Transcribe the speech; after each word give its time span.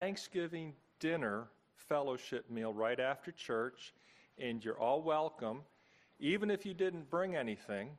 Thanksgiving 0.00 0.74
dinner 1.00 1.48
fellowship 1.74 2.50
meal 2.50 2.72
right 2.72 3.00
after 3.00 3.32
church, 3.32 3.94
and 4.38 4.64
you're 4.64 4.78
all 4.78 5.02
welcome. 5.02 5.62
Even 6.20 6.50
if 6.50 6.64
you 6.66 6.74
didn't 6.74 7.10
bring 7.10 7.34
anything, 7.34 7.90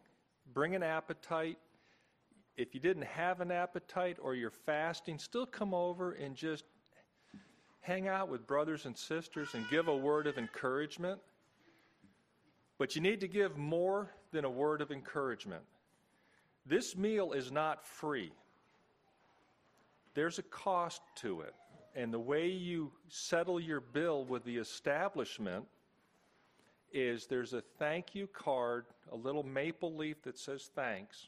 bring 0.53 0.75
an 0.75 0.83
appetite. 0.83 1.57
If 2.55 2.73
you 2.73 2.79
didn't 2.79 3.03
have 3.03 3.41
an 3.41 3.51
appetite 3.51 4.17
or 4.21 4.35
you're 4.35 4.51
fasting, 4.51 5.17
still 5.17 5.45
come 5.45 5.73
over 5.73 6.13
and 6.13 6.35
just 6.35 6.65
hang 7.81 8.07
out 8.07 8.29
with 8.29 8.45
brothers 8.45 8.85
and 8.85 8.97
sisters 8.97 9.49
and 9.53 9.67
give 9.69 9.87
a 9.87 9.95
word 9.95 10.27
of 10.27 10.37
encouragement. 10.37 11.19
But 12.77 12.95
you 12.95 13.01
need 13.01 13.19
to 13.21 13.27
give 13.27 13.57
more 13.57 14.09
than 14.31 14.45
a 14.45 14.49
word 14.49 14.81
of 14.81 14.91
encouragement. 14.91 15.63
This 16.65 16.95
meal 16.95 17.33
is 17.33 17.51
not 17.51 17.85
free, 17.85 18.31
there's 20.13 20.39
a 20.39 20.43
cost 20.43 21.01
to 21.17 21.41
it. 21.41 21.53
And 21.99 22.13
the 22.13 22.19
way 22.19 22.47
you 22.47 22.93
settle 23.09 23.59
your 23.59 23.81
bill 23.81 24.23
with 24.23 24.45
the 24.45 24.55
establishment 24.55 25.65
is 26.93 27.27
there's 27.27 27.51
a 27.51 27.61
thank 27.77 28.15
you 28.15 28.25
card, 28.27 28.85
a 29.11 29.17
little 29.17 29.43
maple 29.43 29.93
leaf 29.93 30.21
that 30.21 30.37
says 30.37 30.69
thanks, 30.73 31.27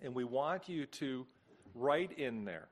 and 0.00 0.14
we 0.14 0.22
want 0.22 0.68
you 0.68 0.86
to 0.86 1.26
write 1.74 2.12
in 2.20 2.44
there 2.44 2.68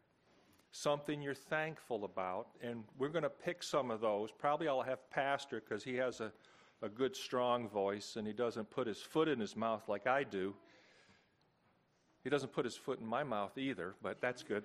something 0.71 1.21
you're 1.21 1.35
thankful 1.35 2.05
about, 2.05 2.47
and 2.63 2.85
we're 2.99 3.09
going 3.09 3.25
to 3.25 3.29
pick 3.31 3.65
some 3.65 3.91
of 3.91 4.01
those. 4.01 4.31
Probably 4.31 4.69
I'll 4.69 4.81
have 4.83 5.11
Pastor 5.11 5.61
because 5.61 5.83
he 5.83 5.97
has 5.97 6.21
a, 6.21 6.31
a 6.83 6.89
good, 6.89 7.17
strong 7.17 7.69
voice, 7.69 8.15
and 8.15 8.29
he 8.29 8.33
doesn't 8.33 8.71
put 8.71 8.87
his 8.87 8.99
foot 8.99 9.27
in 9.27 9.41
his 9.41 9.57
mouth 9.57 9.89
like 9.89 10.07
I 10.07 10.23
do. 10.23 10.55
He 12.23 12.31
doesn't 12.31 12.53
put 12.53 12.65
his 12.65 12.77
foot 12.77 13.01
in 13.01 13.07
my 13.07 13.25
mouth 13.25 13.59
either, 13.59 13.97
but 14.01 14.21
that's 14.21 14.45
good. 14.45 14.63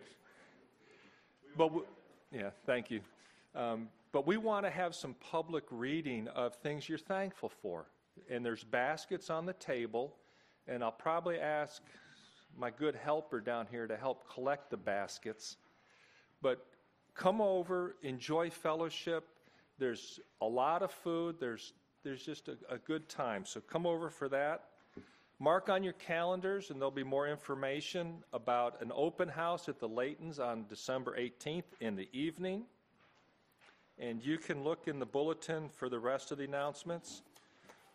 But 1.58 1.74
we, 1.74 1.82
yeah, 2.32 2.50
thank 2.66 2.92
you. 2.92 3.02
Um, 3.56 3.90
but 4.12 4.26
we 4.26 4.38
want 4.38 4.66
to 4.66 4.70
have 4.70 4.96
some 4.96 5.16
public 5.16 5.64
reading 5.70 6.28
of 6.30 6.56
things 6.56 6.88
you're 6.88 6.98
thankful 6.98 7.50
for. 7.50 7.88
And 8.30 8.46
there's 8.46 8.64
baskets 8.64 9.30
on 9.30 9.46
the 9.46 9.54
table, 9.54 10.16
and 10.68 10.84
I'll 10.84 10.92
probably 10.92 11.40
ask 11.40 11.82
my 12.58 12.72
good 12.72 12.96
helper 12.96 13.40
down 13.40 13.68
here 13.70 13.88
to 13.88 13.96
help 13.96 14.32
collect 14.32 14.70
the 14.72 14.78
baskets. 14.78 15.58
But 16.42 16.66
come 17.14 17.42
over, 17.42 17.96
enjoy 18.02 18.50
fellowship. 18.50 19.26
There's 19.78 20.20
a 20.42 20.48
lot 20.48 20.82
of 20.82 20.92
food. 20.92 21.36
There's 21.40 21.74
there's 22.04 22.24
just 22.24 22.48
a, 22.48 22.58
a 22.70 22.78
good 22.78 23.10
time. 23.10 23.44
So 23.46 23.60
come 23.60 23.86
over 23.86 24.10
for 24.10 24.30
that. 24.30 24.64
Mark 25.40 25.70
on 25.70 25.84
your 25.84 25.94
calendars, 25.94 26.72
and 26.72 26.82
there'll 26.82 26.90
be 26.90 27.04
more 27.04 27.28
information 27.28 28.24
about 28.34 28.82
an 28.82 28.92
open 28.96 29.30
house 29.30 29.70
at 29.70 29.80
the 29.80 29.88
Laytons 29.88 30.40
on 30.40 30.66
December 30.68 31.16
18th 31.18 31.66
in 31.80 31.96
the 31.96 32.10
evening. 32.12 32.64
And 34.00 34.24
you 34.24 34.40
can 34.40 34.64
look 34.64 34.88
in 34.88 34.98
the 34.98 35.06
bulletin 35.06 35.70
for 35.70 35.90
the 35.90 36.00
rest 36.00 36.32
of 36.32 36.40
the 36.40 36.46
announcements. 36.46 37.22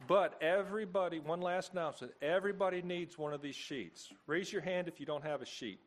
But 0.06 0.40
everybody, 0.40 1.18
one 1.18 1.40
last 1.40 1.72
announcement 1.72 2.12
everybody 2.22 2.80
needs 2.80 3.18
one 3.18 3.32
of 3.32 3.42
these 3.42 3.56
sheets. 3.56 4.12
Raise 4.26 4.52
your 4.52 4.62
hand 4.62 4.86
if 4.86 5.00
you 5.00 5.06
don't 5.06 5.24
have 5.24 5.42
a 5.42 5.46
sheet. 5.46 5.80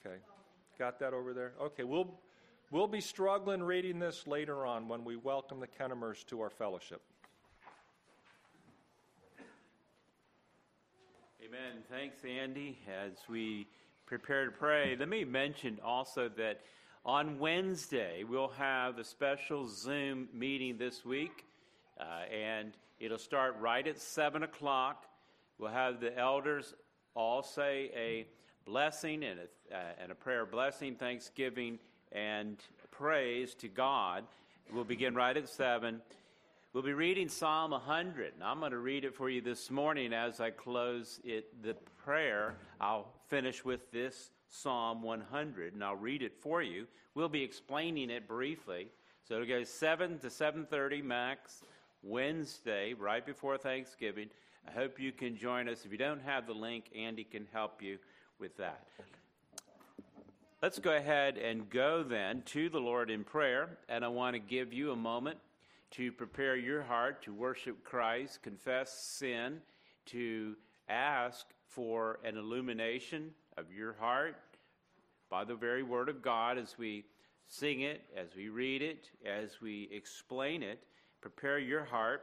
Okay. 0.00 0.16
Got 0.78 0.98
that 1.00 1.12
over 1.12 1.34
there? 1.34 1.52
Okay, 1.60 1.84
we'll, 1.84 2.18
we'll 2.70 2.88
be 2.88 3.00
struggling 3.00 3.62
reading 3.62 3.98
this 3.98 4.26
later 4.26 4.66
on 4.66 4.88
when 4.88 5.04
we 5.04 5.16
welcome 5.16 5.60
the 5.60 5.68
Kennemers 5.68 6.26
to 6.26 6.40
our 6.40 6.50
fellowship. 6.50 7.02
Amen. 11.54 11.82
Thanks, 11.88 12.16
Andy. 12.24 12.78
As 12.88 13.12
we 13.28 13.68
prepare 14.06 14.46
to 14.46 14.50
pray, 14.50 14.96
let 14.98 15.08
me 15.08 15.24
mention 15.24 15.78
also 15.84 16.28
that 16.36 16.60
on 17.04 17.38
Wednesday 17.38 18.24
we'll 18.24 18.48
have 18.48 18.98
a 18.98 19.04
special 19.04 19.68
Zoom 19.68 20.28
meeting 20.32 20.78
this 20.78 21.04
week, 21.04 21.44
uh, 22.00 22.24
and 22.34 22.72
it'll 22.98 23.18
start 23.18 23.56
right 23.60 23.86
at 23.86 24.00
7 24.00 24.42
o'clock. 24.42 25.04
We'll 25.58 25.70
have 25.70 26.00
the 26.00 26.18
elders 26.18 26.74
all 27.14 27.42
say 27.42 27.90
a 27.94 28.26
blessing 28.68 29.22
and 29.22 29.40
a, 29.40 29.76
uh, 29.76 29.82
and 30.02 30.10
a 30.10 30.16
prayer 30.16 30.46
blessing, 30.46 30.96
thanksgiving, 30.96 31.78
and 32.10 32.56
praise 32.90 33.54
to 33.56 33.68
God. 33.68 34.24
We'll 34.72 34.82
begin 34.82 35.14
right 35.14 35.36
at 35.36 35.48
7. 35.48 36.00
We'll 36.74 36.82
be 36.82 36.92
reading 36.92 37.28
Psalm 37.28 37.70
100, 37.70 38.34
and 38.34 38.42
I'm 38.42 38.58
going 38.58 38.72
to 38.72 38.78
read 38.78 39.04
it 39.04 39.14
for 39.14 39.30
you 39.30 39.40
this 39.40 39.70
morning 39.70 40.12
as 40.12 40.40
I 40.40 40.50
close 40.50 41.20
it, 41.22 41.62
the 41.62 41.74
prayer. 42.04 42.56
I'll 42.80 43.06
finish 43.28 43.64
with 43.64 43.92
this 43.92 44.30
Psalm 44.48 45.00
100, 45.00 45.74
and 45.74 45.84
I'll 45.84 45.94
read 45.94 46.20
it 46.20 46.34
for 46.40 46.62
you. 46.62 46.88
We'll 47.14 47.28
be 47.28 47.44
explaining 47.44 48.10
it 48.10 48.26
briefly. 48.26 48.88
So 49.22 49.34
it'll 49.34 49.46
go 49.46 49.62
7 49.62 50.18
to 50.18 50.26
7.30 50.26 51.04
max, 51.04 51.62
Wednesday, 52.02 52.92
right 52.92 53.24
before 53.24 53.56
Thanksgiving. 53.56 54.28
I 54.66 54.72
hope 54.72 54.98
you 54.98 55.12
can 55.12 55.36
join 55.36 55.68
us. 55.68 55.84
If 55.84 55.92
you 55.92 55.98
don't 55.98 56.22
have 56.22 56.48
the 56.48 56.54
link, 56.54 56.86
Andy 56.92 57.22
can 57.22 57.46
help 57.52 57.82
you 57.82 57.98
with 58.40 58.56
that. 58.56 58.84
Let's 60.60 60.80
go 60.80 60.96
ahead 60.96 61.38
and 61.38 61.70
go 61.70 62.02
then 62.02 62.42
to 62.46 62.68
the 62.68 62.80
Lord 62.80 63.10
in 63.10 63.22
prayer, 63.22 63.78
and 63.88 64.04
I 64.04 64.08
want 64.08 64.34
to 64.34 64.40
give 64.40 64.72
you 64.72 64.90
a 64.90 64.96
moment 64.96 65.38
to 65.96 66.10
prepare 66.10 66.56
your 66.56 66.82
heart 66.82 67.22
to 67.22 67.32
worship 67.32 67.84
Christ, 67.84 68.42
confess 68.42 68.92
sin, 68.92 69.60
to 70.06 70.56
ask 70.88 71.46
for 71.68 72.18
an 72.24 72.36
illumination 72.36 73.30
of 73.56 73.72
your 73.72 73.94
heart 73.94 74.36
by 75.30 75.44
the 75.44 75.54
very 75.54 75.82
Word 75.82 76.08
of 76.08 76.20
God 76.20 76.58
as 76.58 76.76
we 76.78 77.04
sing 77.46 77.82
it, 77.82 78.02
as 78.16 78.34
we 78.36 78.48
read 78.48 78.82
it, 78.82 79.10
as 79.24 79.60
we 79.60 79.88
explain 79.92 80.62
it. 80.62 80.82
Prepare 81.20 81.58
your 81.58 81.84
heart 81.84 82.22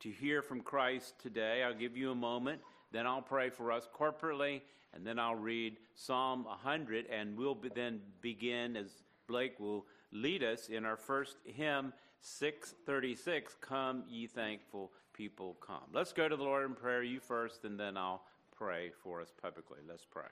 to 0.00 0.10
hear 0.10 0.42
from 0.42 0.60
Christ 0.60 1.14
today. 1.22 1.62
I'll 1.62 1.74
give 1.74 1.96
you 1.96 2.10
a 2.10 2.16
moment, 2.16 2.60
then 2.92 3.06
I'll 3.06 3.22
pray 3.22 3.50
for 3.50 3.70
us 3.70 3.88
corporately, 3.96 4.62
and 4.94 5.06
then 5.06 5.18
I'll 5.18 5.36
read 5.36 5.76
Psalm 5.94 6.44
100, 6.44 7.06
and 7.06 7.36
we'll 7.36 7.54
be, 7.54 7.68
then 7.74 8.00
begin 8.20 8.76
as 8.76 8.90
Blake 9.28 9.60
will 9.60 9.86
lead 10.10 10.42
us 10.42 10.68
in 10.68 10.84
our 10.84 10.96
first 10.96 11.36
hymn. 11.44 11.92
636 12.20 13.56
Come, 13.60 14.04
ye 14.08 14.26
thankful 14.26 14.92
people, 15.12 15.56
come. 15.60 15.82
Let's 15.92 16.12
go 16.12 16.28
to 16.28 16.36
the 16.36 16.42
Lord 16.42 16.66
in 16.66 16.74
prayer. 16.74 17.02
You 17.02 17.20
first, 17.20 17.64
and 17.64 17.78
then 17.78 17.96
I'll 17.96 18.22
pray 18.56 18.90
for 19.02 19.20
us 19.20 19.32
publicly. 19.40 19.78
Let's 19.88 20.04
pray. 20.04 20.28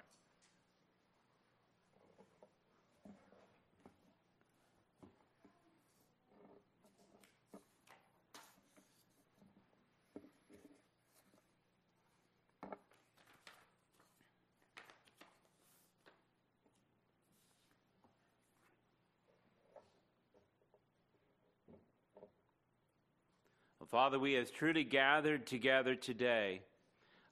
Father, 23.97 24.19
we 24.19 24.35
have 24.35 24.53
truly 24.53 24.85
gathered 24.85 25.47
together 25.47 25.95
today. 25.95 26.61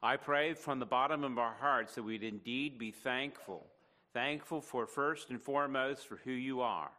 I 0.03 0.17
pray 0.17 0.55
from 0.55 0.79
the 0.79 0.87
bottom 0.87 1.23
of 1.23 1.37
our 1.37 1.53
hearts 1.61 1.95
that 1.95 2.05
we'd 2.05 2.23
indeed 2.23 2.79
be 2.79 2.91
thankful. 2.91 3.67
Thankful 4.15 4.63
for 4.63 4.87
first 4.87 5.29
and 5.29 5.39
foremost 5.39 6.07
for 6.07 6.17
who 6.25 6.31
you 6.31 6.63
are, 6.63 6.91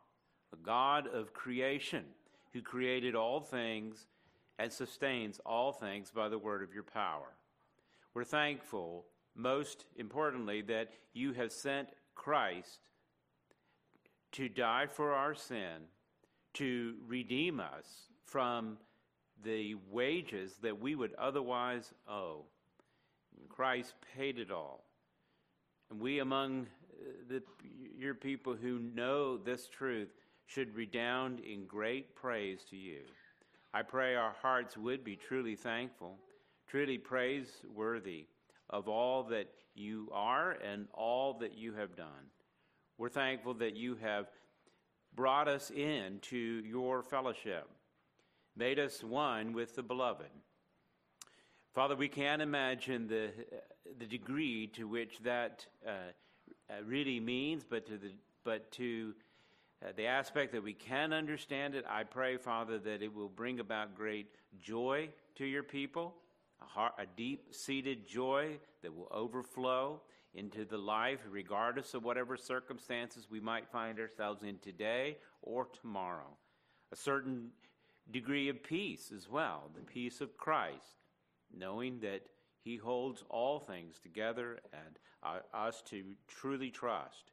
the 0.51 0.57
God 0.57 1.07
of 1.07 1.33
creation 1.33 2.05
who 2.53 2.61
created 2.61 3.15
all 3.15 3.41
things 3.41 4.05
and 4.59 4.71
sustains 4.71 5.41
all 5.47 5.71
things 5.71 6.11
by 6.11 6.29
the 6.29 6.37
word 6.37 6.61
of 6.61 6.71
your 6.71 6.83
power. 6.83 7.33
We're 8.13 8.23
thankful, 8.23 9.07
most 9.35 9.85
importantly, 9.97 10.61
that 10.61 10.91
you 11.13 11.33
have 11.33 11.51
sent 11.51 11.89
Christ 12.13 12.81
to 14.33 14.47
die 14.47 14.85
for 14.85 15.13
our 15.13 15.33
sin, 15.33 15.87
to 16.53 16.93
redeem 17.07 17.59
us 17.59 18.11
from 18.25 18.77
the 19.43 19.75
wages 19.91 20.53
that 20.61 20.79
we 20.79 20.95
would 20.95 21.13
otherwise 21.15 21.93
owe. 22.09 22.45
Christ 23.49 23.93
paid 24.15 24.39
it 24.39 24.51
all. 24.51 24.83
And 25.89 25.99
we, 25.99 26.19
among 26.19 26.67
uh, 26.93 27.11
the, 27.29 27.43
your 27.97 28.15
people 28.15 28.55
who 28.55 28.79
know 28.79 29.37
this 29.37 29.67
truth, 29.67 30.09
should 30.47 30.75
redound 30.75 31.39
in 31.39 31.65
great 31.65 32.15
praise 32.15 32.63
to 32.69 32.75
you. 32.75 33.01
I 33.73 33.81
pray 33.81 34.15
our 34.15 34.35
hearts 34.41 34.77
would 34.77 35.03
be 35.03 35.15
truly 35.15 35.55
thankful, 35.55 36.17
truly 36.67 36.97
praiseworthy 36.97 38.27
of 38.69 38.87
all 38.87 39.23
that 39.23 39.49
you 39.73 40.09
are 40.13 40.51
and 40.51 40.87
all 40.93 41.33
that 41.39 41.57
you 41.57 41.73
have 41.73 41.95
done. 41.95 42.31
We're 42.97 43.09
thankful 43.09 43.55
that 43.55 43.75
you 43.75 43.95
have 44.01 44.27
brought 45.15 45.47
us 45.47 45.71
into 45.71 46.61
your 46.65 47.03
fellowship 47.03 47.67
made 48.55 48.79
us 48.79 49.03
one 49.03 49.53
with 49.53 49.75
the 49.75 49.83
beloved. 49.83 50.29
Father, 51.73 51.95
we 51.95 52.07
can't 52.07 52.41
imagine 52.41 53.07
the, 53.07 53.31
the 53.99 54.05
degree 54.05 54.67
to 54.67 54.87
which 54.87 55.19
that 55.23 55.65
uh, 55.85 55.91
uh, 56.69 56.83
really 56.85 57.19
means, 57.19 57.65
but 57.69 57.85
to 57.87 57.97
the 57.97 58.11
but 58.45 58.71
to 58.71 59.13
uh, 59.83 59.89
the 59.97 60.05
aspect 60.05 60.51
that 60.53 60.63
we 60.63 60.73
can 60.73 61.11
understand 61.11 61.75
it, 61.75 61.83
I 61.89 62.03
pray, 62.03 62.37
Father, 62.37 62.77
that 62.79 63.01
it 63.01 63.13
will 63.13 63.27
bring 63.27 63.59
about 63.59 63.95
great 63.95 64.27
joy 64.61 65.09
to 65.35 65.45
your 65.45 65.63
people, 65.63 66.13
a, 66.61 66.65
heart, 66.65 66.93
a 66.97 67.05
deep 67.17 67.53
seated 67.53 68.07
joy 68.07 68.59
that 68.83 68.95
will 68.95 69.09
overflow 69.11 69.99
into 70.35 70.63
the 70.63 70.77
life, 70.77 71.19
regardless 71.29 71.93
of 71.93 72.03
whatever 72.03 72.37
circumstances 72.37 73.27
we 73.29 73.39
might 73.39 73.67
find 73.67 73.99
ourselves 73.99 74.43
in 74.43 74.59
today 74.59 75.17
or 75.41 75.67
tomorrow. 75.81 76.37
A 76.91 76.95
certain 76.95 77.49
degree 78.11 78.49
of 78.49 78.63
peace 78.63 79.11
as 79.15 79.29
well, 79.29 79.69
the 79.75 79.81
peace 79.81 80.21
of 80.21 80.37
Christ, 80.37 81.01
knowing 81.55 81.99
that 82.01 82.21
He 82.63 82.77
holds 82.77 83.23
all 83.29 83.59
things 83.59 83.99
together 83.99 84.59
and 84.73 84.99
uh, 85.23 85.39
us 85.53 85.81
to 85.89 86.03
truly 86.27 86.69
trust. 86.69 87.31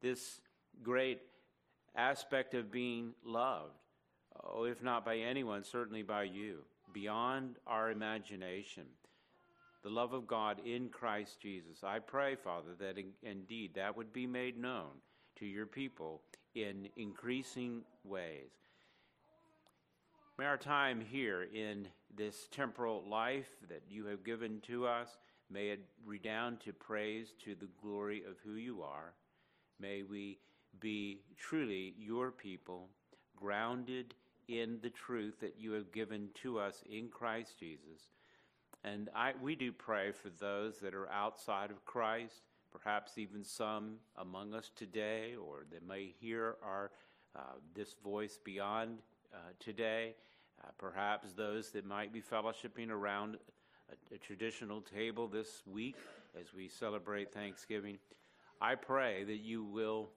This 0.00 0.40
great 0.82 1.20
aspect 1.96 2.54
of 2.54 2.70
being 2.70 3.12
loved, 3.24 3.78
oh, 4.44 4.64
if 4.64 4.82
not 4.82 5.04
by 5.04 5.18
anyone, 5.18 5.64
certainly 5.64 6.02
by 6.02 6.24
you, 6.24 6.58
beyond 6.92 7.56
our 7.66 7.90
imagination. 7.90 8.84
The 9.82 9.90
love 9.90 10.12
of 10.12 10.26
God 10.26 10.60
in 10.66 10.88
Christ 10.88 11.40
Jesus. 11.40 11.84
I 11.84 12.00
pray, 12.00 12.34
Father, 12.34 12.74
that 12.80 12.98
in, 12.98 13.12
indeed 13.22 13.74
that 13.74 13.96
would 13.96 14.12
be 14.12 14.26
made 14.26 14.58
known 14.58 14.90
to 15.38 15.46
your 15.46 15.66
people 15.66 16.22
in 16.54 16.88
increasing 16.96 17.82
ways. 18.04 18.50
May 20.38 20.44
our 20.44 20.56
time 20.56 21.00
here 21.00 21.48
in 21.52 21.88
this 22.16 22.46
temporal 22.52 23.02
life 23.10 23.48
that 23.68 23.82
you 23.90 24.06
have 24.06 24.22
given 24.22 24.60
to 24.68 24.86
us, 24.86 25.18
may 25.50 25.70
it 25.70 25.80
redound 26.06 26.60
to 26.60 26.72
praise 26.72 27.32
to 27.44 27.56
the 27.56 27.66
glory 27.82 28.22
of 28.22 28.36
who 28.44 28.52
you 28.52 28.80
are. 28.82 29.14
May 29.80 30.04
we 30.04 30.38
be 30.78 31.22
truly 31.36 31.94
your 31.98 32.30
people, 32.30 32.88
grounded 33.34 34.14
in 34.46 34.78
the 34.80 34.90
truth 34.90 35.40
that 35.40 35.56
you 35.58 35.72
have 35.72 35.90
given 35.90 36.28
to 36.42 36.60
us 36.60 36.84
in 36.88 37.08
Christ 37.08 37.58
Jesus. 37.58 38.12
And 38.84 39.08
I, 39.16 39.32
we 39.42 39.56
do 39.56 39.72
pray 39.72 40.12
for 40.12 40.30
those 40.30 40.78
that 40.78 40.94
are 40.94 41.10
outside 41.10 41.72
of 41.72 41.84
Christ, 41.84 42.42
perhaps 42.70 43.18
even 43.18 43.42
some 43.42 43.96
among 44.16 44.54
us 44.54 44.70
today, 44.76 45.34
or 45.34 45.66
that 45.72 45.84
may 45.84 46.14
hear 46.20 46.58
our 46.62 46.92
uh, 47.34 47.54
this 47.74 47.96
voice 48.04 48.38
beyond 48.44 48.98
uh, 49.32 49.38
today. 49.58 50.14
Uh, 50.62 50.68
perhaps 50.78 51.32
those 51.32 51.70
that 51.70 51.86
might 51.86 52.12
be 52.12 52.20
fellowshipping 52.20 52.90
around 52.90 53.36
a, 53.90 54.14
a 54.14 54.18
traditional 54.18 54.80
table 54.80 55.28
this 55.28 55.62
week 55.66 55.96
as 56.38 56.52
we 56.54 56.68
celebrate 56.68 57.32
Thanksgiving. 57.32 57.98
I 58.60 58.74
pray 58.74 59.24
that 59.24 59.38
you 59.38 59.62
will 59.62 60.10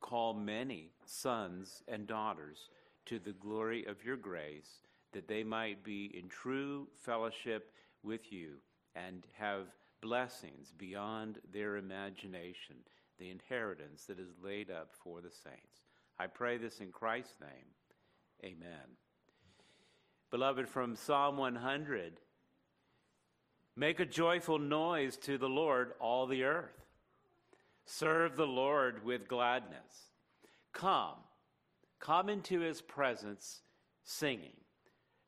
call 0.00 0.34
many 0.34 0.90
sons 1.04 1.82
and 1.88 2.06
daughters 2.06 2.68
to 3.06 3.18
the 3.18 3.32
glory 3.32 3.86
of 3.86 4.04
your 4.04 4.16
grace, 4.16 4.82
that 5.12 5.28
they 5.28 5.42
might 5.42 5.82
be 5.82 6.12
in 6.16 6.28
true 6.28 6.88
fellowship 6.94 7.72
with 8.02 8.30
you 8.32 8.56
and 8.94 9.26
have 9.38 9.66
blessings 10.00 10.72
beyond 10.76 11.38
their 11.52 11.76
imagination, 11.76 12.76
the 13.18 13.30
inheritance 13.30 14.04
that 14.04 14.20
is 14.20 14.28
laid 14.42 14.70
up 14.70 14.90
for 14.92 15.20
the 15.20 15.30
saints. 15.30 15.82
I 16.18 16.26
pray 16.26 16.58
this 16.58 16.80
in 16.80 16.92
Christ's 16.92 17.40
name. 17.40 17.70
Amen. 18.44 18.96
Beloved, 20.30 20.68
from 20.68 20.94
Psalm 20.94 21.36
100, 21.36 22.20
make 23.76 23.98
a 23.98 24.06
joyful 24.06 24.58
noise 24.58 25.16
to 25.18 25.38
the 25.38 25.48
Lord, 25.48 25.92
all 26.00 26.26
the 26.26 26.44
earth. 26.44 26.86
Serve 27.86 28.36
the 28.36 28.46
Lord 28.46 29.04
with 29.04 29.28
gladness. 29.28 30.12
Come, 30.72 31.16
come 31.98 32.28
into 32.28 32.60
his 32.60 32.80
presence 32.80 33.62
singing. 34.04 34.56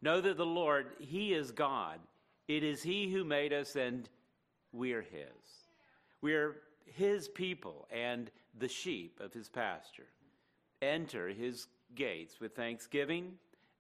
Know 0.02 0.20
that 0.20 0.36
the 0.36 0.46
Lord, 0.46 0.92
he 0.98 1.32
is 1.32 1.50
God. 1.50 1.98
It 2.48 2.62
is 2.62 2.82
he 2.82 3.10
who 3.10 3.24
made 3.24 3.52
us, 3.52 3.76
and 3.76 4.08
we're 4.72 5.02
his. 5.02 5.66
We're 6.20 6.56
his 6.84 7.28
people 7.28 7.86
and 7.90 8.30
the 8.58 8.68
sheep 8.68 9.20
of 9.20 9.32
his 9.32 9.48
pasture. 9.48 10.08
Enter 10.82 11.28
his 11.28 11.66
gates 11.94 12.40
with 12.40 12.54
thanksgiving 12.54 13.34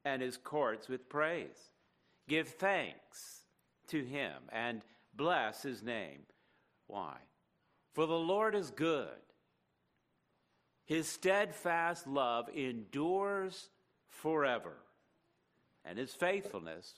and 0.04 0.22
his 0.22 0.36
courts 0.36 0.88
with 0.88 1.08
praise. 1.08 1.70
Give 2.28 2.48
thanks 2.48 3.42
to 3.88 4.04
him 4.04 4.34
and 4.52 4.82
bless 5.14 5.62
his 5.62 5.82
name. 5.82 6.20
Why? 6.86 7.16
For 7.92 8.06
the 8.06 8.14
Lord 8.14 8.54
is 8.54 8.70
good. 8.70 9.08
His 10.86 11.08
steadfast 11.08 12.06
love 12.06 12.48
endures 12.48 13.68
forever, 14.08 14.74
and 15.84 15.96
his 15.96 16.12
faithfulness 16.12 16.94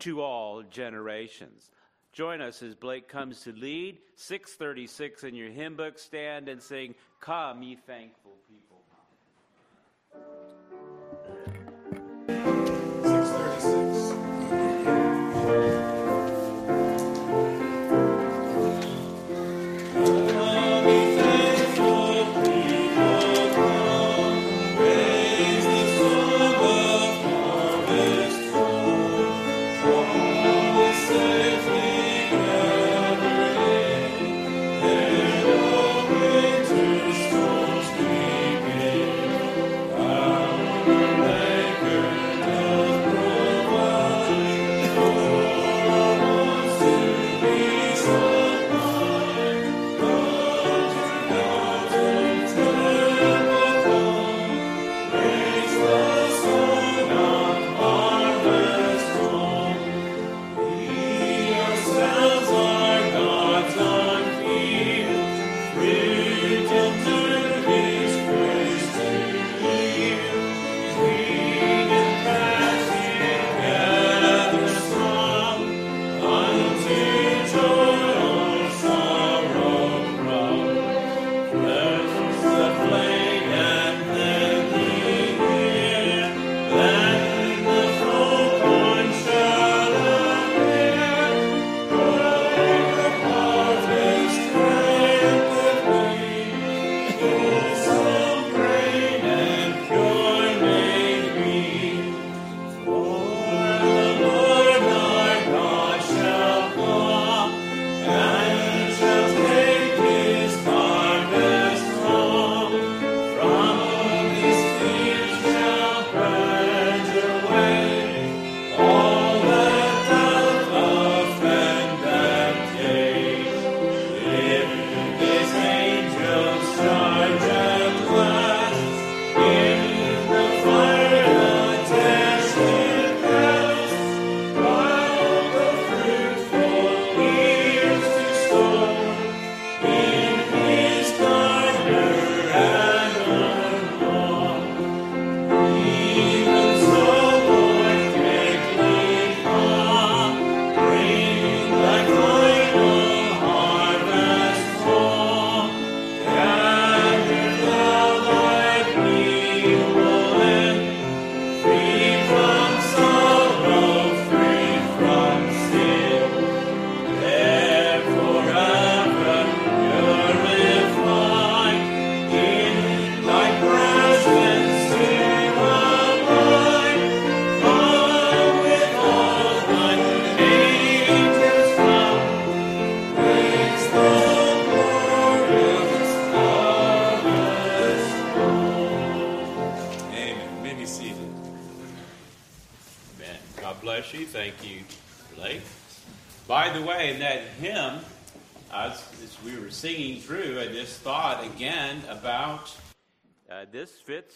to 0.00 0.22
all 0.22 0.62
generations. 0.62 1.70
Join 2.12 2.40
us 2.40 2.62
as 2.62 2.76
Blake 2.76 3.08
comes 3.08 3.40
to 3.40 3.52
lead. 3.52 3.98
636 4.14 5.24
in 5.24 5.34
your 5.34 5.50
hymn 5.50 5.74
book. 5.74 5.98
Stand 5.98 6.48
and 6.48 6.62
sing, 6.62 6.94
Come, 7.20 7.64
ye 7.64 7.74
thankful. 7.74 8.36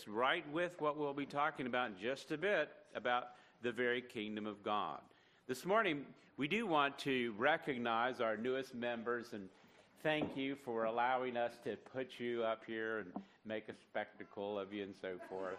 Right 0.09 0.45
with 0.53 0.73
what 0.81 0.97
we'll 0.97 1.13
be 1.13 1.27
talking 1.27 1.67
about 1.67 1.91
in 1.91 1.95
just 2.01 2.33
a 2.33 2.39
bit 2.39 2.71
about 2.95 3.29
the 3.63 3.73
very 3.73 4.01
kingdom 4.01 4.47
of 4.47 4.63
God. 4.63 5.01
This 5.47 5.65
morning, 5.65 6.05
we 6.37 6.49
do 6.49 6.67
want 6.67 6.99
to 7.01 7.35
recognize 7.37 8.21
our 8.21 8.37
newest 8.37 8.75
members 8.75 9.33
and 9.33 9.49
thank 10.03 10.37
you 10.37 10.57
for 10.65 10.85
allowing 10.85 11.37
us 11.37 11.53
to 11.65 11.77
put 11.93 12.19
you 12.19 12.45
up 12.45 12.63
here 12.67 12.99
and 12.99 13.09
make 13.45 13.69
a 13.69 13.75
spectacle 13.75 14.59
of 14.59 14.73
you 14.73 14.85
and 14.85 14.95
so 15.01 15.15
forth. 15.29 15.59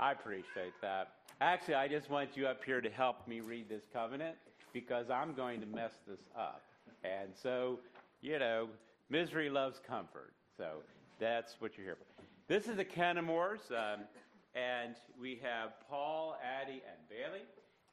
I 0.00 0.12
appreciate 0.12 0.72
that. 0.80 1.12
Actually, 1.40 1.74
I 1.74 1.88
just 1.88 2.10
want 2.10 2.36
you 2.36 2.46
up 2.46 2.64
here 2.64 2.80
to 2.80 2.90
help 2.90 3.26
me 3.28 3.40
read 3.40 3.68
this 3.68 3.82
covenant 3.92 4.36
because 4.72 5.10
I'm 5.10 5.34
going 5.34 5.60
to 5.60 5.66
mess 5.66 5.92
this 6.08 6.20
up. 6.36 6.62
And 7.04 7.30
so, 7.34 7.78
you 8.22 8.38
know, 8.38 8.68
misery 9.10 9.50
loves 9.50 9.80
comfort. 9.86 10.32
So 10.56 10.78
that's 11.20 11.56
what 11.58 11.76
you're 11.76 11.86
here 11.86 11.96
for. 11.96 12.13
This 12.44 12.68
is 12.68 12.76
the 12.76 12.84
Kennemore's, 12.84 13.72
um, 13.72 14.04
and 14.52 15.00
we 15.16 15.40
have 15.40 15.80
Paul, 15.88 16.36
Addie, 16.44 16.84
and 16.84 17.00
Bailey, 17.08 17.40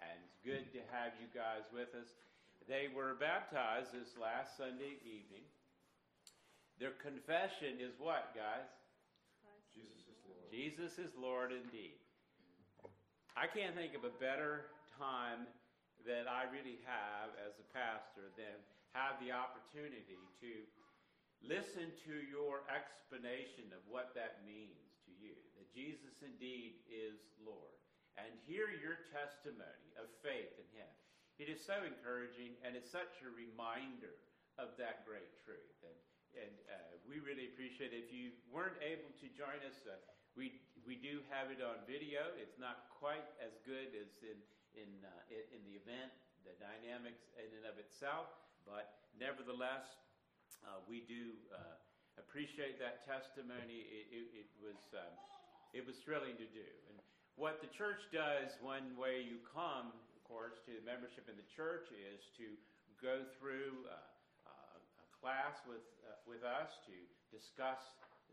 and 0.04 0.16
it's 0.28 0.44
good 0.44 0.68
to 0.76 0.84
have 0.92 1.16
you 1.24 1.32
guys 1.32 1.64
with 1.72 1.96
us. 1.96 2.12
They 2.68 2.92
were 2.92 3.16
baptized 3.16 3.96
this 3.96 4.20
last 4.20 4.60
Sunday 4.60 5.00
evening. 5.08 5.48
Their 6.84 7.00
confession 7.00 7.80
is 7.80 7.96
what, 7.96 8.36
guys? 8.36 8.68
Jesus 9.72 10.04
is 10.04 10.20
Lord. 10.28 10.44
Jesus 10.52 11.00
is 11.00 11.12
Lord 11.16 11.56
indeed. 11.56 11.96
I 13.40 13.48
can't 13.48 13.72
think 13.72 13.96
of 13.96 14.04
a 14.04 14.12
better 14.20 14.68
time 15.00 15.48
that 16.04 16.28
I 16.28 16.52
really 16.52 16.84
have 16.84 17.32
as 17.40 17.56
a 17.56 17.68
pastor 17.72 18.28
than 18.36 18.60
have 18.92 19.16
the 19.24 19.32
opportunity 19.32 20.20
to 20.44 20.52
listen 21.46 21.90
to 22.06 22.16
your 22.30 22.66
explanation 22.70 23.74
of 23.74 23.82
what 23.90 24.14
that 24.14 24.46
means 24.46 24.94
to 25.06 25.12
you, 25.18 25.38
that 25.58 25.70
Jesus 25.74 26.22
indeed 26.22 26.82
is 26.86 27.18
Lord, 27.42 27.76
and 28.18 28.30
hear 28.46 28.70
your 28.70 29.02
testimony 29.10 29.90
of 29.98 30.10
faith 30.22 30.54
in 30.58 30.68
Him. 30.74 30.92
It 31.42 31.50
is 31.50 31.64
so 31.64 31.82
encouraging, 31.82 32.54
and 32.62 32.78
it's 32.78 32.92
such 32.92 33.22
a 33.26 33.32
reminder 33.34 34.14
of 34.62 34.78
that 34.78 35.08
great 35.10 35.32
truth. 35.42 35.78
And, 35.82 35.98
and 36.38 36.54
uh, 36.70 37.02
we 37.10 37.18
really 37.18 37.50
appreciate 37.50 37.96
it. 37.96 38.06
If 38.06 38.14
you 38.14 38.36
weren't 38.54 38.78
able 38.84 39.10
to 39.10 39.28
join 39.34 39.58
us, 39.66 39.82
uh, 39.90 39.98
we, 40.38 40.62
we 40.86 41.00
do 41.02 41.26
have 41.34 41.50
it 41.50 41.60
on 41.60 41.82
video. 41.90 42.30
It's 42.38 42.62
not 42.62 42.88
quite 42.94 43.26
as 43.42 43.58
good 43.66 43.92
as 43.98 44.12
in, 44.22 44.38
in, 44.78 44.90
uh, 45.02 45.34
in, 45.34 45.60
in 45.60 45.62
the 45.66 45.76
event, 45.82 46.14
the 46.46 46.56
dynamics 46.62 47.26
in 47.38 47.50
and 47.58 47.66
of 47.66 47.82
itself, 47.82 48.30
but 48.66 49.10
nevertheless, 49.18 50.01
uh, 50.66 50.82
we 50.86 51.04
do 51.10 51.34
uh, 51.50 51.78
appreciate 52.22 52.78
that 52.78 53.06
testimony. 53.06 53.88
It, 53.90 54.06
it, 54.14 54.26
it 54.46 54.50
was, 54.62 54.80
um, 54.94 55.14
it 55.74 55.84
was 55.86 55.98
thrilling 56.06 56.38
to 56.38 56.50
do. 56.50 56.70
And 56.90 56.98
what 57.36 57.64
the 57.64 57.72
church 57.74 58.02
does, 58.14 58.54
one 58.62 58.94
way 59.00 59.26
you 59.26 59.42
come, 59.50 59.90
of 59.90 60.22
course, 60.28 60.62
to 60.70 60.72
the 60.78 60.86
membership 60.86 61.26
in 61.26 61.36
the 61.36 61.50
church 61.50 61.90
is 61.92 62.22
to 62.38 62.54
go 63.02 63.26
through 63.42 63.90
uh, 63.90 63.98
uh 64.46 64.78
a 64.78 65.08
class 65.18 65.58
with, 65.66 65.86
uh, 66.06 66.18
with 66.30 66.46
us 66.46 66.70
to 66.86 66.96
discuss 67.34 67.82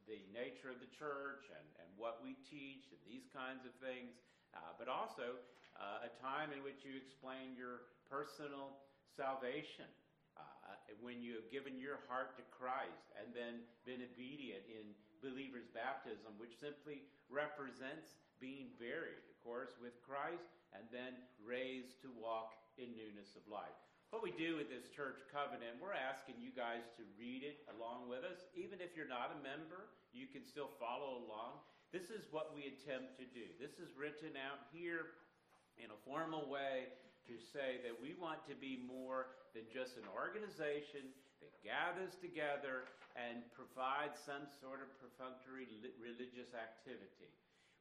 the 0.05 0.21
nature 0.33 0.73
of 0.73 0.81
the 0.81 0.93
church 0.97 1.49
and, 1.53 1.67
and 1.85 1.89
what 1.97 2.21
we 2.25 2.37
teach 2.49 2.89
and 2.93 3.01
these 3.05 3.29
kinds 3.33 3.65
of 3.69 3.73
things, 3.81 4.17
uh, 4.57 4.73
but 4.81 4.89
also 4.89 5.37
a 5.79 6.11
time 6.19 6.51
in 6.51 6.59
which 6.67 6.83
you 6.83 6.99
explain 6.99 7.55
your 7.55 7.87
personal 8.11 8.83
salvation 9.15 9.87
when 11.00 11.21
you 11.21 11.37
have 11.37 11.52
given 11.52 11.76
your 11.76 12.00
heart 12.09 12.35
to 12.40 12.45
Christ 12.49 13.12
and 13.21 13.30
then 13.37 13.64
been 13.85 14.04
obedient 14.04 14.64
in 14.68 14.97
believer's 15.21 15.68
baptism, 15.71 16.35
which 16.38 16.57
simply 16.57 17.04
represents 17.28 18.16
being 18.38 18.73
buried, 18.78 19.21
of 19.28 19.37
course, 19.42 19.75
with 19.83 19.99
Christ 20.00 20.49
and 20.73 20.87
then 20.95 21.18
raised 21.42 22.00
to 22.07 22.09
walk 22.14 22.54
in 22.78 22.95
newness 22.95 23.35
of 23.35 23.45
life. 23.50 23.75
What 24.09 24.25
we 24.25 24.33
do 24.33 24.57
with 24.57 24.73
this 24.73 24.88
church 24.88 25.21
covenant, 25.28 25.76
we're 25.85 25.92
asking 25.92 26.40
you 26.40 26.49
guys 26.49 26.88
to 26.97 27.04
read 27.21 27.45
it 27.45 27.61
along 27.76 28.09
with 28.09 28.25
us. 28.25 28.49
Even 28.57 28.80
if 28.80 28.97
you're 28.97 29.11
not 29.11 29.37
a 29.37 29.45
member, 29.45 29.92
you 30.16 30.25
can 30.25 30.40
still 30.40 30.73
follow 30.80 31.21
along. 31.21 31.61
This 31.92 32.09
is 32.09 32.25
what 32.33 32.57
we 32.57 32.73
attempt 32.73 33.21
to 33.21 33.28
do. 33.28 33.45
This 33.61 33.76
is 33.76 33.92
written 33.92 34.33
out 34.40 34.64
here 34.73 35.21
in 35.76 35.92
a 35.92 36.02
formal 36.09 36.49
way 36.49 36.88
to 37.29 37.37
say 37.53 37.85
that 37.85 37.93
we 38.01 38.17
want 38.17 38.41
to 38.49 38.57
be 38.57 38.81
more 38.89 39.37
than 39.53 39.69
just 39.69 40.01
an 40.01 40.09
organization 40.09 41.13
that 41.45 41.53
gathers 41.61 42.17
together 42.19 42.89
and 43.15 43.45
provides 43.53 44.17
some 44.25 44.49
sort 44.59 44.81
of 44.81 44.89
perfunctory 44.97 45.69
religious 46.01 46.57
activity. 46.57 47.29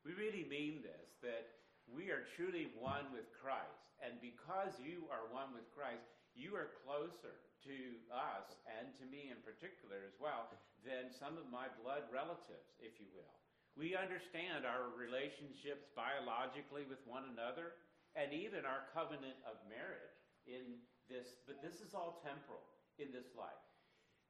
We 0.04 0.14
really 0.20 0.44
mean 0.46 0.84
this, 0.84 1.08
that 1.24 1.48
we 1.88 2.12
are 2.12 2.28
truly 2.36 2.68
one 2.76 3.08
with 3.16 3.32
Christ. 3.40 3.88
And 4.04 4.20
because 4.20 4.76
you 4.84 5.08
are 5.10 5.32
one 5.32 5.56
with 5.56 5.66
Christ, 5.74 6.06
you 6.36 6.54
are 6.54 6.78
closer 6.86 7.40
to 7.66 7.78
us 8.14 8.54
and 8.68 8.94
to 9.02 9.06
me 9.10 9.34
in 9.34 9.40
particular 9.42 10.06
as 10.06 10.14
well 10.22 10.52
than 10.86 11.10
some 11.10 11.40
of 11.40 11.50
my 11.50 11.72
blood 11.82 12.06
relatives, 12.14 12.78
if 12.78 13.00
you 13.02 13.10
will. 13.16 13.36
We 13.74 13.94
understand 13.94 14.66
our 14.66 14.90
relationships 14.94 15.90
biologically 15.94 16.86
with 16.90 17.02
one 17.06 17.30
another 17.30 17.78
and 18.18 18.34
even 18.34 18.66
our 18.66 18.90
covenant 18.98 19.38
of 19.46 19.62
marriage 19.70 20.18
in 20.50 20.82
this, 21.06 21.38
but 21.46 21.62
this 21.62 21.86
is 21.86 21.94
all 21.94 22.18
temporal 22.26 22.66
in 22.98 23.14
this 23.14 23.38
life. 23.38 23.62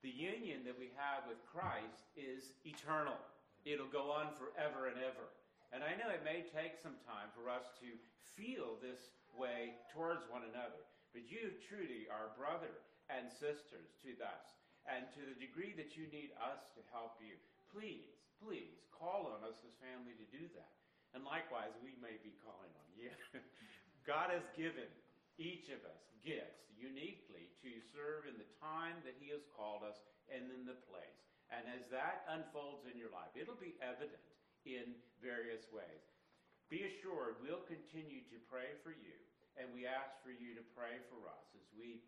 The 0.04 0.12
union 0.12 0.68
that 0.68 0.76
we 0.78 0.92
have 1.00 1.26
with 1.26 1.40
Christ 1.48 2.12
is 2.20 2.54
eternal. 2.68 3.18
It'll 3.64 3.90
go 3.90 4.12
on 4.12 4.36
forever 4.36 4.92
and 4.92 5.00
ever. 5.00 5.32
And 5.72 5.82
I 5.82 5.96
know 5.96 6.12
it 6.12 6.28
may 6.28 6.46
take 6.52 6.78
some 6.78 7.00
time 7.08 7.32
for 7.34 7.48
us 7.48 7.66
to 7.82 7.90
feel 8.36 8.78
this 8.84 9.16
way 9.34 9.80
towards 9.96 10.28
one 10.30 10.46
another, 10.46 10.84
but 11.16 11.26
you 11.26 11.56
truly 11.66 12.06
are 12.12 12.36
brother 12.38 12.72
and 13.08 13.32
sisters 13.32 13.96
to 14.04 14.14
us. 14.22 14.60
And 14.88 15.04
to 15.20 15.22
the 15.28 15.36
degree 15.36 15.76
that 15.76 16.00
you 16.00 16.08
need 16.08 16.32
us 16.40 16.72
to 16.80 16.82
help 16.96 17.20
you, 17.20 17.36
please, 17.68 18.16
please 18.40 18.88
call 18.96 19.28
on 19.36 19.44
us 19.44 19.60
as 19.68 19.76
family 19.84 20.16
to 20.16 20.28
do 20.32 20.48
that. 20.56 20.72
And 21.12 21.28
likewise, 21.28 21.76
we 21.84 22.00
may 22.00 22.16
be 22.24 22.40
calling 22.40 22.72
on 22.72 22.90
you. 22.96 23.12
God 24.08 24.32
has 24.32 24.48
given 24.56 24.88
each 25.36 25.68
of 25.68 25.84
us 25.84 26.00
gifts 26.24 26.72
uniquely 26.80 27.52
to 27.60 27.72
serve 27.92 28.24
in 28.24 28.40
the 28.40 28.48
time 28.64 28.96
that 29.04 29.20
He 29.20 29.36
has 29.36 29.44
called 29.52 29.84
us 29.84 30.00
and 30.32 30.48
in 30.48 30.64
the 30.64 30.80
place. 30.88 31.20
And 31.52 31.68
as 31.68 31.84
that 31.92 32.24
unfolds 32.32 32.88
in 32.88 32.96
your 32.96 33.12
life, 33.12 33.36
it'll 33.36 33.60
be 33.60 33.76
evident 33.84 34.24
in 34.64 34.96
various 35.20 35.68
ways. 35.76 36.04
Be 36.72 36.88
assured 36.88 37.44
we'll 37.44 37.68
continue 37.68 38.24
to 38.32 38.40
pray 38.48 38.80
for 38.80 38.96
you, 38.96 39.16
and 39.60 39.68
we 39.76 39.84
ask 39.84 40.16
for 40.24 40.32
you 40.32 40.56
to 40.56 40.64
pray 40.72 41.04
for 41.12 41.28
us 41.28 41.48
as 41.56 41.68
we 41.76 42.04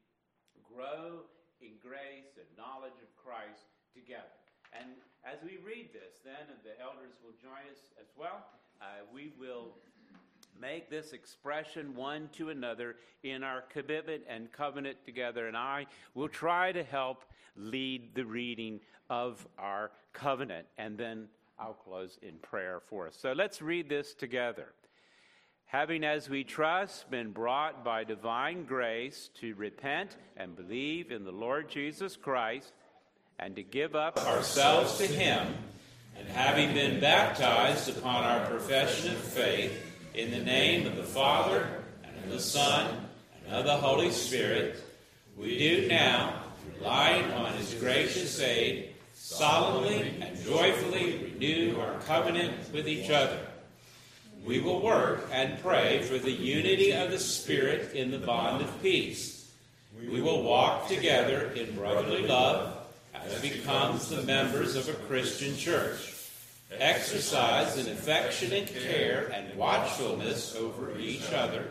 grow 0.63 1.27
in 1.59 1.75
grace 1.83 2.35
and 2.39 2.47
knowledge 2.55 2.95
of 3.03 3.11
Christ 3.19 3.67
together. 3.91 4.39
And 4.71 4.95
as 5.27 5.39
we 5.43 5.59
read 5.59 5.91
this, 5.91 6.19
then, 6.23 6.47
and 6.47 6.61
the 6.63 6.75
elders 6.79 7.15
will 7.23 7.35
join 7.39 7.63
us 7.71 7.91
as 7.99 8.11
well, 8.15 8.47
uh, 8.79 9.03
we 9.11 9.35
will 9.35 9.79
make 10.61 10.89
this 10.89 11.13
expression 11.13 11.95
one 11.95 12.29
to 12.33 12.49
another 12.49 12.95
in 13.23 13.43
our 13.43 13.61
commitment 13.61 14.23
and 14.29 14.51
covenant 14.51 14.97
together. 15.05 15.47
And 15.47 15.55
I 15.57 15.87
will 16.13 16.29
try 16.29 16.71
to 16.71 16.83
help 16.83 17.23
lead 17.55 18.15
the 18.15 18.25
reading 18.25 18.79
of 19.09 19.45
our 19.57 19.91
covenant. 20.13 20.67
And 20.77 20.97
then 20.97 21.27
I'll 21.57 21.73
close 21.73 22.17
in 22.21 22.35
prayer 22.37 22.81
for 22.89 23.07
us. 23.07 23.17
So 23.19 23.33
let's 23.33 23.61
read 23.61 23.89
this 23.89 24.13
together. 24.13 24.67
Having, 25.65 26.03
as 26.03 26.29
we 26.29 26.43
trust, 26.43 27.11
been 27.11 27.31
brought 27.31 27.83
by 27.83 28.03
divine 28.03 28.65
grace 28.65 29.29
to 29.39 29.53
repent 29.55 30.17
and 30.35 30.55
believe 30.55 31.11
in 31.11 31.25
the 31.25 31.31
Lord 31.31 31.69
Jesus 31.69 32.15
Christ 32.15 32.73
and 33.37 33.55
to 33.55 33.63
give 33.63 33.95
up 33.95 34.17
ourselves 34.25 34.97
to 34.97 35.05
Him, 35.05 35.45
and 36.17 36.27
having 36.27 36.73
been 36.73 36.99
baptized 36.99 37.87
upon 37.87 38.25
our 38.25 38.45
profession 38.47 39.11
of 39.11 39.17
faith, 39.17 39.88
in 40.13 40.31
the 40.31 40.39
name 40.39 40.87
of 40.87 40.95
the 40.95 41.03
Father, 41.03 41.67
and 42.03 42.25
of 42.25 42.31
the 42.31 42.39
Son, 42.39 43.05
and 43.45 43.55
of 43.55 43.65
the 43.65 43.75
Holy 43.75 44.11
Spirit, 44.11 44.83
we 45.37 45.57
do 45.57 45.87
now, 45.87 46.43
relying 46.79 47.31
on 47.31 47.53
His 47.53 47.73
gracious 47.75 48.39
aid, 48.39 48.89
solemnly 49.13 50.15
and 50.21 50.43
joyfully 50.43 51.31
renew 51.33 51.79
our 51.79 51.99
covenant 52.01 52.55
with 52.73 52.87
each 52.87 53.09
other. 53.09 53.39
We 54.45 54.59
will 54.59 54.81
work 54.81 55.29
and 55.31 55.61
pray 55.61 56.01
for 56.01 56.17
the 56.17 56.31
unity 56.31 56.91
of 56.91 57.11
the 57.11 57.19
Spirit 57.19 57.93
in 57.93 58.11
the 58.11 58.17
bond 58.17 58.61
of 58.61 58.81
peace. 58.81 59.51
We 60.09 60.21
will 60.21 60.43
walk 60.43 60.87
together 60.87 61.51
in 61.51 61.75
brotherly 61.75 62.25
love 62.25 62.87
as 63.13 63.41
becomes 63.41 64.09
the 64.09 64.21
members 64.23 64.75
of 64.75 64.87
a 64.87 64.93
Christian 64.93 65.55
church 65.57 66.13
exercise 66.71 67.77
an 67.77 67.91
affectionate 67.91 68.71
care 68.83 69.31
and 69.33 69.57
watchfulness 69.57 70.55
over 70.55 70.97
each 70.97 71.31
other, 71.31 71.65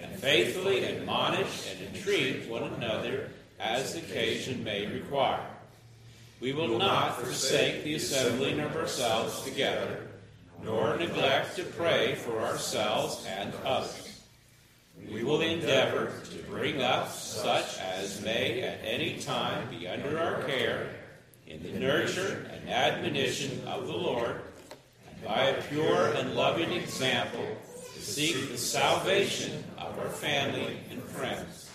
and 0.00 0.12
faithfully 0.18 0.84
admonish 0.84 1.70
and 1.70 1.94
entreat 1.94 2.48
one 2.48 2.64
another 2.64 3.30
as 3.60 3.94
occasion 3.94 4.64
may 4.64 4.86
require. 4.86 5.46
We 6.40 6.52
will 6.52 6.76
not 6.76 7.20
forsake 7.20 7.84
the 7.84 7.94
assembling 7.94 8.58
of 8.58 8.74
ourselves 8.74 9.42
together, 9.42 10.08
nor 10.64 10.96
neglect 10.96 11.54
to 11.56 11.64
pray 11.64 12.16
for 12.16 12.40
ourselves 12.40 13.24
and 13.28 13.52
others. 13.64 14.20
We 15.10 15.22
will 15.22 15.40
endeavor 15.40 16.12
to 16.30 16.38
bring 16.50 16.82
up 16.82 17.12
such 17.12 17.78
as 17.78 18.20
may 18.22 18.62
at 18.62 18.80
any 18.84 19.18
time 19.18 19.68
be 19.70 19.86
under 19.86 20.18
our 20.18 20.42
care 20.42 20.88
in 21.52 21.62
the 21.62 21.78
nurture 21.78 22.46
and 22.50 22.70
admonition 22.70 23.60
of 23.66 23.86
the 23.86 23.96
Lord, 23.96 24.40
and 25.08 25.24
by 25.24 25.44
a 25.44 25.62
pure 25.62 26.12
and 26.14 26.34
loving 26.34 26.72
example 26.72 27.46
to 27.94 28.00
seek 28.00 28.48
the 28.48 28.56
salvation 28.56 29.62
of 29.76 29.98
our 29.98 30.08
family 30.08 30.78
and 30.90 31.02
friends. 31.02 31.70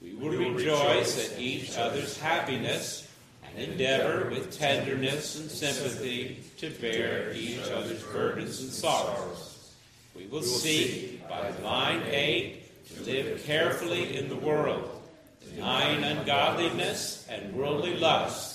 We 0.00 0.14
will 0.14 0.30
rejoice 0.30 1.30
at 1.30 1.38
each 1.38 1.76
other's 1.76 2.18
happiness 2.18 3.06
and 3.44 3.58
endeavor 3.58 4.30
with 4.30 4.58
tenderness 4.58 5.38
and 5.38 5.50
sympathy 5.50 6.42
to 6.58 6.70
bear 6.70 7.32
each 7.32 7.70
other's 7.70 8.02
burdens 8.04 8.60
and 8.60 8.70
sorrows. 8.70 9.74
We 10.16 10.26
will 10.26 10.42
seek, 10.42 11.28
by 11.28 11.48
divine 11.48 12.02
aid, 12.06 12.62
to 12.94 13.02
live 13.02 13.44
carefully 13.44 14.16
in 14.16 14.28
the 14.28 14.36
world, 14.36 14.90
denying 15.54 16.02
ungodliness 16.02 17.26
and 17.28 17.54
worldly 17.54 17.96
lusts, 17.96 18.51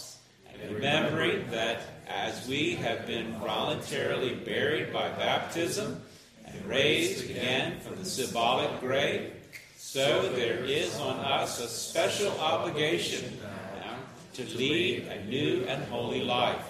remembering 0.71 1.49
that 1.51 1.81
as 2.07 2.47
we 2.47 2.75
have 2.75 3.05
been 3.05 3.33
voluntarily 3.39 4.35
buried 4.35 4.93
by 4.93 5.09
baptism 5.09 6.01
and 6.45 6.65
raised 6.65 7.29
again 7.29 7.79
from 7.79 7.97
the 7.97 8.05
symbolic 8.05 8.79
grave, 8.79 9.31
so 9.77 10.29
there 10.29 10.63
is 10.63 10.97
on 10.99 11.17
us 11.19 11.59
a 11.59 11.67
special 11.67 12.31
obligation 12.39 13.39
now 13.81 13.95
to 14.33 14.43
lead 14.57 15.03
a 15.07 15.25
new 15.25 15.63
and 15.67 15.83
holy 15.85 16.23
life. 16.23 16.65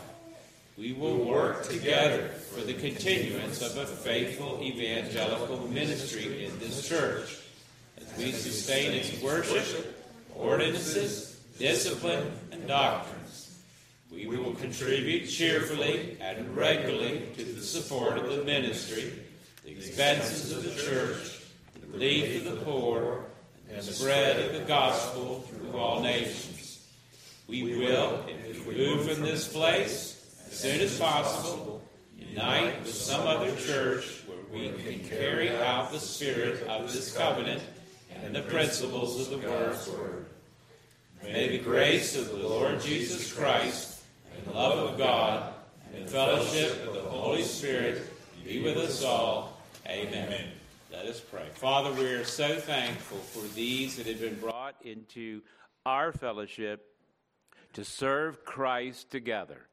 We 0.78 0.94
will 0.94 1.18
work 1.18 1.68
together 1.68 2.28
for 2.28 2.62
the 2.62 2.74
continuance 2.76 3.62
of 3.62 3.78
a 3.78 3.86
faithful 3.86 4.60
evangelical 4.62 5.68
ministry 5.68 6.46
in 6.46 6.60
this 6.60 6.88
church 6.88 7.38
as 8.00 8.18
we 8.18 8.32
sustain 8.32 8.94
its 8.94 9.20
worship, 9.22 10.06
ordinances, 10.36 11.40
discipline, 11.58 12.32
and 12.52 12.68
doctrines. 12.68 13.17
We 14.26 14.26
will 14.36 14.56
contribute 14.56 15.28
cheerfully 15.28 16.18
and 16.20 16.58
regularly 16.58 17.30
to 17.38 17.44
the 17.44 17.62
support 17.62 18.18
of 18.18 18.36
the 18.36 18.44
ministry, 18.44 19.14
the 19.64 19.72
expenses 19.72 20.52
of 20.52 20.64
the 20.64 20.72
church, 20.72 21.44
the 21.80 21.88
relief 21.94 22.44
of 22.44 22.56
the 22.56 22.66
poor, 22.66 23.26
and 23.70 23.78
the 23.78 23.84
spread 23.84 24.40
of 24.40 24.54
the 24.54 24.66
gospel 24.66 25.42
through 25.42 25.78
all 25.78 26.02
nations. 26.02 26.88
We 27.48 27.78
will, 27.78 28.26
if 28.50 28.66
we 28.66 28.76
move 28.76 29.08
from 29.08 29.22
this 29.22 29.48
place, 29.48 30.36
as 30.48 30.58
soon 30.58 30.82
as 30.82 30.98
possible, 31.00 31.84
unite 32.18 32.80
with 32.80 32.96
some 32.96 33.28
other 33.28 33.56
church 33.56 34.24
where 34.26 34.38
we 34.52 34.70
can 34.84 35.08
carry 35.08 35.56
out 35.58 35.92
the 35.92 36.00
spirit 36.00 36.66
of 36.68 36.92
this 36.92 37.16
covenant 37.16 37.62
and 38.24 38.36
the 38.36 38.42
principles 38.42 39.22
of 39.22 39.30
the 39.30 39.48
Word. 39.48 40.26
May 41.24 41.50
the 41.50 41.64
grace 41.64 42.18
of 42.18 42.30
the 42.30 42.48
Lord 42.48 42.82
Jesus 42.82 43.32
Christ, 43.32 43.87
the 44.48 44.54
love 44.54 44.92
of 44.92 44.98
God, 44.98 45.54
and 45.96 46.10
fellowship 46.10 46.88
of 46.88 46.94
the 46.94 47.02
Holy 47.02 47.44
Spirit 47.44 48.02
be 48.46 48.62
with 48.62 48.78
us 48.78 49.04
all. 49.04 49.60
Amen. 49.88 50.50
Let 50.92 51.06
us 51.06 51.20
pray. 51.20 51.48
Father, 51.54 51.92
we 51.92 52.06
are 52.06 52.24
so 52.24 52.56
thankful 52.56 53.18
for 53.18 53.46
these 53.56 53.98
that 53.98 54.06
have 54.08 54.22
been 54.22 54.40
brought 54.40 54.76
into 54.82 55.42
our 55.86 56.12
fellowship 56.12 56.86
to 57.74 57.84
serve 57.84 58.46
Christ 58.46 59.12
together. 59.12 59.68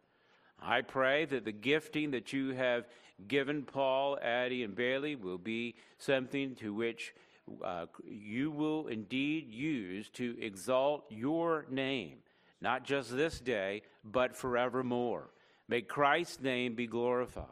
I 0.61 0.83
pray 0.83 1.25
that 1.27 1.45
the 1.45 1.53
gifting 1.53 2.11
that 2.13 2.33
you 2.33 2.51
have 2.51 2.87
given 3.29 3.63
Paul, 3.63 4.19
Addie, 4.21 4.65
and 4.65 4.75
Bailey 4.75 5.15
will 5.15 5.39
be 5.39 5.77
something 5.99 6.57
to 6.57 6.75
which 6.75 7.15
uh, 7.63 7.87
you 8.05 8.51
will 8.51 8.89
indeed 8.89 9.49
use 9.51 10.09
to 10.11 10.37
exalt 10.41 11.05
your 11.11 11.67
name, 11.71 12.19
not 12.61 12.85
just 12.85 13.15
this 13.15 13.39
day, 13.39 13.83
but 14.05 14.37
forevermore. 14.37 15.31
May 15.69 15.83
Christ's 15.83 16.41
name 16.41 16.75
be 16.75 16.87
glorified. 16.87 17.47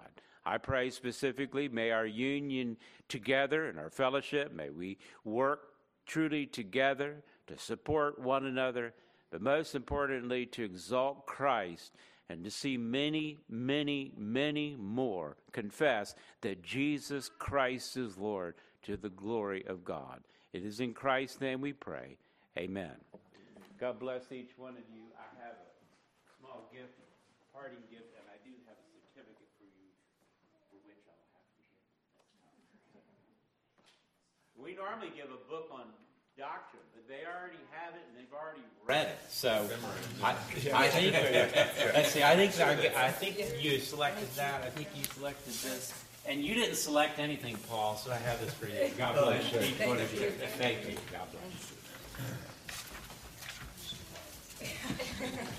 I 0.44 0.58
pray 0.58 0.90
specifically, 0.90 1.68
may 1.68 1.90
our 1.90 2.06
union 2.06 2.76
together 3.08 3.68
and 3.68 3.78
our 3.78 3.90
fellowship, 3.90 4.52
may 4.52 4.70
we 4.70 4.98
work 5.24 5.68
truly 6.06 6.46
together 6.46 7.22
to 7.46 7.56
support 7.56 8.18
one 8.18 8.46
another, 8.46 8.92
but 9.30 9.40
most 9.40 9.74
importantly, 9.74 10.46
to 10.46 10.64
exalt 10.64 11.26
Christ 11.26 11.92
and 12.28 12.44
to 12.44 12.50
see 12.50 12.76
many, 12.76 13.38
many, 13.48 14.12
many 14.16 14.76
more 14.78 15.36
confess 15.52 16.14
that 16.40 16.62
Jesus 16.62 17.30
Christ 17.38 17.96
is 17.96 18.18
Lord 18.18 18.54
to 18.82 18.96
the 18.96 19.10
glory 19.10 19.64
of 19.66 19.84
God. 19.84 20.20
It 20.52 20.64
is 20.64 20.80
in 20.80 20.92
Christ's 20.92 21.40
name 21.40 21.60
we 21.60 21.72
pray. 21.72 22.16
Amen. 22.58 22.96
God 23.78 23.98
bless 23.98 24.30
each 24.32 24.52
one 24.56 24.72
of 24.72 24.84
you. 24.94 25.02
I 25.16 25.44
have 25.44 25.54
a 25.54 26.38
small 26.38 26.61
gift, 26.72 26.96
parting 27.52 27.84
gift, 27.92 28.16
and 28.16 28.24
I 28.32 28.40
do 28.40 28.50
have 28.64 28.80
a 28.80 28.86
certificate 29.12 29.52
for 29.60 29.68
you, 29.68 29.92
for 30.72 30.80
which 30.88 31.04
I'll 31.04 31.20
have 31.36 31.44
to 31.44 31.60
give 31.68 31.76
next 31.84 32.96
time. 32.96 33.06
We 34.56 34.72
normally 34.72 35.12
give 35.12 35.28
a 35.28 35.40
book 35.52 35.68
on 35.68 35.92
doctrine, 36.36 36.82
but 36.96 37.04
they 37.08 37.28
already 37.28 37.60
have 37.76 37.94
it 37.94 38.00
and 38.08 38.16
they've 38.16 38.32
already 38.32 38.64
read 38.88 39.08
it. 39.08 39.18
So 39.28 39.68
I, 40.24 40.32
I 40.72 40.88
think 40.88 41.12
let's 41.94 42.12
see. 42.12 42.22
I 42.22 42.36
think 42.36 42.58
I 42.96 43.10
think 43.10 43.38
you 43.62 43.78
selected 43.78 44.28
that. 44.36 44.62
I 44.62 44.70
think 44.70 44.88
you 44.96 45.04
selected 45.04 45.52
this. 45.52 45.92
And 46.24 46.42
you 46.42 46.54
didn't 46.54 46.76
select 46.76 47.18
anything, 47.18 47.58
Paul, 47.68 47.96
so 47.96 48.12
I 48.12 48.16
have 48.16 48.40
this 48.40 48.54
for 48.54 48.66
you. 48.66 48.90
God 48.96 49.16
oh, 49.18 49.26
bless 49.26 49.52
you. 49.52 49.60
Each 49.60 49.86
one 49.86 49.98
of 49.98 50.14
you. 50.14 50.30
Thank 50.56 50.88
you. 50.88 50.96
God 51.10 51.26
bless. 51.32 51.72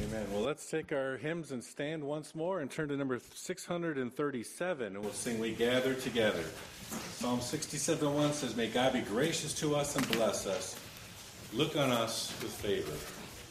Amen. 0.00 0.26
Well, 0.32 0.42
let's 0.42 0.70
take 0.70 0.90
our 0.90 1.18
hymns 1.18 1.52
and 1.52 1.62
stand 1.62 2.02
once 2.02 2.34
more 2.34 2.60
and 2.60 2.70
turn 2.70 2.88
to 2.88 2.96
number 2.96 3.20
637, 3.34 4.86
and 4.86 4.98
we'll 5.04 5.12
sing 5.12 5.38
We 5.38 5.52
Gather 5.52 5.94
Together. 5.94 6.44
Psalm 7.12 7.40
67 7.40 8.14
1 8.14 8.32
says, 8.32 8.56
May 8.56 8.68
God 8.68 8.94
be 8.94 9.00
gracious 9.00 9.52
to 9.54 9.76
us 9.76 9.94
and 9.96 10.10
bless 10.12 10.46
us. 10.46 10.76
Look 11.52 11.76
on 11.76 11.90
us 11.90 12.32
with 12.42 12.52
favor. 12.52 12.92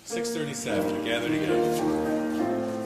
637, 0.06 1.04
we 1.04 1.08
gather 1.08 1.28
together. 1.28 2.81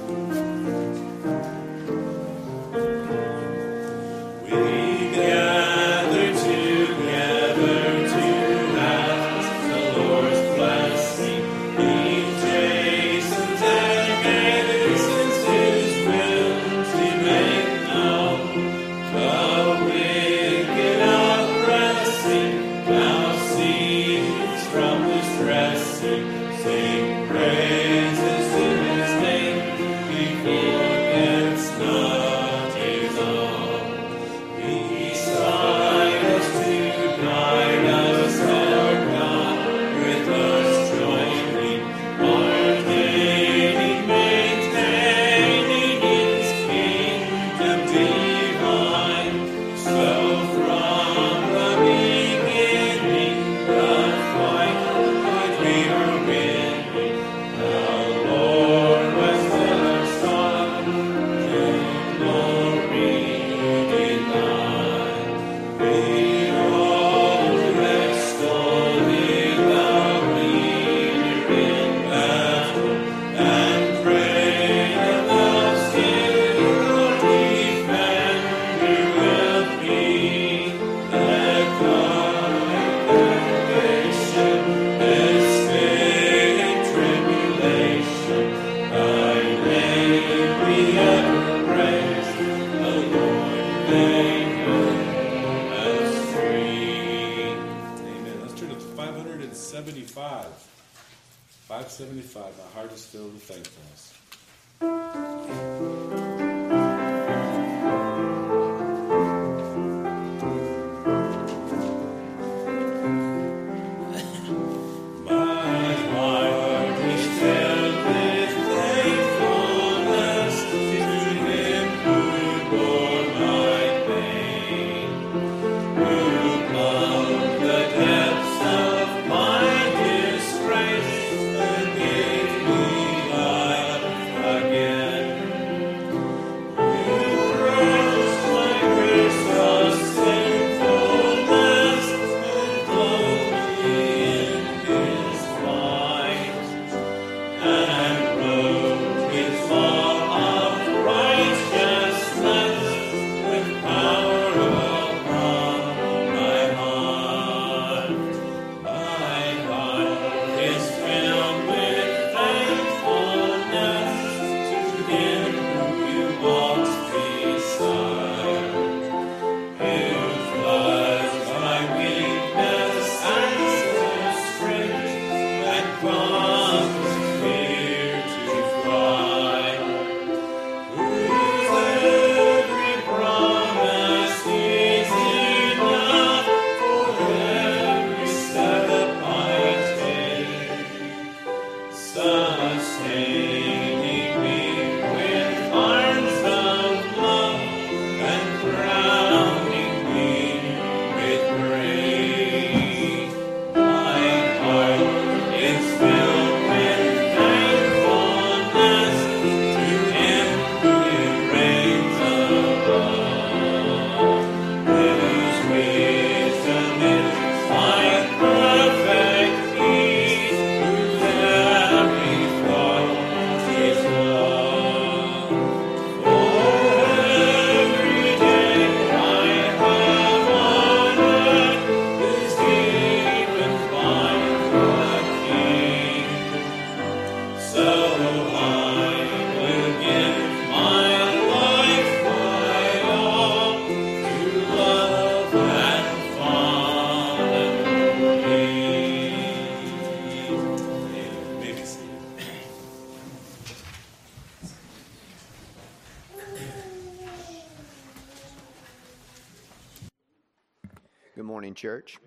Church. 261.76 262.18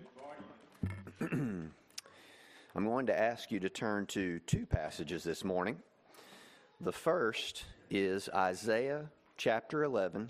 I'm 1.21 1.71
going 2.75 3.07
to 3.07 3.19
ask 3.19 3.51
you 3.51 3.59
to 3.59 3.69
turn 3.69 4.05
to 4.07 4.39
two 4.39 4.65
passages 4.65 5.23
this 5.23 5.43
morning. 5.43 5.77
The 6.79 6.91
first 6.91 7.65
is 7.89 8.29
Isaiah 8.33 9.09
chapter 9.35 9.83
11, 9.83 10.29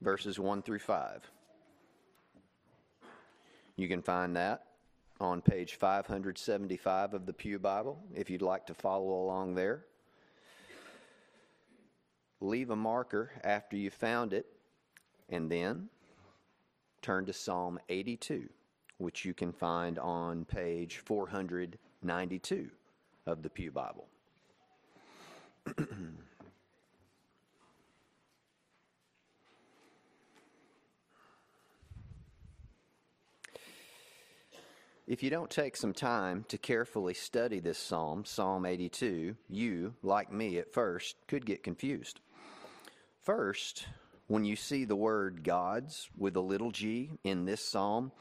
verses 0.00 0.38
1 0.38 0.62
through 0.62 0.78
5. 0.78 1.30
You 3.76 3.88
can 3.88 4.02
find 4.02 4.36
that 4.36 4.64
on 5.20 5.40
page 5.40 5.76
575 5.76 7.14
of 7.14 7.26
the 7.26 7.32
Pew 7.32 7.58
Bible 7.58 7.98
if 8.14 8.30
you'd 8.30 8.42
like 8.42 8.66
to 8.66 8.74
follow 8.74 9.24
along 9.24 9.54
there. 9.54 9.84
Leave 12.40 12.70
a 12.70 12.76
marker 12.76 13.30
after 13.42 13.76
you 13.76 13.90
found 13.90 14.32
it, 14.32 14.46
and 15.28 15.50
then 15.50 15.88
turn 17.02 17.26
to 17.26 17.32
Psalm 17.32 17.78
82 17.88 18.48
which 19.00 19.24
you 19.24 19.32
can 19.32 19.50
find 19.50 19.98
on 19.98 20.44
page 20.44 20.98
492 20.98 22.70
of 23.26 23.42
the 23.42 23.48
Pew 23.48 23.72
Bible. 23.72 24.06
If 35.06 35.24
you 35.24 35.30
don't 35.30 35.50
take 35.50 35.76
some 35.76 35.92
time 35.92 36.44
to 36.50 36.56
carefully 36.56 37.14
study 37.14 37.58
this 37.58 37.78
psalm, 37.78 38.24
Psalm 38.24 38.64
82, 38.64 39.34
you, 39.48 39.94
like 40.04 40.30
me 40.32 40.58
at 40.58 40.72
first, 40.72 41.16
could 41.26 41.44
get 41.44 41.64
confused. 41.64 42.20
First, 43.24 43.88
when 44.30 44.44
you 44.44 44.54
see 44.54 44.84
the 44.84 44.94
word 44.94 45.42
gods 45.42 46.08
with 46.16 46.36
a 46.36 46.40
little 46.40 46.70
g 46.70 47.10
in 47.24 47.46
this 47.46 47.60
psalm, 47.60 48.12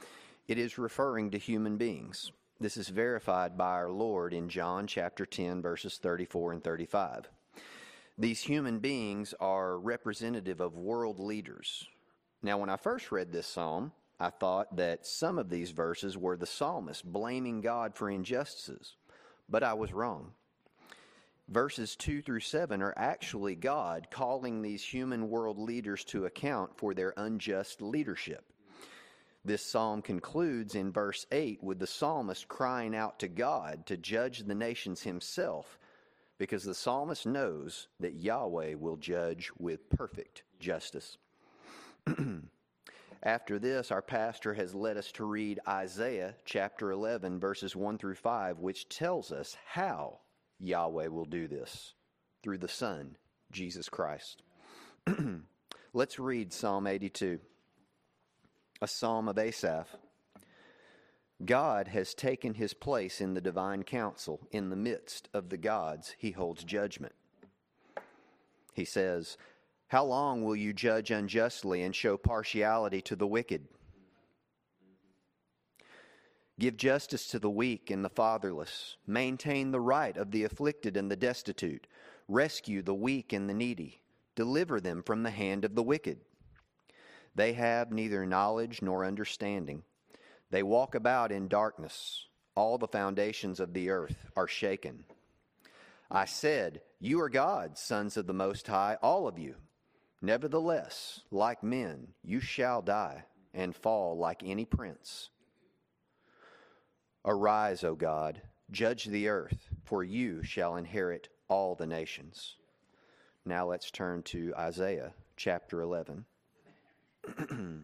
it 0.48 0.58
is 0.58 0.80
referring 0.80 1.30
to 1.30 1.38
human 1.38 1.78
beings. 1.78 2.32
This 2.60 2.78
is 2.78 2.90
verified 2.90 3.56
by 3.56 3.74
our 3.74 3.92
Lord 3.92 4.34
in 4.34 4.50
John 4.50 4.88
chapter 4.88 5.24
10, 5.24 5.62
verses 5.62 6.00
34 6.02 6.54
and 6.54 6.64
35. 6.64 7.30
These 8.18 8.42
human 8.42 8.80
beings 8.80 9.36
are 9.40 9.78
representative 9.78 10.62
of 10.62 10.76
world 10.76 11.20
leaders. 11.20 11.86
Now, 12.42 12.58
when 12.58 12.72
I 12.72 12.78
first 12.78 13.12
read 13.12 13.32
this 13.32 13.46
psalm, 13.46 13.92
I 14.20 14.32
thought 14.32 14.78
that 14.78 15.06
some 15.06 15.38
of 15.38 15.52
these 15.52 15.70
verses 15.70 16.18
were 16.18 16.38
the 16.38 16.48
psalmist 16.48 17.06
blaming 17.06 17.62
God 17.62 17.94
for 17.94 18.10
injustices, 18.10 18.96
but 19.48 19.62
I 19.62 19.76
was 19.76 19.94
wrong. 19.94 20.32
Verses 21.52 21.96
2 21.96 22.22
through 22.22 22.42
7 22.42 22.80
are 22.84 22.94
actually 22.96 23.56
God 23.56 24.10
calling 24.12 24.62
these 24.62 24.84
human 24.84 25.30
world 25.30 25.58
leaders 25.58 26.04
to 26.06 26.26
account 26.26 26.78
for 26.78 26.94
their 26.94 27.12
unjust 27.18 27.82
leadership. 27.82 28.46
This 29.44 29.66
psalm 29.66 30.04
concludes 30.04 30.76
in 30.76 30.92
verse 30.92 31.26
8 31.32 31.64
with 31.64 31.80
the 31.80 31.88
psalmist 31.88 32.48
crying 32.48 32.96
out 32.96 33.18
to 33.20 33.28
God 33.28 33.88
to 33.88 33.98
judge 33.98 34.40
the 34.40 34.54
nations 34.54 35.02
himself 35.02 35.80
because 36.38 36.64
the 36.64 36.76
psalmist 36.76 37.26
knows 37.26 37.88
that 38.00 38.14
Yahweh 38.14 38.76
will 38.76 38.98
judge 38.98 39.50
with 39.58 39.90
perfect 39.90 40.44
justice. 40.60 41.18
After 43.24 43.58
this, 43.58 43.92
our 43.92 44.04
pastor 44.04 44.54
has 44.54 44.76
led 44.76 44.98
us 44.98 45.12
to 45.14 45.26
read 45.26 45.60
Isaiah 45.68 46.36
chapter 46.46 46.92
11, 46.92 47.40
verses 47.40 47.76
1 47.76 47.98
through 47.98 48.16
5, 48.16 48.60
which 48.60 48.88
tells 48.88 49.32
us 49.32 49.58
how 49.66 50.20
Yahweh 50.60 51.08
will 51.08 51.26
do 51.26 51.48
this 51.48 51.94
through 52.44 52.58
the 52.58 52.68
Son, 52.68 53.18
Jesus 53.52 53.90
Christ. 53.90 54.44
Let's 55.94 56.20
read 56.20 56.54
Psalm 56.54 56.88
82 56.88 57.40
a 58.82 58.88
psalm 58.88 59.28
of 59.28 59.38
Asaph. 59.38 59.88
God 61.44 61.90
has 61.90 62.14
taken 62.14 62.54
his 62.54 62.74
place 62.74 63.22
in 63.22 63.34
the 63.34 63.42
divine 63.42 63.84
council. 63.84 64.48
In 64.52 64.70
the 64.70 64.76
midst 64.76 65.30
of 65.34 65.50
the 65.50 65.58
gods, 65.58 66.16
he 66.18 66.32
holds 66.32 66.64
judgment. 66.64 67.14
He 68.74 68.86
says, 68.86 69.38
How 69.88 70.04
long 70.06 70.44
will 70.44 70.56
you 70.56 70.74
judge 70.74 71.12
unjustly 71.12 71.82
and 71.82 71.96
show 71.96 72.18
partiality 72.18 73.02
to 73.02 73.16
the 73.16 73.28
wicked? 73.28 73.68
Give 76.60 76.76
justice 76.76 77.26
to 77.28 77.40
the 77.40 77.50
weak 77.50 77.90
and 77.90 78.04
the 78.04 78.10
fatherless. 78.10 78.98
Maintain 79.08 79.72
the 79.72 79.80
right 79.80 80.16
of 80.18 80.32
the 80.32 80.44
afflicted 80.44 80.98
and 80.98 81.10
the 81.10 81.16
destitute. 81.16 81.88
Rescue 82.28 82.82
the 82.82 82.94
weak 82.94 83.32
and 83.32 83.50
the 83.50 83.54
needy. 83.54 84.02
Deliver 84.36 84.82
them 84.82 85.02
from 85.02 85.24
the 85.24 85.32
hand 85.32 85.64
of 85.64 85.74
the 85.74 85.84
wicked. 85.84 86.20
They 87.34 87.54
have 87.54 87.94
neither 87.94 88.26
knowledge 88.26 88.82
nor 88.82 89.06
understanding. 89.06 89.84
They 90.52 90.62
walk 90.62 90.96
about 90.96 91.32
in 91.32 91.48
darkness. 91.48 92.28
All 92.56 92.78
the 92.78 92.90
foundations 92.90 93.62
of 93.62 93.74
the 93.74 93.90
earth 93.90 94.30
are 94.36 94.48
shaken. 94.48 95.06
I 96.12 96.26
said, 96.26 96.82
You 97.00 97.22
are 97.22 97.30
gods, 97.30 97.80
sons 97.80 98.18
of 98.18 98.28
the 98.28 98.34
Most 98.34 98.68
High, 98.68 98.98
all 99.02 99.30
of 99.30 99.40
you. 99.40 99.56
Nevertheless, 100.22 101.22
like 101.32 101.64
men, 101.64 102.10
you 102.22 102.42
shall 102.42 102.82
die 102.82 103.24
and 103.54 103.74
fall 103.74 104.18
like 104.18 104.42
any 104.44 104.66
prince. 104.66 105.30
Arise, 107.26 107.84
O 107.84 107.96
God, 107.96 108.42
judge 108.72 109.06
the 109.06 109.28
earth, 109.28 109.68
for 109.84 110.04
you 110.04 110.42
shall 110.42 110.78
inherit 110.78 111.28
all 111.50 111.76
the 111.76 111.86
nations. 111.86 112.56
Now 113.46 113.68
let's 113.68 113.92
turn 113.92 114.24
to 114.24 114.54
Isaiah 114.58 115.14
chapter 115.36 115.82
11. 115.82 116.26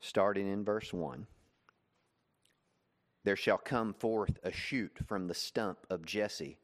Starting 0.00 0.48
in 0.52 0.64
verse 0.64 0.92
1. 0.92 1.26
There 3.24 3.36
shall 3.36 3.58
come 3.58 3.94
forth 3.94 4.38
a 4.42 4.52
shoot 4.52 4.98
from 5.06 5.28
the 5.28 5.34
stump 5.34 5.78
of 5.88 6.04
Jesse, 6.04 6.58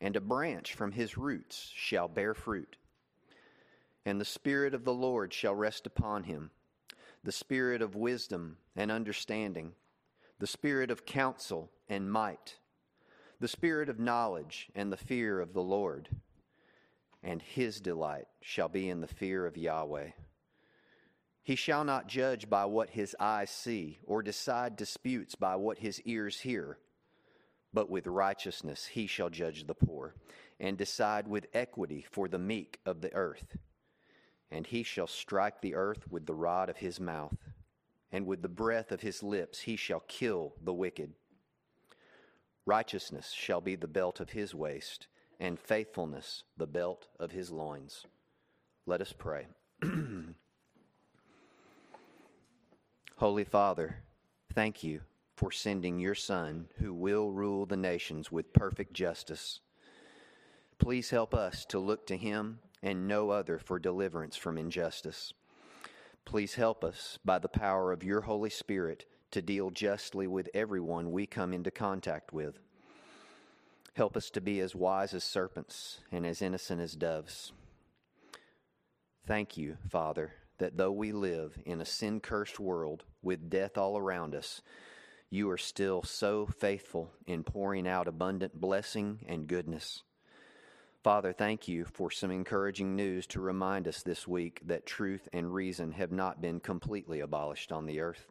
and 0.00 0.14
a 0.16 0.20
branch 0.20 0.74
from 0.74 0.92
his 0.92 1.18
roots 1.18 1.72
shall 1.74 2.08
bear 2.08 2.34
fruit. 2.34 2.76
And 4.06 4.20
the 4.20 4.24
Spirit 4.24 4.74
of 4.74 4.84
the 4.84 4.94
Lord 4.94 5.32
shall 5.34 5.54
rest 5.54 5.86
upon 5.86 6.24
him 6.24 6.50
the 7.22 7.32
Spirit 7.32 7.82
of 7.82 7.94
wisdom 7.94 8.56
and 8.74 8.90
understanding, 8.90 9.72
the 10.38 10.46
Spirit 10.46 10.90
of 10.90 11.04
counsel 11.04 11.70
and 11.88 12.10
might, 12.10 12.56
the 13.40 13.48
Spirit 13.48 13.88
of 13.88 13.98
knowledge 13.98 14.68
and 14.74 14.92
the 14.92 14.96
fear 14.96 15.40
of 15.40 15.52
the 15.52 15.62
Lord. 15.62 16.08
And 17.22 17.42
his 17.42 17.80
delight 17.80 18.26
shall 18.40 18.68
be 18.68 18.88
in 18.88 19.02
the 19.02 19.06
fear 19.06 19.46
of 19.46 19.58
Yahweh. 19.58 20.10
He 21.42 21.56
shall 21.56 21.84
not 21.84 22.06
judge 22.06 22.48
by 22.48 22.64
what 22.64 22.90
his 22.90 23.16
eyes 23.18 23.50
see, 23.50 23.98
or 24.04 24.22
decide 24.22 24.76
disputes 24.76 25.34
by 25.34 25.56
what 25.56 25.78
his 25.78 26.00
ears 26.02 26.40
hear. 26.40 26.78
But 27.72 27.90
with 27.90 28.06
righteousness 28.06 28.86
he 28.86 29.06
shall 29.06 29.30
judge 29.30 29.66
the 29.66 29.74
poor, 29.74 30.14
and 30.58 30.78
decide 30.78 31.28
with 31.28 31.46
equity 31.52 32.06
for 32.10 32.28
the 32.28 32.38
meek 32.38 32.80
of 32.86 33.00
the 33.00 33.12
earth. 33.14 33.56
And 34.50 34.66
he 34.66 34.82
shall 34.82 35.06
strike 35.06 35.60
the 35.60 35.74
earth 35.74 36.10
with 36.10 36.26
the 36.26 36.34
rod 36.34 36.68
of 36.68 36.78
his 36.78 36.98
mouth, 36.98 37.36
and 38.10 38.26
with 38.26 38.42
the 38.42 38.48
breath 38.48 38.90
of 38.90 39.00
his 39.00 39.22
lips 39.22 39.60
he 39.60 39.76
shall 39.76 40.02
kill 40.08 40.54
the 40.62 40.72
wicked. 40.72 41.12
Righteousness 42.66 43.32
shall 43.32 43.60
be 43.60 43.76
the 43.76 43.86
belt 43.86 44.20
of 44.20 44.30
his 44.30 44.54
waist, 44.54 45.06
and 45.38 45.58
faithfulness 45.58 46.44
the 46.56 46.66
belt 46.66 47.08
of 47.18 47.30
his 47.30 47.50
loins. 47.50 48.06
Let 48.86 49.00
us 49.00 49.12
pray. 49.16 49.46
Holy 53.16 53.44
Father, 53.44 53.96
thank 54.54 54.82
you 54.82 55.00
for 55.36 55.50
sending 55.50 55.98
your 55.98 56.14
Son, 56.14 56.68
who 56.78 56.92
will 56.92 57.30
rule 57.30 57.66
the 57.66 57.76
nations 57.76 58.30
with 58.30 58.52
perfect 58.52 58.92
justice. 58.92 59.60
Please 60.78 61.10
help 61.10 61.34
us 61.34 61.64
to 61.66 61.78
look 61.78 62.06
to 62.06 62.16
him 62.16 62.58
and 62.82 63.06
no 63.06 63.30
other 63.30 63.58
for 63.58 63.78
deliverance 63.78 64.36
from 64.36 64.58
injustice. 64.58 65.32
Please 66.24 66.54
help 66.54 66.84
us 66.84 67.18
by 67.24 67.38
the 67.38 67.48
power 67.48 67.92
of 67.92 68.04
your 68.04 68.22
Holy 68.22 68.50
Spirit 68.50 69.04
to 69.30 69.42
deal 69.42 69.70
justly 69.70 70.26
with 70.26 70.48
everyone 70.54 71.12
we 71.12 71.26
come 71.26 71.52
into 71.52 71.70
contact 71.70 72.32
with. 72.32 72.58
Help 73.94 74.16
us 74.16 74.30
to 74.30 74.40
be 74.40 74.60
as 74.60 74.74
wise 74.74 75.14
as 75.14 75.24
serpents 75.24 75.98
and 76.12 76.26
as 76.26 76.42
innocent 76.42 76.80
as 76.80 76.94
doves. 76.94 77.52
Thank 79.26 79.56
you, 79.56 79.76
Father, 79.88 80.32
that 80.58 80.76
though 80.76 80.92
we 80.92 81.12
live 81.12 81.58
in 81.64 81.80
a 81.80 81.84
sin 81.84 82.20
cursed 82.20 82.58
world 82.58 83.04
with 83.22 83.50
death 83.50 83.76
all 83.76 83.98
around 83.98 84.34
us, 84.34 84.62
you 85.30 85.48
are 85.50 85.58
still 85.58 86.02
so 86.02 86.46
faithful 86.46 87.12
in 87.26 87.44
pouring 87.44 87.86
out 87.86 88.08
abundant 88.08 88.60
blessing 88.60 89.20
and 89.28 89.46
goodness. 89.46 90.02
Father, 91.02 91.32
thank 91.32 91.66
you 91.66 91.86
for 91.86 92.10
some 92.10 92.30
encouraging 92.30 92.94
news 92.94 93.26
to 93.28 93.40
remind 93.40 93.88
us 93.88 94.02
this 94.02 94.28
week 94.28 94.60
that 94.66 94.84
truth 94.84 95.30
and 95.32 95.54
reason 95.54 95.92
have 95.92 96.12
not 96.12 96.42
been 96.42 96.60
completely 96.60 97.20
abolished 97.20 97.72
on 97.72 97.86
the 97.86 98.00
earth. 98.00 98.26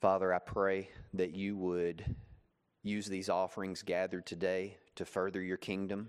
Father, 0.00 0.32
I 0.32 0.38
pray 0.38 0.88
that 1.12 1.34
you 1.34 1.54
would 1.58 2.16
use 2.82 3.06
these 3.06 3.28
offerings 3.28 3.82
gathered 3.82 4.24
today 4.24 4.78
to 4.94 5.04
further 5.04 5.42
your 5.42 5.58
kingdom. 5.58 6.08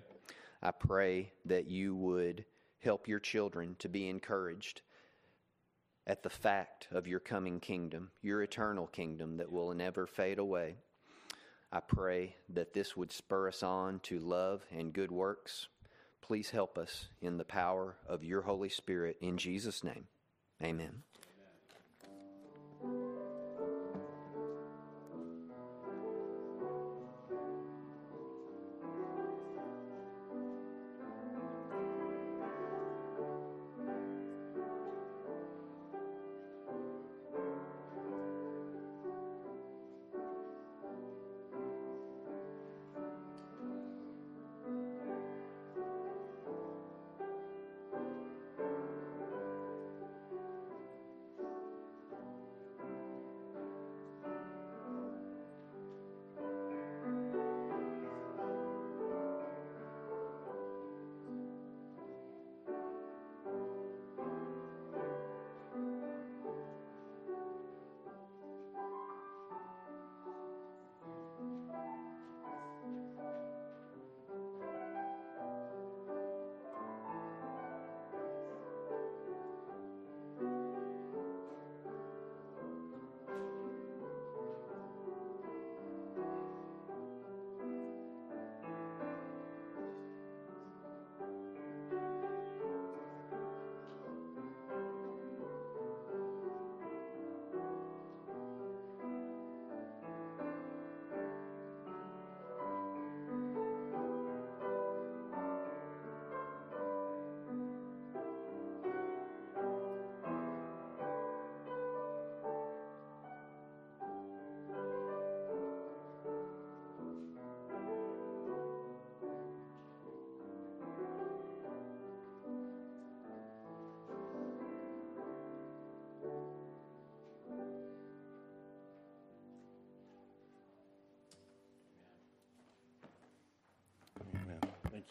I 0.61 0.71
pray 0.71 1.33
that 1.43 1.69
you 1.69 1.93
would 1.93 2.45
help 2.79 3.09
your 3.09 3.19
children 3.19 3.75
to 3.79 3.89
be 3.89 4.07
encouraged 4.07 4.83
at 6.07 6.23
the 6.23 6.29
fact 6.29 6.87
of 6.91 7.07
your 7.07 7.19
coming 7.19 7.59
kingdom, 7.59 8.11
your 8.21 8.41
eternal 8.41 8.87
kingdom 8.87 9.35
that 9.35 9.51
will 9.51 9.73
never 9.73 10.07
fade 10.07 10.39
away. 10.39 10.77
I 11.75 11.81
pray 11.81 12.37
that 12.53 12.73
this 12.73 12.95
would 12.95 13.11
spur 13.11 13.49
us 13.49 13.61
on 13.61 13.99
to 14.03 14.17
love 14.17 14.63
and 14.71 14.93
good 14.93 15.11
works. 15.11 15.67
Please 16.21 16.49
help 16.49 16.77
us 16.77 17.09
in 17.21 17.37
the 17.37 17.43
power 17.43 17.97
of 18.07 18.23
your 18.23 18.43
Holy 18.43 18.69
Spirit. 18.69 19.17
In 19.19 19.37
Jesus' 19.37 19.83
name, 19.83 20.05
amen. 20.63 21.03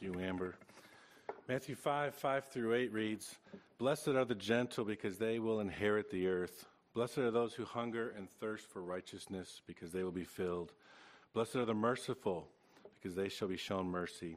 You, 0.05 0.21
Amber. 0.21 0.55
Matthew 1.49 1.75
5, 1.75 2.15
5 2.15 2.45
through 2.45 2.75
8 2.75 2.93
reads, 2.93 3.37
Blessed 3.79 4.09
are 4.09 4.27
the 4.27 4.35
gentle 4.35 4.85
because 4.85 5.19
they 5.19 5.39
will 5.39 5.61
inherit 5.61 6.11
the 6.11 6.29
earth. 6.29 6.67
Blessed 6.93 7.19
are 7.19 7.31
those 7.31 7.55
who 7.55 7.65
hunger 7.65 8.13
and 8.17 8.29
thirst 8.31 8.67
for 8.67 8.83
righteousness, 8.83 9.63
because 9.67 9.91
they 9.91 10.05
will 10.05 10.13
be 10.13 10.25
filled. 10.25 10.73
Blessed 11.33 11.57
are 11.57 11.65
the 11.65 11.75
merciful, 11.75 12.47
because 13.01 13.17
they 13.17 13.29
shall 13.29 13.49
be 13.49 13.57
shown 13.57 13.87
mercy. 13.87 14.37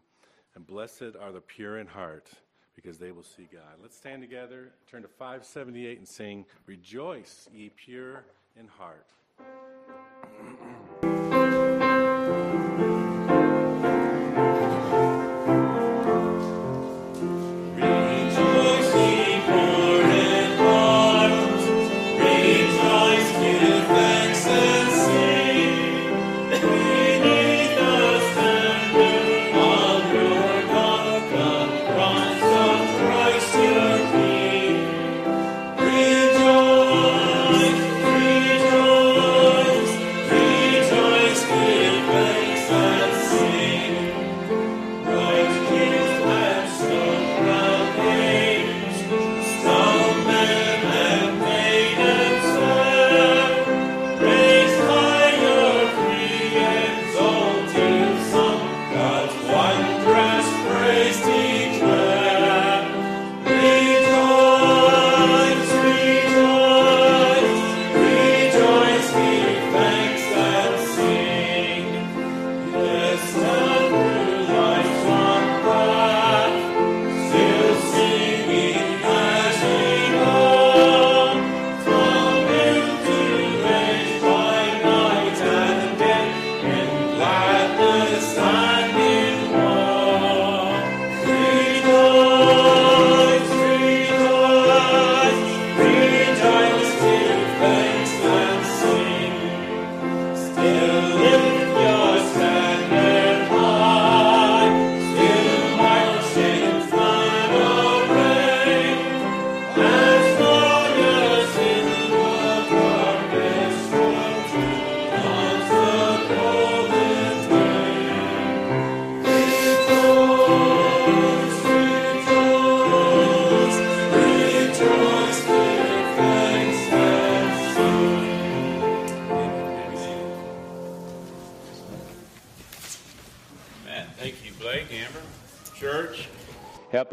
And 0.56 0.66
blessed 0.66 1.16
are 1.20 1.32
the 1.32 1.42
pure 1.42 1.78
in 1.78 1.86
heart, 1.86 2.30
because 2.76 2.98
they 2.98 3.12
will 3.12 3.24
see 3.24 3.48
God. 3.52 3.78
Let's 3.82 3.98
stand 3.98 4.22
together, 4.22 4.72
turn 4.90 5.02
to 5.04 5.08
578, 5.08 5.98
and 5.98 6.08
sing, 6.08 6.46
Rejoice, 6.66 7.48
ye 7.54 7.70
pure 7.70 8.24
in 8.58 8.68
heart. 8.68 9.06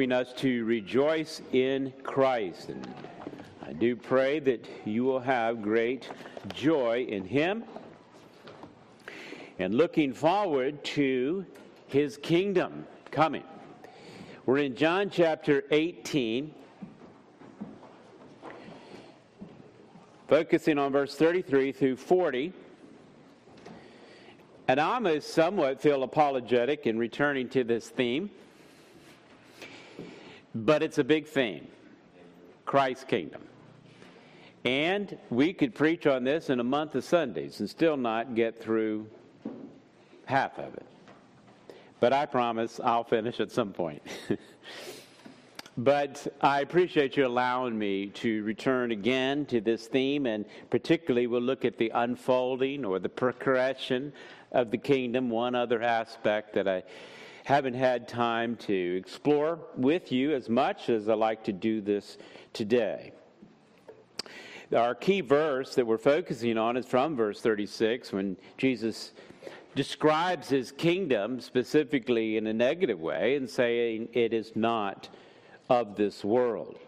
helping 0.05 0.13
us 0.13 0.35
to 0.35 0.67
rejoice 0.67 1.41
in 1.53 1.91
Christ. 2.03 2.69
And 2.69 2.95
I 3.67 3.73
do 3.73 3.97
pray 3.97 4.39
that 4.41 4.67
you 4.85 5.03
will 5.03 5.21
have 5.21 5.63
great 5.63 6.11
joy 6.53 7.07
in 7.09 7.25
Him 7.25 7.65
and 9.59 9.75
looking 9.75 10.13
forward 10.13 10.85
to 10.85 11.47
His 11.87 12.19
kingdom 12.19 12.87
coming. 13.11 13.45
We're 14.45 14.59
in 14.59 14.77
John 14.77 15.09
chapter 15.09 15.65
18, 15.71 16.55
focusing 20.29 20.77
on 20.77 20.93
verse 20.93 21.15
33 21.15 21.73
through 21.73 21.97
40. 21.97 22.53
And 24.69 24.79
I 24.79 24.95
almost 24.97 25.33
somewhat 25.33 25.81
feel 25.81 26.03
apologetic 26.03 26.87
in 26.87 26.99
returning 26.99 27.49
to 27.51 27.65
this 27.65 27.89
theme, 27.89 28.31
but 30.55 30.83
it's 30.83 30.99
a 30.99 31.05
big 31.05 31.27
theme 31.27 31.67
Christ's 32.65 33.05
kingdom. 33.05 33.43
And 34.65 35.19
we 35.29 35.53
could 35.53 35.75
preach 35.75 36.07
on 36.07 36.25
this 36.25 36.49
in 36.49 36.59
a 36.59 36.65
month 36.65 36.95
of 36.95 37.05
Sundays 37.05 37.61
and 37.61 37.69
still 37.69 37.97
not 37.97 38.35
get 38.35 38.63
through 38.63 39.07
half 40.25 40.59
of 40.59 40.73
it. 40.75 40.87
But 42.01 42.13
I 42.13 42.25
promise 42.27 42.81
I'll 42.83 43.05
finish 43.05 43.41
at 43.41 43.51
some 43.51 43.73
point. 43.73 44.03
But 45.77 46.29
I 46.41 46.61
appreciate 46.61 47.17
you 47.17 47.27
allowing 47.27 47.77
me 47.77 48.07
to 48.07 48.45
return 48.45 48.93
again 48.93 49.45
to 49.47 49.61
this 49.61 49.89
theme, 49.89 50.27
and 50.27 50.45
particularly 50.71 51.27
we'll 51.27 51.41
look 51.41 51.65
at 51.65 51.79
the 51.79 51.91
unfolding 51.93 52.85
or 52.85 53.01
the 53.01 53.09
progression 53.09 54.13
of 54.53 54.71
the 54.71 54.79
kingdom, 54.79 55.31
one 55.31 55.57
other 55.57 55.83
aspect 55.83 56.55
that 56.55 56.69
I 56.69 56.85
haven't 57.45 57.75
had 57.75 58.09
time 58.09 58.57
to 58.57 58.97
explore 58.97 59.61
with 59.77 60.11
you 60.11 60.35
as 60.35 60.49
much 60.49 60.89
as 60.89 61.09
I 61.09 61.15
like 61.15 61.45
to 61.45 61.53
do 61.53 61.81
this 61.81 62.19
today. 62.53 63.13
Our 64.75 64.95
key 64.95 65.21
verse 65.21 65.75
that 65.75 65.87
we're 65.87 65.99
focusing 65.99 66.57
on 66.57 66.77
is 66.79 66.87
from 66.87 67.15
verse 67.15 67.41
36 67.41 68.13
when 68.13 68.37
Jesus 68.57 69.13
describes 69.75 70.49
his 70.49 70.73
kingdom 70.73 71.39
specifically 71.39 72.39
in 72.39 72.47
a 72.47 72.53
negative 72.53 72.99
way 72.99 73.37
and 73.37 73.49
saying 73.49 74.09
it 74.15 74.33
is 74.33 74.53
not 74.57 75.11
of 75.69 75.97
this 75.97 76.25
world. 76.25 76.79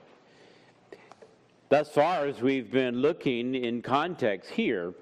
Thus 1.68 1.90
far, 1.90 2.26
as 2.26 2.40
we've 2.40 2.70
been 2.70 3.02
looking 3.02 3.54
in 3.54 3.82
context 3.82 4.50
here, 4.50 4.94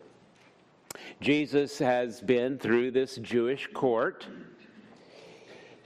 Jesus 1.21 1.79
has 1.79 2.21
been 2.21 2.59
through 2.59 2.91
this 2.91 3.17
Jewish 3.17 3.69
court. 3.73 4.27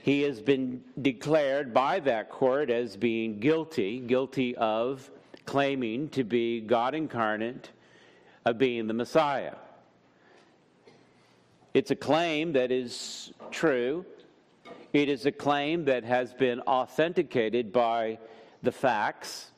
He 0.01 0.21
has 0.23 0.41
been 0.41 0.81
declared 1.01 1.73
by 1.73 1.99
that 2.01 2.29
court 2.29 2.69
as 2.69 2.95
being 2.95 3.39
guilty, 3.39 3.99
guilty 3.99 4.55
of 4.55 5.09
claiming 5.45 6.09
to 6.09 6.23
be 6.23 6.61
God 6.61 6.95
incarnate, 6.95 7.69
of 8.45 8.57
being 8.57 8.87
the 8.87 8.93
Messiah. 8.93 9.55
It's 11.73 11.91
a 11.91 11.95
claim 11.95 12.53
that 12.53 12.71
is 12.71 13.33
true. 13.51 14.05
It 14.93 15.09
is 15.09 15.25
a 15.25 15.31
claim 15.31 15.85
that 15.85 16.03
has 16.03 16.33
been 16.33 16.61
authenticated 16.61 17.71
by 17.71 18.19
the 18.63 18.71
facts. 18.71 19.51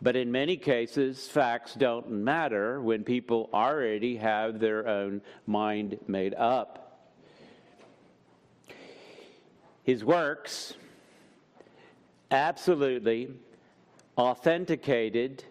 But 0.00 0.16
in 0.16 0.32
many 0.32 0.56
cases, 0.56 1.28
facts 1.28 1.74
don't 1.74 2.10
matter 2.10 2.80
when 2.80 3.04
people 3.04 3.50
already 3.54 4.16
have 4.16 4.58
their 4.58 4.88
own 4.88 5.20
mind 5.46 5.98
made 6.08 6.34
up. 6.34 6.81
His 9.84 10.04
works 10.04 10.74
absolutely 12.30 13.30
authenticated 14.16 15.44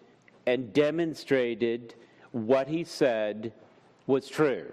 and 0.46 0.72
demonstrated 0.72 1.94
what 2.32 2.68
he 2.68 2.84
said 2.84 3.52
was 4.06 4.28
true. 4.28 4.72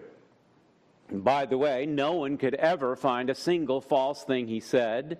By 1.11 1.45
the 1.45 1.57
way, 1.57 1.85
no 1.85 2.13
one 2.13 2.37
could 2.37 2.55
ever 2.55 2.95
find 2.95 3.29
a 3.29 3.35
single 3.35 3.81
false 3.81 4.23
thing 4.23 4.47
he 4.47 4.59
said. 4.59 5.17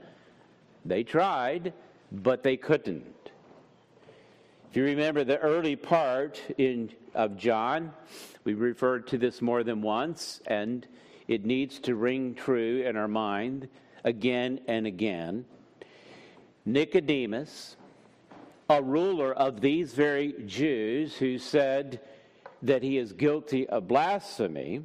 They 0.86 1.04
tried, 1.04 1.74
but 2.12 2.44
they 2.44 2.58
couldn't. 2.58 3.32
If 4.70 4.78
you 4.78 4.84
remember 4.84 5.24
the 5.24 5.40
early 5.40 5.76
part 5.76 6.42
in, 6.58 6.92
of 7.16 7.38
John, 7.38 7.92
we 8.44 8.54
referred 8.54 9.08
to 9.08 9.18
this 9.18 9.42
more 9.42 9.64
than 9.64 9.82
once, 9.82 10.42
and 10.46 10.88
it 11.28 11.44
needs 11.44 11.80
to 11.80 11.96
ring 11.96 12.36
true 12.36 12.84
in 12.88 12.96
our 12.96 13.08
mind 13.08 13.68
again 14.04 14.60
and 14.68 14.88
again. 14.88 15.46
Nicodemus 16.66 17.78
a 18.70 18.82
ruler 18.82 19.34
of 19.34 19.62
these 19.62 19.94
very 19.94 20.36
Jews 20.46 21.16
who 21.16 21.40
said 21.40 22.00
that 22.62 22.84
he 22.84 22.98
is 22.98 23.14
guilty 23.14 23.68
of 23.68 23.88
blasphemy, 23.88 24.84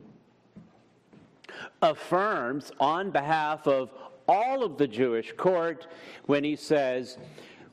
affirms 1.82 2.72
on 2.80 3.10
behalf 3.10 3.66
of 3.66 3.90
all 4.26 4.64
of 4.64 4.78
the 4.78 4.88
Jewish 4.88 5.32
court 5.36 5.86
when 6.24 6.42
he 6.42 6.56
says, 6.56 7.18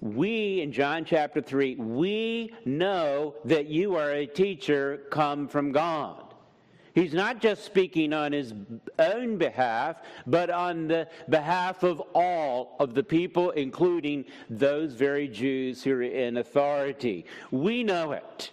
We, 0.02 0.62
in 0.62 0.74
John 0.74 1.06
chapter 1.06 1.42
3, 1.42 1.76
we 1.76 2.54
know 2.66 3.36
that 3.46 3.68
you 3.68 3.96
are 3.96 4.12
a 4.12 4.26
teacher 4.26 5.04
come 5.12 5.48
from 5.48 5.72
God. 5.72 6.31
He's 6.94 7.14
not 7.14 7.42
just 7.42 7.64
speaking 7.64 8.12
on 8.14 8.34
his 8.34 8.54
own 9.00 9.38
behalf, 9.38 9.98
but 10.28 10.50
on 10.50 10.88
the 10.88 11.08
behalf 11.30 11.84
of 11.84 12.02
all 12.14 12.76
of 12.80 12.94
the 12.94 13.04
people, 13.04 13.52
including 13.52 14.26
those 14.50 14.94
very 14.94 15.28
Jews 15.28 15.84
who 15.84 15.94
are 15.94 16.02
in 16.02 16.38
authority. 16.38 17.26
We 17.50 17.84
know 17.84 18.12
it. 18.12 18.52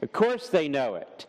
Of 0.00 0.12
course, 0.12 0.48
they 0.48 0.68
know 0.68 0.94
it. 0.94 1.26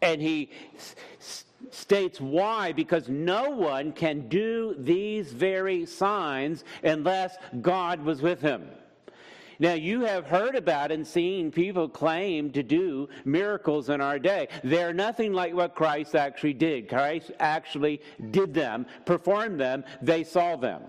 And 0.00 0.22
he 0.22 0.50
s- 0.76 1.44
states 1.70 2.20
why 2.20 2.72
because 2.72 3.08
no 3.08 3.50
one 3.50 3.92
can 3.92 4.28
do 4.28 4.74
these 4.78 5.32
very 5.32 5.86
signs 5.86 6.64
unless 6.82 7.36
God 7.60 8.02
was 8.02 8.22
with 8.22 8.40
him. 8.40 8.68
Now, 9.62 9.74
you 9.74 10.00
have 10.00 10.26
heard 10.26 10.56
about 10.56 10.90
and 10.90 11.06
seen 11.06 11.52
people 11.52 11.88
claim 11.88 12.50
to 12.50 12.64
do 12.64 13.08
miracles 13.24 13.90
in 13.90 14.00
our 14.00 14.18
day. 14.18 14.48
They're 14.64 14.92
nothing 14.92 15.32
like 15.32 15.54
what 15.54 15.76
Christ 15.76 16.16
actually 16.16 16.54
did. 16.54 16.88
Christ 16.88 17.30
actually 17.38 18.00
did 18.32 18.54
them, 18.54 18.86
performed 19.04 19.60
them, 19.60 19.84
they 20.02 20.24
saw 20.24 20.56
them. 20.56 20.82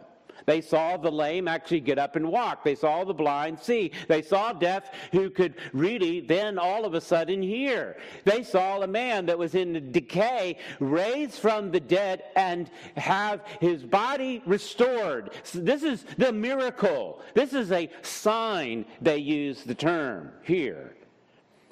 They 0.46 0.62
saw 0.62 0.98
the 0.98 1.12
lame 1.12 1.48
actually 1.48 1.80
get 1.80 2.00
up 2.00 2.16
and 2.16 2.30
walk. 2.30 2.64
They 2.64 2.76
saw 2.76 3.04
the 3.04 3.14
blind 3.14 3.60
see. 3.60 3.92
They 4.08 4.22
saw 4.22 4.54
deaf 4.54 4.92
who 5.12 5.30
could 5.30 5.56
really 5.74 6.22
then 6.22 6.58
all 6.58 6.86
of 6.86 6.94
a 6.94 7.02
sudden 7.02 7.42
hear. 7.42 7.98
They 8.26 8.44
saw 8.44 8.82
a 8.82 8.88
man 8.88 9.26
that 9.28 9.38
was 9.38 9.56
in 9.56 9.92
decay 9.92 10.58
raised 10.80 11.36
from 11.36 11.72
the 11.72 11.80
dead 11.80 12.24
and 12.36 12.70
have 12.98 13.42
his 13.60 13.84
body 13.84 14.42
restored. 14.46 15.32
So 15.44 15.60
this 15.60 15.84
is 15.84 16.06
the 16.18 16.32
miracle. 16.32 17.22
This 17.34 17.54
is 17.54 17.72
a 17.72 17.90
sign, 18.02 18.86
they 19.02 19.18
use 19.18 19.64
the 19.64 19.76
term 19.76 20.32
here. 20.44 20.96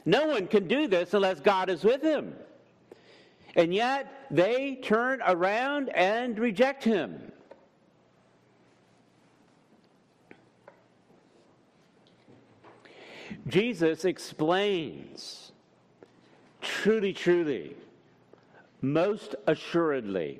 No 0.05 0.27
one 0.27 0.47
can 0.47 0.67
do 0.67 0.87
this 0.87 1.13
unless 1.13 1.39
God 1.39 1.69
is 1.69 1.83
with 1.83 2.01
him. 2.01 2.33
And 3.55 3.73
yet 3.73 4.27
they 4.31 4.75
turn 4.81 5.21
around 5.25 5.89
and 5.89 6.39
reject 6.39 6.83
him. 6.83 7.31
Jesus 13.47 14.05
explains 14.05 15.51
truly, 16.61 17.13
truly, 17.13 17.75
most 18.81 19.35
assuredly, 19.47 20.39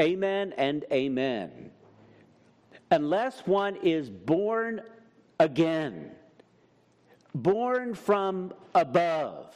amen 0.00 0.54
and 0.56 0.84
amen. 0.92 1.70
Unless 2.90 3.46
one 3.46 3.76
is 3.76 4.10
born 4.10 4.82
again, 5.40 6.12
born 7.34 7.94
from 7.94 8.52
above, 8.74 9.54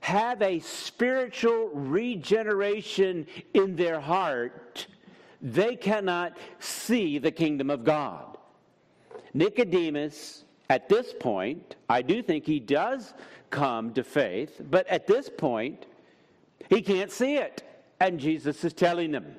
have 0.00 0.42
a 0.42 0.58
spiritual 0.58 1.70
regeneration 1.70 3.26
in 3.54 3.76
their 3.76 4.00
heart, 4.00 4.86
they 5.40 5.76
cannot 5.76 6.36
see 6.58 7.18
the 7.18 7.30
kingdom 7.30 7.70
of 7.70 7.84
God. 7.84 8.38
Nicodemus 9.32 10.44
at 10.70 10.88
this 10.88 11.14
point, 11.18 11.76
I 11.88 12.02
do 12.02 12.22
think 12.22 12.46
he 12.46 12.60
does 12.60 13.14
come 13.50 13.92
to 13.94 14.02
faith, 14.02 14.60
but 14.70 14.86
at 14.88 15.06
this 15.06 15.28
point, 15.28 15.86
he 16.70 16.80
can't 16.80 17.10
see 17.10 17.36
it. 17.36 17.62
And 18.00 18.18
Jesus 18.18 18.64
is 18.64 18.72
telling 18.72 19.12
him. 19.12 19.36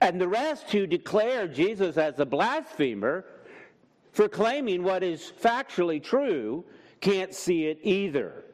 And 0.00 0.20
the 0.20 0.28
rest 0.28 0.70
who 0.70 0.86
declare 0.86 1.46
Jesus 1.48 1.96
as 1.96 2.18
a 2.18 2.26
blasphemer 2.26 3.24
for 4.12 4.28
claiming 4.28 4.82
what 4.82 5.02
is 5.02 5.32
factually 5.42 6.02
true 6.02 6.64
can't 7.00 7.34
see 7.34 7.66
it 7.66 7.78
either. 7.82 8.44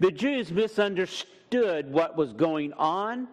The 0.00 0.12
Jews 0.12 0.52
misunderstood 0.52 1.90
what 1.90 2.16
was 2.16 2.32
going 2.32 2.72
on, 2.74 3.28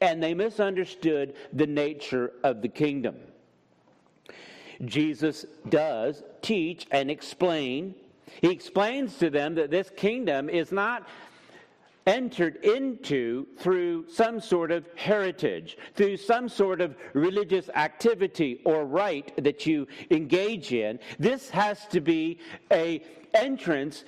and 0.00 0.22
they 0.22 0.34
misunderstood 0.34 1.34
the 1.52 1.66
nature 1.66 2.32
of 2.42 2.62
the 2.62 2.68
kingdom. 2.68 3.16
Jesus 4.84 5.44
does 5.68 6.22
teach 6.42 6.86
and 6.90 7.10
explain. 7.10 7.94
He 8.40 8.50
explains 8.50 9.16
to 9.18 9.30
them 9.30 9.54
that 9.56 9.70
this 9.70 9.90
kingdom 9.96 10.48
is 10.48 10.72
not 10.72 11.06
entered 12.06 12.56
into 12.64 13.46
through 13.58 14.08
some 14.08 14.40
sort 14.40 14.70
of 14.70 14.84
heritage, 14.96 15.76
through 15.94 16.16
some 16.16 16.48
sort 16.48 16.80
of 16.80 16.96
religious 17.12 17.68
activity 17.74 18.60
or 18.64 18.86
rite 18.86 19.32
that 19.42 19.66
you 19.66 19.86
engage 20.10 20.72
in. 20.72 20.98
This 21.18 21.50
has 21.50 21.86
to 21.88 22.00
be 22.00 22.38
a 22.72 23.02
entrance 23.34 24.04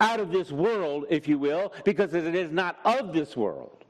out 0.00 0.20
of 0.20 0.30
this 0.30 0.52
world, 0.52 1.06
if 1.08 1.26
you 1.26 1.38
will, 1.38 1.72
because 1.84 2.12
it 2.14 2.34
is 2.34 2.50
not 2.50 2.78
of 2.84 3.12
this 3.12 3.36
world. 3.36 3.84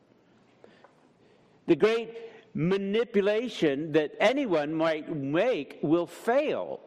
The 1.66 1.74
great 1.74 2.25
manipulation 2.56 3.92
that 3.92 4.12
anyone 4.18 4.72
might 4.72 5.14
make 5.14 5.78
will 5.82 6.06
fail 6.06 6.80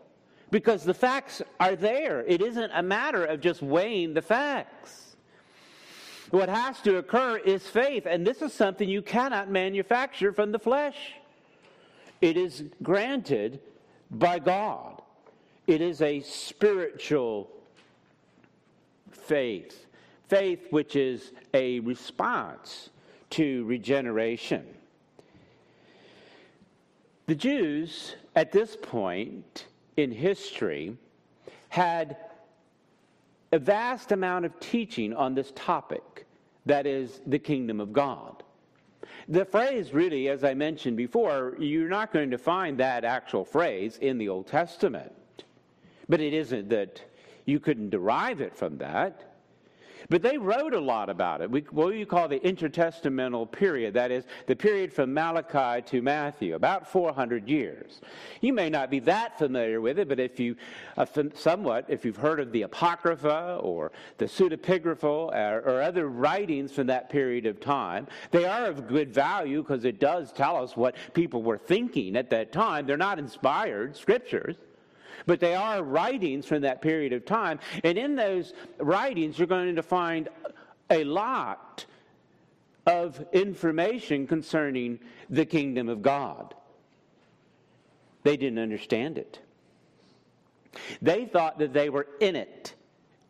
because 0.50 0.84
the 0.84 0.96
facts 0.96 1.44
are 1.60 1.76
there. 1.76 2.22
It 2.22 2.42
isn't 2.42 2.72
a 2.74 2.82
matter 2.82 3.24
of 3.24 3.40
just 3.40 3.62
weighing 3.62 4.16
the 4.16 4.22
facts. 4.24 5.16
What 6.32 6.50
has 6.50 6.82
to 6.82 6.98
occur 6.98 7.38
is 7.38 7.68
faith, 7.68 8.08
and 8.08 8.26
this 8.26 8.42
is 8.42 8.52
something 8.52 8.90
you 8.90 9.04
cannot 9.04 9.52
manufacture 9.52 10.34
from 10.34 10.52
the 10.52 10.58
flesh. 10.58 11.14
It 12.20 12.36
is 12.36 12.64
granted 12.82 13.60
by 14.10 14.40
God, 14.40 15.04
it 15.68 15.82
is 15.82 16.02
a 16.02 16.22
spiritual 16.22 17.48
faith, 19.12 19.86
faith 20.28 20.66
which 20.72 20.96
is 20.96 21.32
a 21.54 21.80
response 21.82 22.90
to 23.30 23.64
regeneration. 23.66 24.66
The 27.30 27.36
Jews, 27.36 28.16
at 28.36 28.52
this 28.52 28.76
point 28.76 29.68
in 29.98 30.12
history, 30.12 30.98
had 31.68 32.18
a 33.52 33.60
vast 33.60 34.12
amount 34.12 34.46
of 34.46 34.60
teaching 34.60 35.14
on 35.14 35.36
this 35.36 35.54
topic 35.56 36.26
that 36.66 36.88
is, 36.88 37.22
the 37.28 37.38
kingdom 37.38 37.80
of 37.80 37.94
God. 37.94 38.42
The 39.28 39.46
phrase, 39.46 39.94
really, 39.94 40.28
as 40.28 40.44
I 40.44 40.56
mentioned 40.56 40.98
before, 40.98 41.56
you're 41.60 41.88
not 41.88 42.12
going 42.12 42.32
to 42.32 42.40
find 42.40 42.80
that 42.80 43.06
actual 43.06 43.46
phrase 43.46 43.98
in 43.98 44.18
the 44.18 44.28
Old 44.28 44.48
Testament. 44.48 45.44
But 46.08 46.22
it 46.22 46.34
isn't 46.34 46.70
that 46.70 47.00
you 47.46 47.60
couldn't 47.60 47.92
derive 47.92 48.42
it 48.42 48.56
from 48.56 48.80
that. 48.80 49.29
But 50.08 50.22
they 50.22 50.38
wrote 50.38 50.74
a 50.74 50.80
lot 50.80 51.10
about 51.10 51.42
it. 51.42 51.52
We, 51.52 51.62
what 51.72 51.96
you 51.96 52.06
call 52.06 52.28
the 52.28 52.40
intertestamental 52.40 53.52
period, 53.52 53.94
that 53.96 54.12
is, 54.12 54.26
the 54.48 54.56
period 54.56 54.94
from 54.94 55.14
Malachi 55.14 55.82
to 55.90 56.02
Matthew, 56.02 56.56
about 56.56 56.90
400 56.90 57.48
years. 57.48 58.02
You 58.42 58.54
may 58.54 58.70
not 58.70 58.90
be 58.90 59.00
that 59.02 59.38
familiar 59.38 59.82
with 59.82 60.00
it, 60.00 60.08
but 60.08 60.20
if 60.20 60.40
you, 60.40 60.56
uh, 60.98 61.06
somewhat, 61.34 61.86
if 61.90 62.06
you've 62.06 62.18
heard 62.18 62.40
of 62.40 62.52
the 62.52 62.64
Apocrypha 62.64 63.60
or 63.62 63.92
the 64.18 64.26
Pseudepigrapha 64.26 65.04
or, 65.04 65.60
or 65.66 65.82
other 65.82 66.08
writings 66.08 66.72
from 66.72 66.88
that 66.88 67.10
period 67.10 67.46
of 67.46 67.60
time, 67.60 68.08
they 68.32 68.46
are 68.46 68.66
of 68.66 68.88
good 68.88 69.14
value 69.14 69.62
because 69.62 69.86
it 69.86 70.00
does 70.00 70.32
tell 70.32 70.62
us 70.62 70.78
what 70.78 70.96
people 71.14 71.44
were 71.44 71.58
thinking 71.58 72.16
at 72.16 72.30
that 72.30 72.52
time. 72.52 72.86
They're 72.86 72.98
not 72.98 73.20
inspired 73.20 73.96
scriptures 73.98 74.56
but 75.30 75.40
they 75.40 75.54
are 75.54 75.84
writings 75.84 76.48
from 76.48 76.64
that 76.64 76.82
period 76.82 77.14
of 77.14 77.24
time. 77.24 77.60
And 77.84 78.00
in 78.00 78.16
those 78.16 78.52
writings, 78.80 79.38
you're 79.38 79.46
going 79.46 79.76
to 79.76 79.84
find 79.84 80.28
a 80.90 81.04
lot 81.04 81.86
of 82.88 83.24
information 83.32 84.26
concerning 84.26 85.00
the 85.30 85.46
kingdom 85.46 85.88
of 85.88 86.02
God. 86.02 86.56
They 88.24 88.38
didn't 88.38 88.58
understand 88.58 89.20
it. 89.20 89.40
They 91.00 91.26
thought 91.26 91.60
that 91.60 91.74
they 91.74 91.92
were 91.92 92.08
in 92.20 92.36
it, 92.36 92.74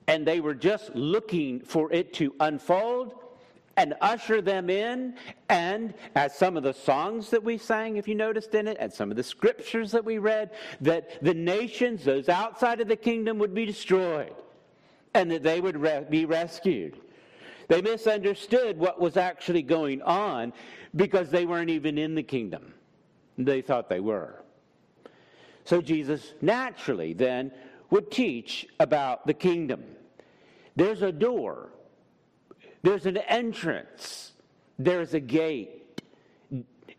and 0.08 0.26
they 0.26 0.40
were 0.40 0.56
just 0.56 0.96
looking 0.96 1.60
for 1.60 1.92
it 1.92 2.14
to 2.14 2.34
unfold 2.40 3.19
and 3.80 3.96
usher 4.02 4.42
them 4.42 4.70
in. 4.70 5.16
And 5.48 5.94
as 6.14 6.38
some 6.38 6.58
of 6.58 6.64
the 6.64 6.74
songs 6.74 7.30
that 7.30 7.42
we 7.42 7.58
sang, 7.58 7.96
if 7.96 8.10
you 8.10 8.14
noticed 8.14 8.54
in 8.54 8.68
it, 8.68 8.76
and 8.78 8.92
some 8.92 9.10
of 9.10 9.16
the 9.16 9.24
scriptures 9.24 9.92
that 9.94 10.04
we 10.04 10.18
read, 10.18 10.52
that 10.82 11.24
the 11.24 11.34
nations, 11.34 12.04
those 12.04 12.28
outside 12.28 12.82
of 12.82 12.90
the 12.90 12.98
kingdom, 12.98 13.40
would 13.40 13.56
be 13.56 13.66
destroyed 13.66 14.36
and 15.14 15.32
that 15.32 15.44
they 15.44 15.62
would 15.62 15.78
re- 15.78 16.06
be 16.10 16.26
rescued. 16.26 17.00
They 17.70 17.82
misunderstood 17.82 18.78
what 18.78 19.00
was 19.00 19.16
actually 19.16 19.62
going 19.62 20.02
on 20.02 20.52
because 20.94 21.30
they 21.30 21.46
weren't 21.46 21.70
even 21.70 21.98
in 21.98 22.16
the 22.16 22.24
kingdom. 22.24 22.74
They 23.38 23.62
thought 23.62 23.88
they 23.88 24.02
were. 24.02 24.44
So 25.64 25.82
Jesus 25.82 26.34
naturally 26.42 27.14
then 27.14 27.54
would 27.92 28.12
teach 28.12 28.68
about 28.80 29.26
the 29.26 29.34
kingdom. 29.34 29.84
There's 30.76 31.02
a 31.02 31.14
door, 31.14 31.70
there's 32.82 33.06
an 33.06 33.18
entrance, 33.18 34.34
there's 34.78 35.14
a 35.14 35.20
gate. 35.20 36.02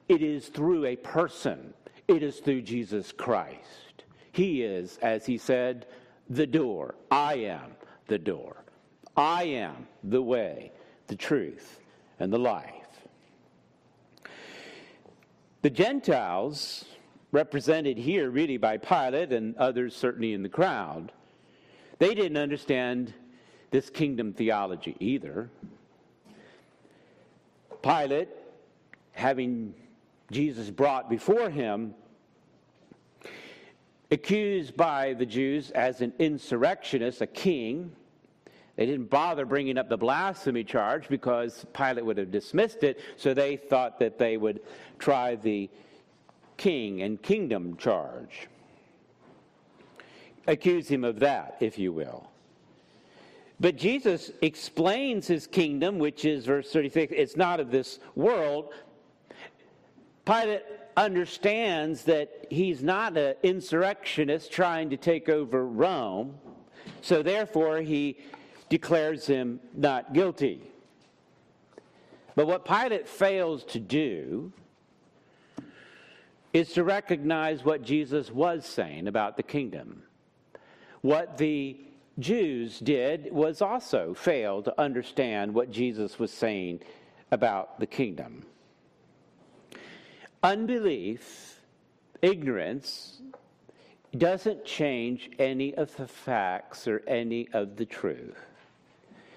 It 0.08 0.22
is 0.22 0.48
through 0.48 0.86
a 0.86 0.96
person, 0.96 1.72
it 2.08 2.22
is 2.22 2.40
through 2.40 2.62
Jesus 2.62 3.12
Christ. 3.12 4.04
He 4.32 4.62
is, 4.62 4.98
as 5.02 5.26
he 5.26 5.38
said, 5.38 5.86
the 6.28 6.46
door. 6.46 6.94
I 7.10 7.34
am 7.34 7.72
the 8.06 8.18
door. 8.18 8.64
I 9.16 9.44
am 9.44 9.86
the 10.04 10.22
way, 10.22 10.72
the 11.08 11.16
truth, 11.16 11.80
and 12.18 12.32
the 12.32 12.38
life. 12.38 12.74
The 15.62 15.70
Gentiles, 15.70 16.84
represented 17.32 17.98
here 17.98 18.30
really 18.30 18.56
by 18.56 18.78
Pilate 18.78 19.32
and 19.32 19.56
others 19.56 19.94
certainly 19.94 20.32
in 20.32 20.42
the 20.42 20.48
crowd, 20.48 21.12
they 21.98 22.14
didn't 22.14 22.38
understand 22.38 23.12
this 23.70 23.90
kingdom 23.90 24.32
theology 24.32 24.96
either. 25.00 25.48
Pilate, 27.82 28.28
having 29.12 29.74
Jesus 30.30 30.70
brought 30.70 31.08
before 31.08 31.50
him, 31.50 31.94
accused 34.10 34.76
by 34.76 35.14
the 35.14 35.26
Jews 35.26 35.70
as 35.70 36.00
an 36.00 36.12
insurrectionist, 36.18 37.20
a 37.20 37.26
king. 37.26 37.92
They 38.76 38.86
didn't 38.86 39.10
bother 39.10 39.44
bringing 39.44 39.78
up 39.78 39.88
the 39.88 39.96
blasphemy 39.96 40.64
charge 40.64 41.08
because 41.08 41.64
Pilate 41.72 42.04
would 42.04 42.18
have 42.18 42.30
dismissed 42.30 42.82
it, 42.82 43.00
so 43.16 43.34
they 43.34 43.56
thought 43.56 43.98
that 44.00 44.18
they 44.18 44.36
would 44.36 44.60
try 44.98 45.36
the 45.36 45.68
king 46.56 47.02
and 47.02 47.20
kingdom 47.22 47.76
charge. 47.76 48.48
Accuse 50.46 50.88
him 50.88 51.04
of 51.04 51.20
that, 51.20 51.56
if 51.60 51.78
you 51.78 51.92
will. 51.92 52.30
But 53.60 53.76
Jesus 53.76 54.32
explains 54.40 55.26
his 55.26 55.46
kingdom, 55.46 55.98
which 55.98 56.24
is 56.24 56.46
verse 56.46 56.72
36, 56.72 57.12
it's 57.14 57.36
not 57.36 57.60
of 57.60 57.70
this 57.70 58.00
world. 58.14 58.72
Pilate 60.24 60.62
understands 60.96 62.04
that 62.04 62.46
he's 62.48 62.82
not 62.82 63.18
an 63.18 63.34
insurrectionist 63.42 64.50
trying 64.50 64.88
to 64.90 64.96
take 64.96 65.28
over 65.28 65.66
Rome, 65.66 66.34
so 67.02 67.22
therefore 67.22 67.78
he 67.78 68.16
declares 68.70 69.26
him 69.26 69.60
not 69.74 70.14
guilty. 70.14 70.62
But 72.34 72.46
what 72.46 72.64
Pilate 72.64 73.08
fails 73.08 73.64
to 73.64 73.80
do 73.80 74.52
is 76.54 76.72
to 76.72 76.84
recognize 76.84 77.64
what 77.64 77.82
Jesus 77.82 78.30
was 78.30 78.64
saying 78.64 79.06
about 79.06 79.36
the 79.36 79.42
kingdom. 79.42 80.02
What 81.02 81.36
the 81.36 81.76
Jews 82.18 82.78
did 82.80 83.32
was 83.32 83.62
also 83.62 84.14
fail 84.14 84.62
to 84.62 84.80
understand 84.80 85.54
what 85.54 85.70
Jesus 85.70 86.18
was 86.18 86.32
saying 86.32 86.80
about 87.30 87.78
the 87.80 87.86
kingdom. 87.86 88.44
Unbelief, 90.42 91.60
ignorance, 92.22 93.20
doesn't 94.16 94.64
change 94.64 95.30
any 95.38 95.74
of 95.74 95.94
the 95.96 96.06
facts 96.06 96.88
or 96.88 97.02
any 97.06 97.48
of 97.52 97.76
the 97.76 97.84
truth. 97.84 98.38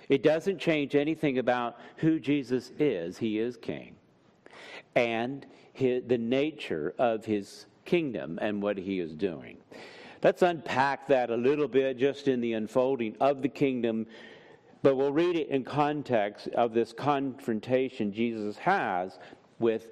It 0.10 0.24
doesn't 0.24 0.60
change 0.60 0.96
anything 0.96 1.38
about 1.38 1.80
who 1.98 2.20
Jesus 2.20 2.72
is. 2.80 3.18
He 3.18 3.40
is 3.40 3.56
king. 3.58 3.96
And 4.96 5.46
his, 5.74 6.04
the 6.08 6.18
nature 6.18 6.94
of 6.98 7.26
his 7.26 7.66
kingdom 7.86 8.40
and 8.42 8.62
what 8.62 8.78
he 8.78 9.00
is 9.00 9.14
doing. 9.14 9.58
Let's 10.24 10.42
unpack 10.42 11.08
that 11.08 11.30
a 11.30 11.36
little 11.36 11.68
bit 11.68 11.98
just 11.98 12.30
in 12.30 12.40
the 12.40 12.54
unfolding 12.54 13.18
of 13.20 13.42
the 13.42 13.50
kingdom, 13.50 14.08
but 14.82 14.96
we'll 14.96 15.12
read 15.12 15.36
it 15.36 15.50
in 15.50 15.66
context 15.66 16.48
of 16.50 16.74
this 16.74 16.94
confrontation 16.94 18.14
Jesus 18.14 18.58
has 18.58 19.20
with 19.60 19.90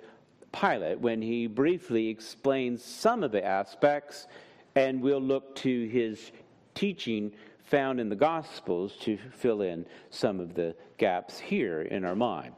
Pilate 0.53 0.99
when 0.99 1.21
he 1.21 1.47
briefly 1.47 2.07
explains 2.07 2.81
some 2.81 3.23
of 3.23 3.33
the 3.33 3.43
aspects, 3.43 4.27
and 4.75 5.01
we'll 5.01 5.21
look 5.21 5.53
to 5.57 5.87
his 5.89 6.31
teaching 6.75 7.33
found 7.65 7.99
in 7.99 8.07
the 8.07 8.15
Gospels 8.15 8.95
to 9.01 9.17
fill 9.31 9.61
in 9.61 9.85
some 10.11 10.39
of 10.39 10.53
the 10.53 10.73
gaps 10.97 11.39
here 11.39 11.81
in 11.81 12.05
our 12.05 12.15
mind. 12.15 12.53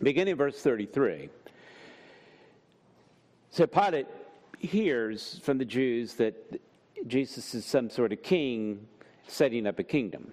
Beginning 0.00 0.36
verse 0.36 0.60
33. 0.60 1.28
So 3.50 3.66
Pilate 3.66 4.06
hears 4.60 5.40
from 5.42 5.58
the 5.58 5.64
Jews 5.64 6.14
that 6.14 6.60
Jesus 7.06 7.54
is 7.54 7.64
some 7.64 7.90
sort 7.90 8.12
of 8.12 8.22
king 8.22 8.86
setting 9.26 9.66
up 9.66 9.78
a 9.78 9.82
kingdom. 9.82 10.32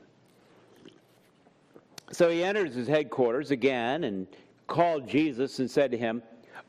So 2.12 2.30
he 2.30 2.44
enters 2.44 2.74
his 2.74 2.88
headquarters 2.88 3.52
again 3.52 4.04
and 4.04 4.28
called 4.68 5.08
Jesus 5.08 5.60
and 5.60 5.70
said 5.70 5.92
to 5.92 5.98
him, 5.98 6.24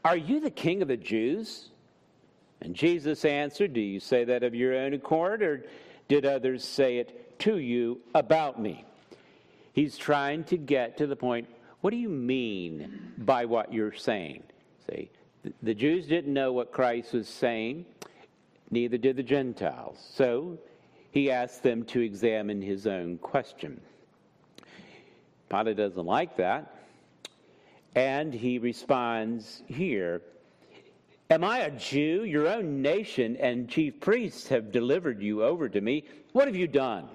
Are 0.04 0.16
you 0.16 0.40
the 0.40 0.50
king 0.50 0.82
of 0.82 0.88
the 0.88 0.96
Jews? 0.96 1.70
And 2.60 2.74
Jesus 2.74 3.24
answered, 3.24 3.72
Do 3.72 3.80
you 3.80 4.00
say 4.00 4.24
that 4.24 4.42
of 4.42 4.54
your 4.54 4.74
own 4.74 4.92
accord, 4.92 5.42
or 5.42 5.64
did 6.08 6.26
others 6.26 6.64
say 6.64 6.98
it 6.98 7.38
to 7.40 7.58
you 7.58 8.00
about 8.14 8.60
me? 8.60 8.84
He's 9.72 9.96
trying 9.96 10.44
to 10.44 10.56
get 10.56 10.98
to 10.98 11.06
the 11.06 11.16
point 11.16 11.48
what 11.80 11.90
do 11.92 11.96
you 11.96 12.10
mean 12.10 13.14
by 13.16 13.46
what 13.46 13.72
you're 13.72 13.94
saying? 13.94 14.42
See, 14.90 15.10
the 15.62 15.74
Jews 15.74 16.06
didn't 16.06 16.34
know 16.34 16.52
what 16.52 16.72
Christ 16.72 17.14
was 17.14 17.26
saying, 17.26 17.86
neither 18.70 18.98
did 18.98 19.16
the 19.16 19.22
Gentiles. 19.22 19.98
So 20.14 20.58
he 21.10 21.30
asked 21.30 21.62
them 21.62 21.84
to 21.86 22.00
examine 22.00 22.62
his 22.62 22.86
own 22.86 23.18
question. 23.18 23.80
Pilate 25.48 25.76
doesn't 25.76 26.06
like 26.06 26.36
that. 26.36 26.74
And 27.94 28.32
he 28.32 28.58
responds 28.58 29.62
here 29.66 30.22
Am 31.30 31.44
I 31.44 31.58
a 31.58 31.70
Jew? 31.70 32.24
Your 32.24 32.48
own 32.48 32.82
nation 32.82 33.36
and 33.36 33.68
chief 33.68 34.00
priests 34.00 34.48
have 34.48 34.72
delivered 34.72 35.22
you 35.22 35.44
over 35.44 35.68
to 35.68 35.80
me. 35.80 36.04
What 36.32 36.48
have 36.48 36.56
you 36.56 36.66
done? 36.66 37.08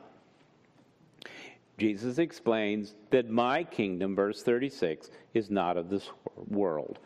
Jesus 1.77 2.17
explains 2.17 2.95
that 3.09 3.29
my 3.29 3.65
kingdom, 3.65 4.15
verse 4.15 4.41
36, 4.41 5.09
is 5.33 5.49
not 5.49 5.75
of 5.75 5.89
this 5.89 6.09
world. 6.47 6.99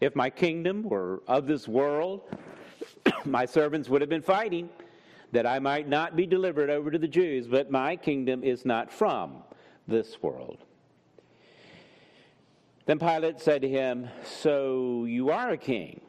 If 0.00 0.14
my 0.14 0.30
kingdom 0.30 0.84
were 0.84 1.24
of 1.26 1.48
this 1.48 1.66
world, 1.66 2.20
my 3.24 3.44
servants 3.44 3.88
would 3.88 4.00
have 4.00 4.10
been 4.10 4.22
fighting 4.22 4.68
that 5.32 5.46
I 5.46 5.58
might 5.58 5.88
not 5.88 6.16
be 6.16 6.26
delivered 6.26 6.70
over 6.70 6.90
to 6.90 6.98
the 6.98 7.08
Jews, 7.08 7.46
but 7.46 7.70
my 7.70 7.96
kingdom 7.96 8.42
is 8.42 8.64
not 8.64 8.90
from 8.90 9.42
this 9.86 10.22
world. 10.22 10.58
Then 12.86 12.98
Pilate 12.98 13.40
said 13.40 13.60
to 13.62 13.68
him, 13.68 14.08
So 14.24 15.04
you 15.04 15.30
are 15.30 15.50
a 15.50 15.58
king? 15.58 16.00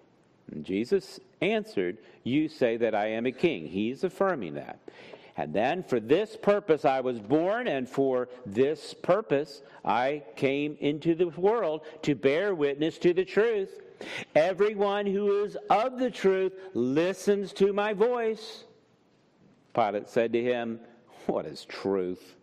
And 0.51 0.65
Jesus 0.65 1.19
answered, 1.41 1.97
You 2.23 2.47
say 2.47 2.77
that 2.77 2.95
I 2.95 3.07
am 3.07 3.25
a 3.25 3.31
king. 3.31 3.67
He's 3.67 4.03
affirming 4.03 4.53
that. 4.55 4.79
And 5.35 5.53
then 5.53 5.83
for 5.83 5.99
this 5.99 6.35
purpose 6.35 6.85
I 6.85 7.01
was 7.01 7.19
born, 7.19 7.67
and 7.67 7.87
for 7.87 8.29
this 8.45 8.93
purpose 8.93 9.61
I 9.83 10.23
came 10.35 10.77
into 10.79 11.15
the 11.15 11.27
world 11.29 11.81
to 12.03 12.15
bear 12.15 12.55
witness 12.55 12.97
to 12.99 13.13
the 13.13 13.25
truth. 13.25 13.81
Everyone 14.35 15.05
who 15.05 15.43
is 15.43 15.57
of 15.69 15.99
the 15.99 16.11
truth 16.11 16.53
listens 16.73 17.53
to 17.53 17.73
my 17.73 17.93
voice. 17.93 18.63
Pilate 19.73 20.09
said 20.09 20.33
to 20.33 20.43
him, 20.43 20.79
What 21.25 21.45
is 21.45 21.65
truth? 21.65 22.35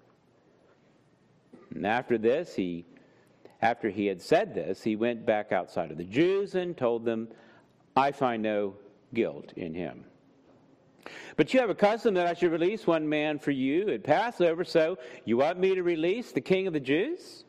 And 1.75 1.87
after 1.87 2.19
this, 2.19 2.55
he 2.55 2.87
after 3.63 3.89
he 3.89 4.07
had 4.07 4.21
said 4.21 4.55
this, 4.55 4.83
he 4.83 4.97
went 4.97 5.25
back 5.25 5.51
outside 5.51 5.91
of 5.91 5.97
the 5.97 6.05
Jews 6.05 6.55
and 6.55 6.77
told 6.77 7.05
them, 7.05 7.29
I 7.97 8.13
find 8.13 8.43
no 8.43 8.75
guilt 9.15 9.53
in 9.57 9.75
him. 9.75 10.05
But 11.37 11.55
you 11.55 11.61
have 11.61 11.71
a 11.71 11.75
custom 11.75 12.15
that 12.15 12.27
I 12.27 12.35
should 12.35 12.53
release 12.53 12.87
one 12.87 13.09
man 13.09 13.39
for 13.39 13.53
you 13.53 13.89
at 13.91 14.03
Passover, 14.03 14.65
so 14.65 14.99
you 15.25 15.37
want 15.37 15.59
me 15.59 15.75
to 15.75 15.83
release 15.83 16.33
the 16.33 16.41
king 16.41 16.67
of 16.67 16.73
the 16.73 16.81
Jews? 16.81 17.45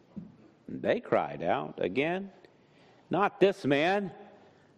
And 0.67 0.81
they 0.81 0.99
cried 0.99 1.43
out 1.43 1.79
again, 1.81 2.29
Not 3.09 3.39
this 3.39 3.65
man, 3.65 4.11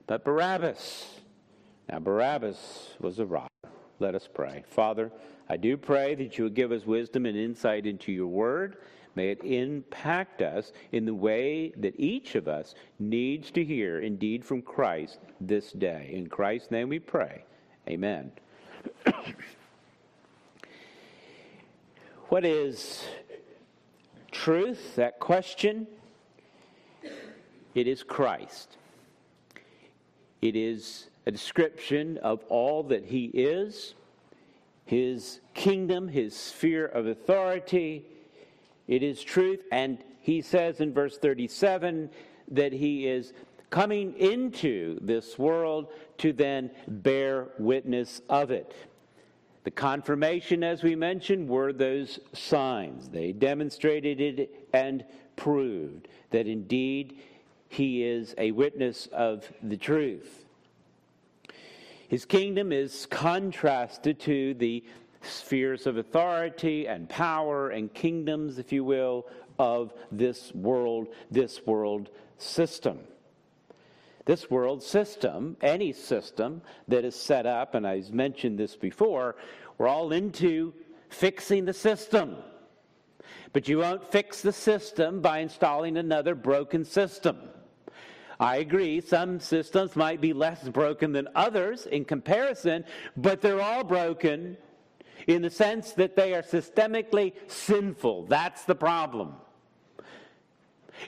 but 0.08 0.24
Barabbas. 0.24 1.20
Now, 1.90 2.00
Barabbas 2.00 2.94
was 3.00 3.20
a 3.20 3.26
robber. 3.26 3.48
Let 4.00 4.16
us 4.16 4.30
pray. 4.32 4.64
Father, 4.70 5.12
I 5.50 5.58
do 5.58 5.76
pray 5.76 6.16
that 6.16 6.38
you 6.38 6.44
would 6.46 6.54
give 6.54 6.72
us 6.72 6.86
wisdom 6.86 7.26
and 7.26 7.36
insight 7.36 7.86
into 7.88 8.12
your 8.12 8.28
word. 8.28 8.78
May 9.16 9.32
it 9.32 9.44
impact 9.44 10.44
us 10.44 10.72
in 10.92 11.06
the 11.06 11.14
way 11.14 11.74
that 11.78 12.00
each 12.00 12.36
of 12.36 12.48
us 12.48 12.76
needs 13.00 13.50
to 13.52 13.66
hear, 13.66 14.00
indeed, 14.00 14.46
from 14.46 14.62
Christ 14.62 15.18
this 15.42 15.72
day. 15.72 16.12
In 16.14 16.28
Christ's 16.28 16.70
name 16.72 16.90
we 16.90 17.00
pray. 17.00 17.44
Amen. 17.90 18.32
what 22.30 22.46
is 22.46 23.04
truth? 24.32 24.96
That 24.96 25.20
question. 25.20 25.88
It 27.76 27.88
is 27.88 28.04
Christ. 28.04 28.78
It 30.42 30.56
is 30.56 31.10
a 31.26 31.32
description 31.32 32.18
of 32.18 32.44
all 32.50 32.84
that 32.84 33.06
He 33.06 33.26
is, 33.26 33.94
his 34.90 35.40
kingdom, 35.54 36.08
his 36.08 36.36
sphere 36.36 36.88
of 36.88 37.06
authority. 37.06 38.04
It 38.88 39.04
is 39.04 39.22
truth. 39.22 39.64
And 39.72 40.00
he 40.20 40.42
says 40.42 40.82
in 40.82 40.96
verse 40.96 41.20
37 41.20 42.10
that 42.50 42.74
he 42.74 43.06
is 43.06 43.34
coming 43.70 44.18
into 44.18 44.98
this 45.00 45.38
world 45.38 45.90
to 46.18 46.34
then 46.34 46.72
bear 46.88 47.50
witness 47.60 48.24
of 48.30 48.50
it. 48.50 48.74
The 49.64 49.70
confirmation, 49.70 50.64
as 50.64 50.82
we 50.82 50.96
mentioned, 50.96 51.48
were 51.48 51.72
those 51.72 52.20
signs. 52.34 53.10
They 53.10 53.32
demonstrated 53.32 54.20
it 54.20 54.68
and 54.74 55.06
proved 55.36 56.08
that 56.32 56.48
indeed 56.48 57.20
he 57.70 58.04
is 58.04 58.36
a 58.38 58.52
witness 58.52 59.08
of 59.14 59.50
the 59.64 59.78
truth. 59.78 60.46
His 62.08 62.26
kingdom 62.26 62.72
is 62.72 63.06
contrasted 63.06 64.20
to 64.22 64.56
the 64.56 64.84
spheres 65.22 65.86
of 65.86 65.98
authority 65.98 66.88
and 66.88 67.08
power 67.08 67.70
and 67.70 67.94
kingdoms, 67.94 68.58
if 68.58 68.72
you 68.72 68.84
will, 68.84 69.28
of 69.60 69.94
this 70.12 70.52
world, 70.54 71.10
this 71.30 71.66
world 71.66 72.10
system. 72.40 73.00
This 74.26 74.50
world 74.50 74.82
system, 74.82 75.56
any 75.62 75.94
system 75.94 76.64
that 76.88 77.06
is 77.06 77.16
set 77.16 77.46
up, 77.46 77.76
and 77.76 77.86
I've 77.86 78.12
mentioned 78.12 78.58
this 78.58 78.76
before, 78.76 79.36
we're 79.78 79.88
all 79.88 80.12
into 80.12 80.74
fixing 81.10 81.66
the 81.66 81.74
system. 81.74 82.38
But 83.54 83.68
you 83.68 83.80
won't 83.80 84.12
fix 84.12 84.42
the 84.42 84.54
system 84.54 85.22
by 85.22 85.40
installing 85.40 85.98
another 85.98 86.34
broken 86.34 86.86
system. 86.86 87.38
I 88.40 88.58
agree, 88.58 89.02
some 89.02 89.40
systems 89.40 89.96
might 89.96 90.22
be 90.22 90.32
less 90.32 90.68
broken 90.70 91.12
than 91.12 91.28
others 91.36 91.86
in 91.86 92.06
comparison, 92.06 92.86
but 93.18 93.42
they're 93.42 93.62
all 93.62 93.84
broken 93.84 94.56
in 95.28 95.42
the 95.42 95.50
sense 95.50 95.92
that 95.94 96.16
they 96.16 96.34
are 96.34 96.42
systemically 96.42 97.34
sinful. 97.48 98.28
That's 98.28 98.64
the 98.64 98.76
problem. 98.76 99.34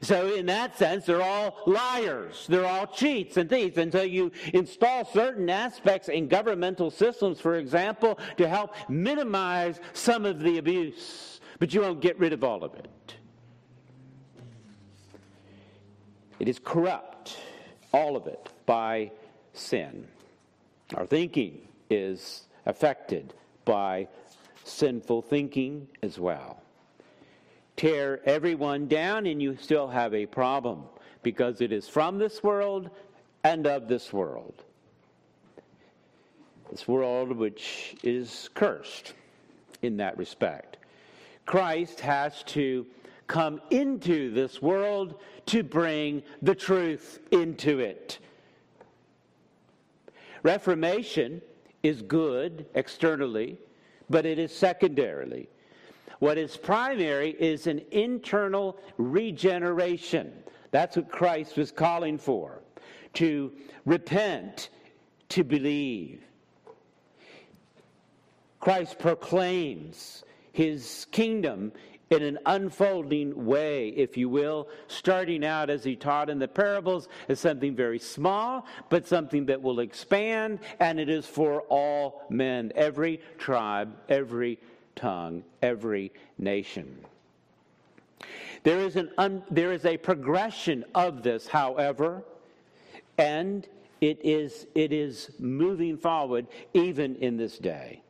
So, 0.01 0.33
in 0.33 0.45
that 0.45 0.77
sense, 0.77 1.05
they're 1.05 1.21
all 1.21 1.57
liars. 1.65 2.45
They're 2.47 2.65
all 2.65 2.87
cheats 2.87 3.37
and 3.37 3.49
thieves. 3.49 3.75
So, 3.91 4.01
you 4.01 4.31
install 4.53 5.05
certain 5.05 5.49
aspects 5.49 6.07
in 6.07 6.27
governmental 6.27 6.91
systems, 6.91 7.41
for 7.41 7.55
example, 7.55 8.17
to 8.37 8.47
help 8.47 8.75
minimize 8.89 9.79
some 9.93 10.25
of 10.25 10.39
the 10.39 10.57
abuse, 10.59 11.41
but 11.59 11.73
you 11.73 11.81
won't 11.81 12.01
get 12.01 12.17
rid 12.19 12.31
of 12.31 12.43
all 12.43 12.63
of 12.63 12.73
it. 12.75 12.87
It 16.39 16.47
is 16.47 16.57
corrupt, 16.57 17.10
all 17.93 18.15
of 18.15 18.27
it, 18.27 18.49
by 18.65 19.11
sin. 19.53 20.07
Our 20.95 21.05
thinking 21.05 21.67
is 21.89 22.47
affected 22.65 23.33
by 23.65 24.07
sinful 24.63 25.23
thinking 25.23 25.87
as 26.01 26.19
well. 26.19 26.61
Tear 27.75 28.21
everyone 28.25 28.87
down, 28.87 29.25
and 29.25 29.41
you 29.41 29.57
still 29.57 29.87
have 29.87 30.13
a 30.13 30.25
problem 30.25 30.83
because 31.23 31.61
it 31.61 31.71
is 31.71 31.87
from 31.87 32.17
this 32.17 32.43
world 32.43 32.89
and 33.43 33.65
of 33.65 33.87
this 33.87 34.13
world. 34.13 34.63
This 36.69 36.87
world 36.87 37.35
which 37.35 37.95
is 38.03 38.49
cursed 38.53 39.13
in 39.81 39.97
that 39.97 40.17
respect. 40.17 40.77
Christ 41.45 41.99
has 42.01 42.43
to 42.43 42.85
come 43.27 43.61
into 43.71 44.31
this 44.31 44.61
world 44.61 45.15
to 45.51 45.63
bring 45.63 46.23
the 46.41 46.55
truth 46.55 47.19
into 47.31 47.79
it. 47.79 48.19
Reformation 50.43 51.41
is 51.83 52.01
good 52.01 52.65
externally, 52.73 53.57
but 54.09 54.25
it 54.25 54.39
is 54.39 54.55
secondarily. 54.55 55.49
What 56.19 56.37
is 56.37 56.55
primary 56.55 57.31
is 57.31 57.67
an 57.67 57.81
internal 57.91 58.77
regeneration. 58.97 60.31
That's 60.71 60.95
what 60.95 61.11
Christ 61.11 61.57
was 61.57 61.69
calling 61.69 62.17
for 62.17 62.61
to 63.15 63.51
repent, 63.85 64.69
to 65.29 65.43
believe. 65.43 66.23
Christ 68.61 68.99
proclaims 68.99 70.23
his 70.53 71.07
kingdom 71.11 71.73
in 72.11 72.21
an 72.21 72.37
unfolding 72.45 73.45
way, 73.45 73.87
if 73.89 74.17
you 74.17 74.29
will, 74.29 74.67
starting 74.87 75.45
out 75.45 75.69
as 75.69 75.83
he 75.83 75.95
taught 75.95 76.29
in 76.29 76.37
the 76.37 76.47
parables 76.47 77.07
as 77.29 77.39
something 77.39 77.73
very 77.73 77.97
small, 77.97 78.65
but 78.89 79.07
something 79.07 79.45
that 79.45 79.61
will 79.61 79.79
expand, 79.79 80.59
and 80.79 80.99
it 80.99 81.09
is 81.09 81.25
for 81.25 81.61
all 81.61 82.23
men, 82.29 82.71
every 82.75 83.21
tribe, 83.37 83.95
every 84.09 84.59
tongue, 84.95 85.41
every 85.61 86.11
nation. 86.37 87.05
There 88.63 88.81
is, 88.81 88.97
an 88.97 89.09
un, 89.17 89.43
there 89.49 89.71
is 89.71 89.85
a 89.85 89.97
progression 89.97 90.83
of 90.93 91.23
this, 91.23 91.47
however, 91.47 92.23
and 93.17 93.67
it 94.01 94.19
is, 94.23 94.67
it 94.75 94.91
is 94.91 95.31
moving 95.39 95.97
forward 95.97 96.45
even 96.73 97.15
in 97.15 97.37
this 97.37 97.57
day. 97.57 98.01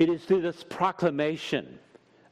It 0.00 0.08
is 0.08 0.24
through 0.24 0.40
this 0.40 0.64
proclamation 0.64 1.78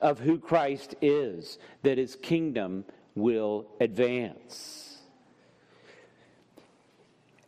of 0.00 0.18
who 0.18 0.38
Christ 0.38 0.94
is 1.02 1.58
that 1.82 1.98
his 1.98 2.16
kingdom 2.16 2.86
will 3.14 3.66
advance. 3.78 4.96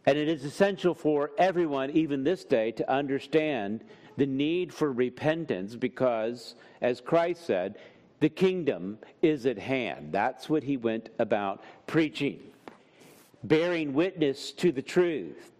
And 0.05 0.19
it 0.19 0.29
is 0.29 0.45
essential 0.45 0.93
for 0.93 1.31
everyone, 1.39 1.91
even 1.93 2.23
this 2.23 2.45
day, 2.45 2.71
to 2.73 2.93
understand 2.93 3.83
the 4.19 4.27
need 4.27 4.75
for 4.75 4.93
repentance 4.93 5.75
because, 5.75 6.55
as 6.83 7.01
Christ 7.01 7.47
said, 7.47 7.79
the 8.19 8.29
kingdom 8.29 8.99
is 9.23 9.47
at 9.47 9.59
hand. 9.59 10.13
That's 10.13 10.51
what 10.51 10.65
he 10.65 10.77
went 10.77 11.09
about 11.19 11.65
preaching, 11.87 12.41
bearing 13.43 13.95
witness 13.95 14.53
to 14.53 14.71
the 14.71 14.83
truth 14.83 15.51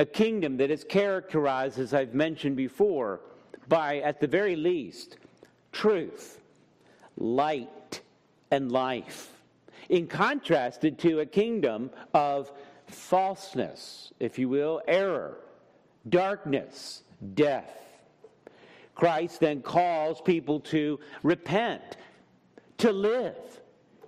a 0.00 0.06
kingdom 0.06 0.56
that 0.56 0.70
is 0.70 0.82
characterized, 0.82 1.78
as 1.78 1.92
I've 1.92 2.14
mentioned 2.14 2.56
before, 2.56 3.20
by, 3.68 3.98
at 3.98 4.18
the 4.18 4.26
very 4.26 4.56
least, 4.56 5.18
truth, 5.72 6.40
light, 7.18 8.00
and 8.50 8.72
life, 8.72 9.28
in 9.90 10.06
contrasted 10.06 10.98
to 11.00 11.20
a 11.20 11.26
kingdom 11.26 11.90
of 12.14 12.50
falseness, 12.86 14.10
if 14.20 14.38
you 14.38 14.48
will, 14.48 14.80
error, 14.88 15.36
darkness, 16.08 17.02
death. 17.34 17.84
Christ 18.94 19.40
then 19.40 19.60
calls 19.60 20.22
people 20.22 20.60
to 20.60 20.98
repent, 21.22 21.98
to 22.78 22.90
live, 22.90 23.60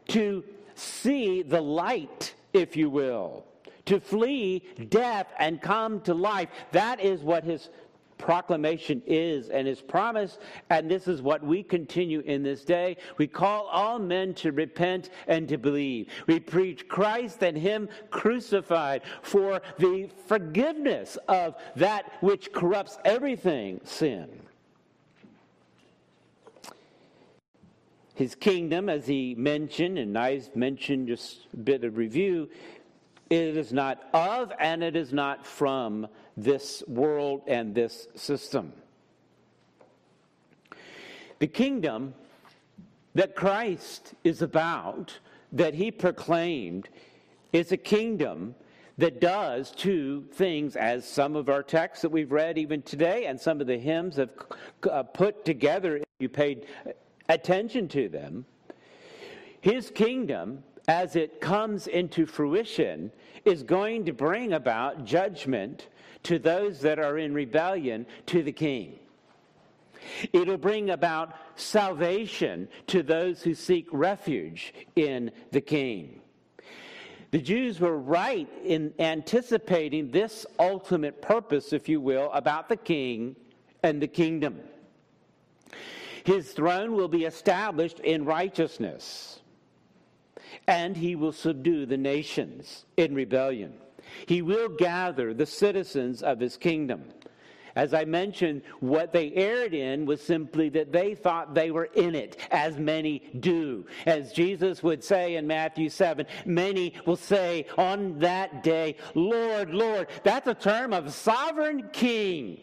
to 0.09 0.43
see 0.75 1.43
the 1.43 1.61
light, 1.61 2.35
if 2.55 2.79
you 2.79 2.89
will 2.89 3.45
to 3.87 4.01
flee 4.01 4.63
death 4.89 5.27
and 5.39 5.61
come 5.61 6.01
to 6.03 6.15
life. 6.15 6.49
That 6.73 7.01
is 7.01 7.23
what 7.23 7.45
his 7.45 7.69
proclamation 8.23 9.03
is 9.05 9.49
and 9.49 9.67
his 9.67 9.83
promise, 9.83 10.39
and 10.71 10.89
this 10.89 11.09
is 11.09 11.21
what 11.21 11.43
we 11.43 11.63
continue 11.63 12.21
in 12.21 12.43
this 12.43 12.65
day. 12.65 12.97
We 13.19 13.27
call 13.27 13.67
all 13.67 13.99
men 13.99 14.33
to 14.35 14.53
repent 14.53 15.11
and 15.27 15.49
to 15.49 15.59
believe. 15.59 16.09
We 16.27 16.39
preach 16.39 16.89
Christ 16.89 17.43
and 17.43 17.59
him 17.59 17.89
crucified 18.11 19.03
for 19.23 19.61
the 19.79 20.09
forgiveness 20.27 21.19
of 21.29 21.57
that 21.77 22.13
which 22.21 22.53
corrupts 22.53 22.99
everything 23.05 23.81
sin. 23.85 24.29
His 28.15 28.35
kingdom, 28.35 28.89
as 28.89 29.07
he 29.07 29.35
mentioned, 29.35 29.99
and 29.99 30.17
I've 30.17 30.55
mentioned 30.55 31.09
just 31.09 31.49
a 31.55 31.57
bit 31.57 31.83
of 31.83 31.97
review, 31.97 32.51
it 33.33 33.57
is 33.57 33.73
not 33.73 34.09
of 34.13 34.53
and 34.61 34.83
it 34.83 34.95
is 34.95 35.11
not 35.13 35.47
from 35.47 36.07
this 36.37 36.83
world 36.87 37.43
and 37.47 37.75
this 37.75 38.07
system. 38.15 38.75
The 41.39 41.47
kingdom 41.47 42.13
that 43.15 43.35
Christ 43.35 44.13
is 44.23 44.43
about, 44.43 45.19
that 45.53 45.73
he 45.73 45.91
proclaimed, 45.91 46.91
is 47.55 47.73
a 47.73 47.77
kingdom 47.77 48.55
that 48.99 49.21
does 49.21 49.71
two 49.71 50.27
things, 50.35 50.77
as 50.77 51.09
some 51.09 51.35
of 51.35 51.49
our 51.49 51.63
texts 51.63 52.03
that 52.03 52.11
we've 52.11 52.33
read 52.33 52.59
even 52.59 52.83
today 52.83 53.25
and 53.25 53.41
some 53.41 53.63
of 53.63 53.67
the 53.67 53.79
hymns 53.79 54.17
have 54.17 54.31
uh, 54.91 55.03
put 55.03 55.47
together, 55.47 55.97
if 55.97 56.05
you 56.19 56.29
paid 56.29 56.67
attention 57.31 57.89
to 57.89 58.11
them. 58.11 58.45
His 59.63 59.91
kingdom 59.91 60.65
as 60.89 61.17
it 61.17 61.41
comes 61.41 61.87
into 61.87 62.27
fruition, 62.27 63.13
is 63.45 63.63
going 63.63 64.05
to 64.07 64.13
bring 64.13 64.53
about 64.53 65.05
judgment 65.05 65.89
to 66.25 66.39
those 66.39 66.81
that 66.81 66.99
are 66.99 67.19
in 67.19 67.35
rebellion 67.35 68.07
to 68.27 68.43
the 68.43 68.53
king. 68.53 68.99
It'll 70.33 70.57
bring 70.57 70.91
about 70.91 71.35
salvation 71.57 72.69
to 72.89 73.03
those 73.03 73.43
who 73.43 73.55
seek 73.55 73.87
refuge 73.93 74.75
in 74.97 75.31
the 75.51 75.61
king. 75.61 76.21
The 77.31 77.41
Jews 77.41 77.81
were 77.81 77.99
right 77.99 78.49
in 78.65 78.93
anticipating 78.99 80.11
this 80.11 80.45
ultimate 80.59 81.23
purpose, 81.23 81.73
if 81.73 81.89
you 81.89 82.01
will, 82.01 82.31
about 82.33 82.69
the 82.69 82.77
king 82.77 83.37
and 83.83 84.03
the 84.03 84.07
kingdom. 84.09 84.61
His 86.25 86.53
throne 86.53 86.93
will 86.93 87.09
be 87.09 87.25
established 87.25 88.01
in 88.01 88.25
righteousness, 88.25 89.41
and 90.67 90.97
he 90.97 91.17
will 91.17 91.33
subdue 91.33 91.87
the 91.87 91.97
nations 91.97 92.85
in 92.97 93.15
rebellion. 93.15 93.75
He 94.27 94.43
will 94.43 94.69
gather 94.69 95.33
the 95.33 95.47
citizens 95.47 96.23
of 96.23 96.41
his 96.41 96.57
kingdom. 96.57 97.05
As 97.75 97.95
I 97.95 98.05
mentioned, 98.05 98.63
what 98.81 99.13
they 99.13 99.33
erred 99.33 99.73
in 99.73 100.05
was 100.05 100.21
simply 100.21 100.69
that 100.71 100.93
they 100.93 101.15
thought 101.15 101.55
they 101.55 101.71
were 101.71 101.87
in 101.87 102.15
it, 102.15 102.37
as 102.51 102.77
many 102.77 103.31
do. 103.41 103.87
As 104.05 104.33
Jesus 104.33 104.83
would 104.83 105.03
say 105.03 105.37
in 105.37 105.47
Matthew 105.47 105.89
7, 105.89 106.27
many 106.45 106.93
will 107.07 107.17
say 107.17 107.67
on 107.79 108.19
that 108.19 108.63
day, 108.63 108.97
Lord, 109.15 109.71
Lord. 109.71 110.09
That's 110.23 110.49
a 110.49 110.55
term 110.55 110.93
of 110.93 111.15
sovereign 111.15 111.89
king. 111.93 112.59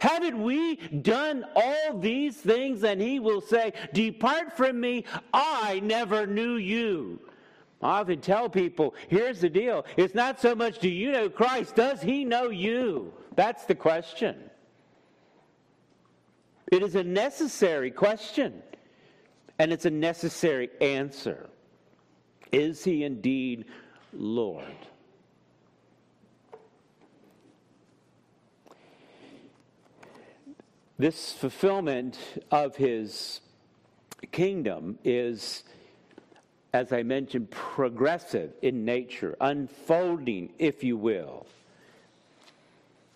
Haven't 0.00 0.42
we 0.42 0.76
done 0.76 1.44
all 1.54 1.98
these 1.98 2.36
things? 2.36 2.84
And 2.84 3.00
he 3.00 3.20
will 3.20 3.40
say, 3.40 3.72
Depart 3.92 4.56
from 4.56 4.80
me, 4.80 5.04
I 5.32 5.80
never 5.82 6.26
knew 6.26 6.56
you. 6.56 7.20
I 7.82 8.00
often 8.00 8.20
tell 8.20 8.48
people, 8.48 8.94
here's 9.08 9.40
the 9.40 9.50
deal. 9.50 9.84
It's 9.96 10.14
not 10.14 10.40
so 10.40 10.54
much 10.54 10.78
do 10.78 10.88
you 10.88 11.12
know 11.12 11.28
Christ, 11.28 11.76
does 11.76 12.00
he 12.00 12.24
know 12.24 12.48
you? 12.48 13.12
That's 13.34 13.64
the 13.64 13.74
question. 13.74 14.50
It 16.72 16.82
is 16.82 16.96
a 16.96 17.04
necessary 17.04 17.90
question, 17.90 18.62
and 19.58 19.72
it's 19.72 19.84
a 19.84 19.90
necessary 19.90 20.70
answer. 20.80 21.48
Is 22.50 22.82
he 22.82 23.04
indeed 23.04 23.66
Lord? 24.12 24.64
This 30.98 31.32
fulfillment 31.32 32.18
of 32.50 32.76
his 32.76 33.42
kingdom 34.32 34.98
is, 35.04 35.64
as 36.72 36.90
I 36.90 37.02
mentioned, 37.02 37.50
progressive 37.50 38.54
in 38.62 38.86
nature, 38.86 39.36
unfolding, 39.40 40.54
if 40.58 40.82
you 40.82 40.96
will. 40.96 41.46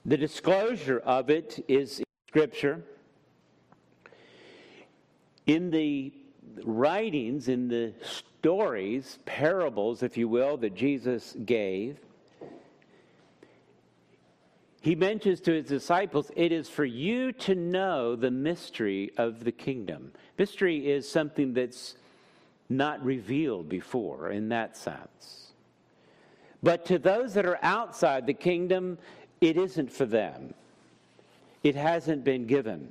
The 0.04 0.18
disclosure 0.18 0.98
of 0.98 1.30
it 1.30 1.64
is 1.68 2.00
in 2.00 2.04
Scripture. 2.28 2.82
In 5.46 5.70
the 5.70 6.12
writings, 6.64 7.48
in 7.48 7.68
the 7.68 7.94
stories, 8.02 9.18
parables, 9.24 10.02
if 10.02 10.18
you 10.18 10.28
will, 10.28 10.58
that 10.58 10.74
Jesus 10.74 11.34
gave, 11.46 11.98
he 14.80 14.94
mentions 14.94 15.40
to 15.42 15.52
his 15.52 15.66
disciples, 15.66 16.30
It 16.36 16.52
is 16.52 16.68
for 16.68 16.84
you 16.84 17.32
to 17.32 17.54
know 17.54 18.16
the 18.16 18.30
mystery 18.30 19.10
of 19.18 19.44
the 19.44 19.52
kingdom. 19.52 20.12
Mystery 20.38 20.90
is 20.90 21.10
something 21.10 21.52
that's 21.52 21.96
not 22.68 23.04
revealed 23.04 23.68
before 23.68 24.30
in 24.30 24.48
that 24.48 24.76
sense. 24.76 25.52
But 26.62 26.86
to 26.86 26.98
those 26.98 27.34
that 27.34 27.46
are 27.46 27.58
outside 27.62 28.26
the 28.26 28.34
kingdom, 28.34 28.98
it 29.40 29.56
isn't 29.56 29.92
for 29.92 30.06
them. 30.06 30.54
It 31.62 31.74
hasn't 31.74 32.24
been 32.24 32.46
given. 32.46 32.90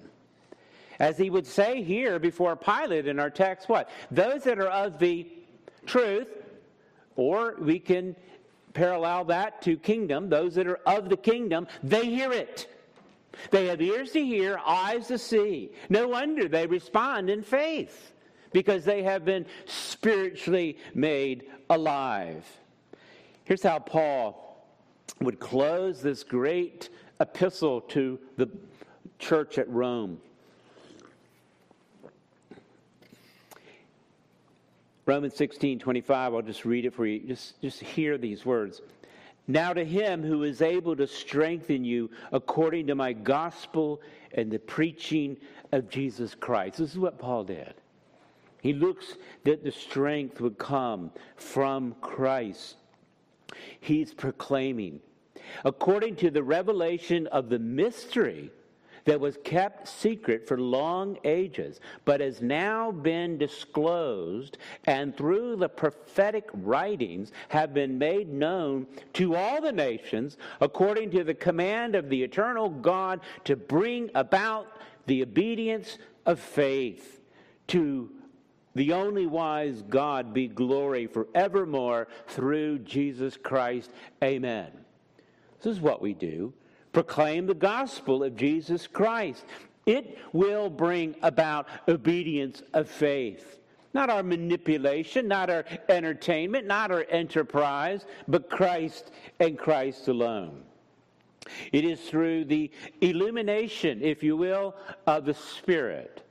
As 1.00 1.18
he 1.18 1.30
would 1.30 1.48
say 1.48 1.82
here 1.82 2.20
before 2.20 2.56
Pilate 2.56 3.08
in 3.08 3.20
our 3.20 3.30
text, 3.30 3.70
what? 3.70 3.90
Those 4.12 4.44
that 4.44 4.60
are 4.60 4.68
of 4.68 5.00
the 5.00 5.28
truth, 5.86 6.30
or 7.16 7.56
we 7.60 7.80
can 7.80 8.16
parallel 8.74 9.26
that 9.26 9.62
to 9.64 9.78
kingdom, 9.78 10.30
those 10.30 10.56
that 10.56 10.68
are 10.68 10.80
of 10.86 11.10
the 11.10 11.18
kingdom, 11.18 11.68
they 11.84 12.06
hear 12.06 12.32
it. 12.32 12.74
They 13.52 13.68
have 13.68 13.82
ears 13.82 14.12
to 14.12 14.24
hear, 14.24 14.60
eyes 14.66 15.08
to 15.08 15.18
see. 15.18 15.72
No 15.90 16.10
wonder 16.10 16.48
they 16.48 16.68
respond 16.68 17.30
in 17.30 17.42
faith 17.42 18.14
because 18.52 18.84
they 18.84 19.04
have 19.04 19.26
been 19.26 19.46
spiritually 19.66 20.78
made 20.94 21.46
alive. 21.70 22.46
Here's 23.44 23.64
how 23.64 23.80
Paul 23.80 24.66
would 25.22 25.40
close 25.40 26.02
this 26.02 26.24
great 26.24 26.90
epistle 27.20 27.82
to 27.82 28.20
the 28.38 28.50
church 29.20 29.58
at 29.58 29.70
Rome. 29.70 30.20
Romans 35.10 35.36
16, 35.38 35.80
25, 35.80 36.36
I'll 36.36 36.42
just 36.44 36.66
read 36.66 36.86
it 36.86 36.94
for 36.94 37.08
you. 37.08 37.20
Just, 37.28 37.60
just 37.64 37.80
hear 37.80 38.16
these 38.16 38.46
words. 38.46 38.84
Now 39.48 39.74
to 39.74 39.84
him 39.84 40.22
who 40.22 40.44
is 40.44 40.62
able 40.62 40.96
to 40.98 41.08
strengthen 41.08 41.84
you 41.84 42.12
according 42.32 42.86
to 42.86 42.94
my 42.94 43.14
gospel 43.14 44.02
and 44.36 44.52
the 44.52 44.60
preaching 44.60 45.36
of 45.72 45.90
Jesus 45.90 46.36
Christ. 46.36 46.78
This 46.78 46.92
is 46.92 47.00
what 47.00 47.18
Paul 47.18 47.44
did. 47.44 47.74
He 48.62 48.72
looks 48.72 49.18
that 49.46 49.64
the 49.64 49.72
strength 49.72 50.42
would 50.42 50.60
come 50.60 51.10
from 51.38 51.96
Christ. 52.02 52.76
He's 53.80 54.14
proclaiming, 54.14 55.00
according 55.66 56.18
to 56.18 56.30
the 56.30 56.44
revelation 56.44 57.26
of 57.26 57.50
the 57.50 57.58
mystery 57.58 58.52
that 59.10 59.20
was 59.20 59.40
kept 59.44 59.88
secret 59.88 60.48
for 60.48 60.60
long 60.60 61.18
ages, 61.24 61.80
but 62.06 62.22
has 62.22 62.44
now 62.44 62.92
been 62.92 63.40
disclosed 63.40 64.60
and 64.86 65.18
through 65.18 65.56
the 65.56 65.68
prophetic 65.68 66.48
writings 66.54 67.32
have 67.48 67.74
been 67.74 67.98
made 67.98 68.32
known 68.32 68.86
to 69.14 69.36
all 69.36 69.62
the 69.62 69.72
nations 69.72 70.38
according 70.62 71.10
to 71.10 71.24
the 71.24 71.34
command 71.34 71.96
of 71.96 72.08
the 72.08 72.22
eternal 72.22 72.70
God 72.70 73.22
to 73.46 73.56
bring 73.56 74.12
about 74.14 74.68
the 75.08 75.24
obedience 75.24 75.98
of 76.28 76.40
faith 76.40 77.20
to 77.66 78.12
the 78.76 78.94
only 78.94 79.26
wise 79.26 79.82
God 79.90 80.36
be 80.36 80.48
glory 80.48 81.08
forevermore 81.08 82.10
through 82.28 82.78
Jesus 82.78 83.38
Christ. 83.38 83.90
Amen. 84.24 84.70
This 85.58 85.74
is 85.76 85.82
what 85.82 86.00
we 86.00 86.14
do 86.14 86.54
proclaim 86.92 87.46
the 87.46 87.54
gospel 87.54 88.24
of 88.24 88.36
Jesus 88.36 88.88
Christ. 88.88 89.46
It 89.86 90.18
will 90.34 90.70
bring 90.70 91.16
about 91.22 91.68
obedience 91.88 92.62
of 92.74 92.90
faith. 92.90 93.60
Not 93.94 94.10
our 94.10 94.22
manipulation, 94.22 95.28
not 95.28 95.50
our 95.50 95.66
entertainment, 95.90 96.68
not 96.68 96.92
our 96.92 97.06
enterprise, 97.10 98.06
but 98.28 98.50
Christ 98.50 99.12
and 99.40 99.58
Christ 99.58 100.08
alone. 100.08 100.64
It 101.72 101.86
is 101.86 102.00
through 102.02 102.46
the 102.46 102.70
illumination, 103.02 104.04
if 104.04 104.22
you 104.22 104.38
will, 104.38 104.76
of 105.08 105.26
the 105.26 105.34
Spirit 105.34 106.24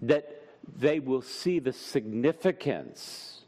that 0.00 0.42
they 0.76 0.98
will 0.98 1.22
see 1.22 1.58
the 1.58 1.72
significance 1.72 3.42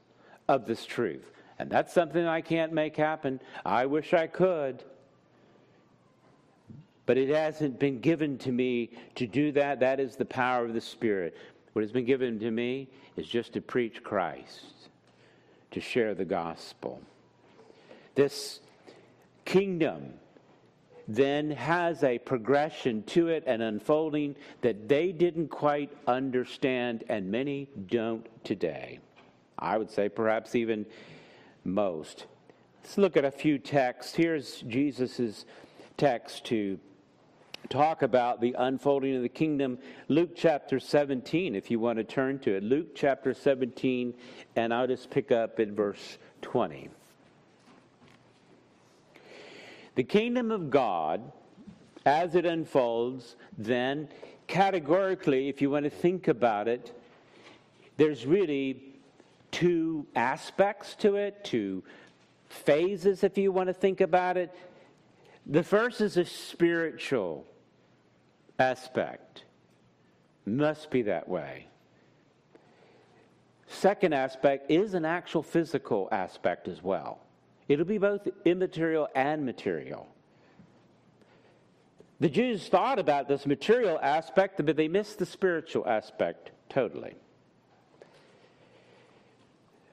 of 0.49 0.67
this 0.67 0.85
truth. 0.87 1.33
And 1.59 1.71
that's 1.71 1.93
something 1.93 2.25
I 2.27 2.41
can't 2.41 2.73
make 2.73 2.97
happen. 2.97 3.41
I 3.65 3.87
wish 3.87 4.15
I 4.15 4.27
could. 4.27 4.85
But 7.07 7.19
it 7.19 7.29
hasn't 7.29 7.79
been 7.79 8.01
given 8.01 8.39
to 8.39 8.53
me 8.53 8.91
to 9.17 9.27
do 9.27 9.53
that. 9.53 9.81
That 9.81 10.01
is 10.01 10.17
the 10.17 10.25
power 10.25 10.65
of 10.65 10.73
the 10.73 10.81
Spirit. 10.81 11.37
What 11.75 11.83
has 11.83 11.93
been 11.93 12.07
given 12.07 12.39
to 12.39 12.51
me 12.51 12.89
is 13.17 13.27
just 13.27 13.53
to 13.55 13.61
preach 13.61 14.03
Christ, 14.03 14.89
to 15.73 15.81
share 15.81 16.15
the 16.15 16.25
gospel. 16.25 17.03
This 18.15 18.61
kingdom 19.45 20.15
then 21.07 21.51
has 21.51 22.03
a 22.03 22.19
progression 22.19 23.03
to 23.03 23.29
it, 23.29 23.45
an 23.47 23.61
unfolding 23.61 24.37
that 24.63 24.89
they 24.89 25.13
didn't 25.13 25.49
quite 25.49 25.91
understand, 26.07 27.05
and 27.09 27.31
many 27.31 27.69
don't 27.89 28.27
today. 28.45 28.99
I 29.59 29.77
would 29.77 29.91
say 29.91 30.09
perhaps 30.09 30.55
even 30.55 30.87
most. 31.65 32.27
Let's 32.83 32.97
look 32.97 33.17
at 33.17 33.25
a 33.25 33.31
few 33.31 33.59
texts. 33.59 34.15
Here's 34.15 34.63
Jesus' 34.63 35.45
text 35.97 36.45
to 36.47 36.79
talk 37.69 38.03
about 38.03 38.41
the 38.41 38.55
unfolding 38.59 39.17
of 39.17 39.23
the 39.23 39.29
kingdom. 39.29 39.79
Luke 40.09 40.31
chapter 40.35 40.79
17, 40.79 41.55
if 41.55 41.71
you 41.71 41.79
want 41.79 41.99
to 41.99 42.05
turn 42.05 42.39
to 42.41 42.57
it. 42.57 42.63
Luke 42.63 42.95
chapter 42.95 43.35
17, 43.35 44.15
and 44.57 44.75
I'll 44.75 44.87
just 44.87 45.11
pick 45.11 45.33
up 45.33 45.61
in 45.61 45.75
verse 45.75 46.19
20. 46.43 46.91
The 49.95 50.05
kingdom 50.05 50.51
of 50.51 50.71
God, 50.71 51.33
as 52.05 52.35
it 52.35 52.45
unfolds, 52.45 53.37
then 53.57 54.09
categorically, 54.47 55.49
if 55.49 55.63
you 55.63 55.71
want 55.71 55.85
to 55.85 55.91
think 55.91 56.29
about 56.29 56.69
it, 56.69 56.99
there's 57.97 58.27
really 58.27 58.83
two 59.53 60.05
aspects 60.17 60.97
to 60.97 61.15
it, 61.17 61.45
two 61.45 61.85
phases, 62.49 63.23
if 63.23 63.39
you 63.39 63.53
want 63.53 63.69
to 63.69 63.73
think 63.73 64.01
about 64.01 64.37
it. 64.37 64.53
The 65.47 65.63
first 65.63 66.01
is 66.01 66.17
a 66.17 66.25
spiritual 66.25 67.47
aspect. 68.65 69.45
Must 70.47 70.91
be 70.91 71.03
that 71.03 71.29
way. 71.29 71.69
second 73.67 74.13
aspect 74.15 74.71
is 74.71 74.95
an 74.95 75.05
actual 75.05 75.43
physical 75.43 76.09
aspect 76.13 76.69
as 76.69 76.83
well. 76.83 77.21
It'll 77.69 77.85
be 77.85 77.99
both 77.99 78.29
immaterial 78.45 79.09
and 79.15 79.45
material. 79.45 80.07
The 82.21 82.29
Jews 82.29 82.69
thought 82.69 82.99
about 82.99 83.29
this 83.29 83.47
material 83.47 83.99
aspect, 84.01 84.65
but 84.65 84.77
they 84.77 84.89
missed 84.89 85.19
the 85.19 85.27
spiritual 85.27 85.87
aspect 85.87 86.53
totally. 86.69 87.15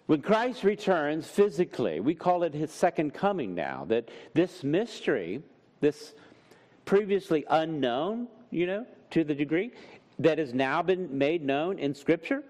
When 0.06 0.22
Christ 0.22 0.64
returns 0.64 1.28
physically, 1.28 2.00
we 2.00 2.16
call 2.16 2.44
it 2.44 2.54
his 2.54 2.72
second 2.72 3.14
coming 3.14 3.56
now, 3.56 3.86
that 3.88 4.10
this 4.34 4.64
mystery, 4.64 5.42
this 5.80 6.14
previously 6.86 7.46
unknown, 7.50 8.28
you 8.52 8.68
know, 8.68 8.86
to 9.12 9.24
the 9.24 9.34
degree 9.34 9.72
that 10.20 10.38
has 10.38 10.54
now 10.54 10.82
been 10.82 11.18
made 11.18 11.44
known 11.44 11.80
in 11.80 11.96
Scripture, 11.96 12.44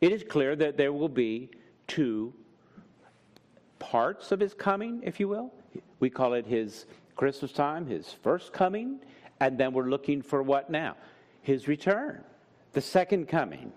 it 0.00 0.12
is 0.12 0.22
clear 0.22 0.54
that 0.56 0.76
there 0.76 0.92
will 0.92 1.08
be 1.08 1.50
two 1.86 2.32
parts 3.78 4.30
of 4.32 4.38
his 4.40 4.54
coming, 4.54 5.00
if 5.02 5.18
you 5.18 5.28
will. 5.28 5.52
We 6.00 6.10
call 6.10 6.34
it 6.34 6.46
his 6.46 6.86
Christmas 7.16 7.52
time, 7.52 7.86
his 7.86 8.12
first 8.12 8.52
coming, 8.52 9.00
and 9.40 9.58
then 9.58 9.72
we're 9.72 9.88
looking 9.88 10.22
for 10.22 10.42
what 10.42 10.70
now? 10.70 10.96
His 11.42 11.66
return, 11.66 12.22
the 12.72 12.80
second 12.80 13.26
coming. 13.26 13.72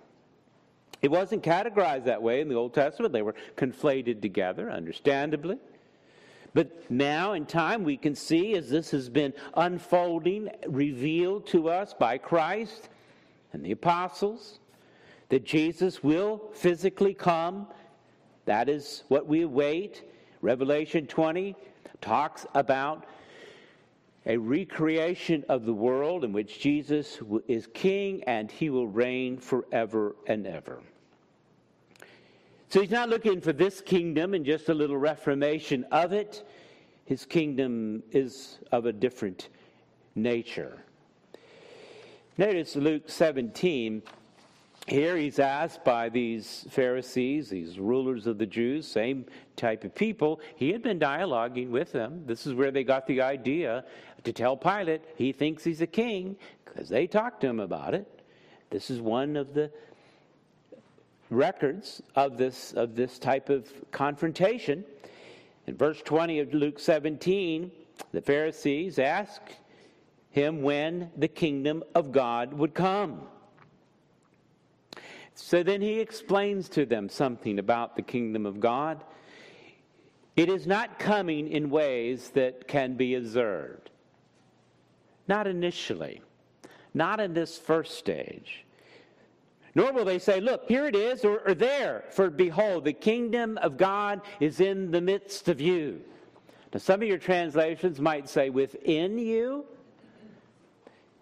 It 1.02 1.10
wasn't 1.10 1.42
categorized 1.42 2.06
that 2.06 2.22
way 2.22 2.42
in 2.42 2.50
the 2.50 2.56
Old 2.56 2.76
Testament. 2.76 3.14
They 3.14 3.24
were 3.24 3.36
conflated 3.58 4.22
together, 4.22 4.70
understandably. 4.70 5.58
But 6.54 6.90
now 6.92 7.34
in 7.34 7.46
time, 7.46 7.84
we 7.84 7.98
can 7.98 8.16
see 8.16 8.56
as 8.56 8.70
this 8.70 8.92
has 8.92 9.10
been 9.10 9.34
unfolding, 9.56 10.50
revealed 10.68 11.48
to 11.48 11.70
us 11.70 11.94
by 11.94 12.18
Christ 12.18 12.90
and 13.54 13.64
the 13.64 13.72
apostles, 13.72 14.60
that 15.30 15.46
Jesus 15.46 16.04
will 16.04 16.52
physically 16.54 17.14
come. 17.14 17.68
That 18.46 18.68
is 18.68 19.04
what 19.08 19.28
we 19.28 19.44
await. 19.44 20.04
Revelation 20.42 21.08
20 21.08 21.56
talks 22.02 22.46
about 22.54 23.06
a 24.26 24.38
recreation 24.38 25.46
of 25.50 25.66
the 25.66 25.74
world 25.74 26.24
in 26.24 26.34
which 26.34 26.60
Jesus 26.60 27.20
is 27.48 27.68
king 27.74 28.24
and 28.26 28.52
he 28.52 28.70
will 28.70 28.88
reign 28.88 29.38
forever 29.38 30.16
and 30.28 30.46
ever. 30.46 30.82
So 32.72 32.80
he's 32.80 32.90
not 32.90 33.10
looking 33.10 33.42
for 33.42 33.52
this 33.52 33.82
kingdom 33.82 34.34
and 34.34 34.46
just 34.46 34.70
a 34.70 34.74
little 34.74 34.96
reformation 34.96 35.84
of 35.92 36.14
it. 36.14 36.48
His 37.04 37.26
kingdom 37.26 38.02
is 38.12 38.60
of 38.72 38.86
a 38.86 38.94
different 38.94 39.50
nature. 40.16 40.82
Notice 42.38 42.78
Luke 42.78 43.10
17. 43.10 44.02
Here 44.88 45.18
he's 45.18 45.38
asked 45.38 45.84
by 45.84 46.08
these 46.08 46.66
Pharisees, 46.70 47.50
these 47.50 47.78
rulers 47.78 48.26
of 48.26 48.38
the 48.38 48.46
Jews, 48.46 48.88
same 48.88 49.26
type 49.58 49.84
of 49.84 49.94
people. 49.94 50.40
He 50.56 50.72
had 50.72 50.82
been 50.82 50.98
dialoguing 50.98 51.72
with 51.72 51.92
them. 51.92 52.24
This 52.26 52.48
is 52.48 52.54
where 52.54 52.72
they 52.72 52.86
got 52.86 53.06
the 53.06 53.20
idea 53.22 53.84
to 54.24 54.32
tell 54.32 54.56
Pilate 54.56 55.02
he 55.18 55.34
thinks 55.34 55.66
he's 55.66 55.82
a 55.82 55.88
king 55.88 56.38
because 56.64 56.88
they 56.88 57.06
talked 57.06 57.42
to 57.42 57.48
him 57.48 57.60
about 57.60 57.94
it. 57.94 58.08
This 58.70 58.90
is 58.90 59.02
one 59.02 59.36
of 59.36 59.54
the 59.54 59.70
records 61.32 62.02
of 62.16 62.38
this, 62.38 62.74
of 62.74 62.96
this 62.96 63.18
type 63.18 63.50
of 63.50 63.68
confrontation. 63.92 64.86
In 65.66 65.76
verse 65.76 66.02
20 66.04 66.40
of 66.40 66.54
Luke 66.54 66.78
17, 66.78 67.72
the 68.12 68.22
Pharisees 68.22 69.00
ask 69.00 69.42
him 70.30 70.62
when 70.62 71.10
the 71.18 71.28
kingdom 71.28 71.84
of 71.96 72.12
God 72.12 72.54
would 72.54 72.74
come. 72.74 73.22
So 75.34 75.64
then 75.64 75.82
he 75.82 76.00
explains 76.00 76.70
to 76.70 76.86
them 76.86 77.10
something 77.10 77.58
about 77.58 77.96
the 77.96 78.02
kingdom 78.02 78.46
of 78.46 78.60
God. 78.60 79.04
It 80.36 80.50
is 80.50 80.68
not 80.68 81.00
coming 81.00 81.48
in 81.48 81.70
ways 81.70 82.30
that 82.32 82.68
can 82.68 82.96
be 82.96 83.16
observed. 83.16 83.90
Not 85.28 85.48
initially, 85.48 86.22
not 86.94 87.20
in 87.20 87.34
this 87.34 87.58
first 87.58 87.98
stage. 87.98 88.66
Nor 89.74 89.94
will 89.94 90.06
they 90.06 90.20
say, 90.20 90.40
Look, 90.40 90.68
here 90.68 90.88
it 90.88 90.96
is, 90.96 91.24
or, 91.24 91.40
or 91.48 91.54
there, 91.54 92.06
for 92.12 92.30
behold, 92.30 92.84
the 92.84 92.94
kingdom 92.94 93.58
of 93.60 93.78
God 93.78 94.22
is 94.40 94.60
in 94.60 94.92
the 94.92 95.02
midst 95.02 95.48
of 95.48 95.62
you. 95.62 96.02
Now, 96.74 96.80
some 96.80 97.02
of 97.02 97.08
your 97.08 97.18
translations 97.18 98.00
might 98.00 98.30
say, 98.30 98.50
within 98.50 99.18
you. 99.18 99.66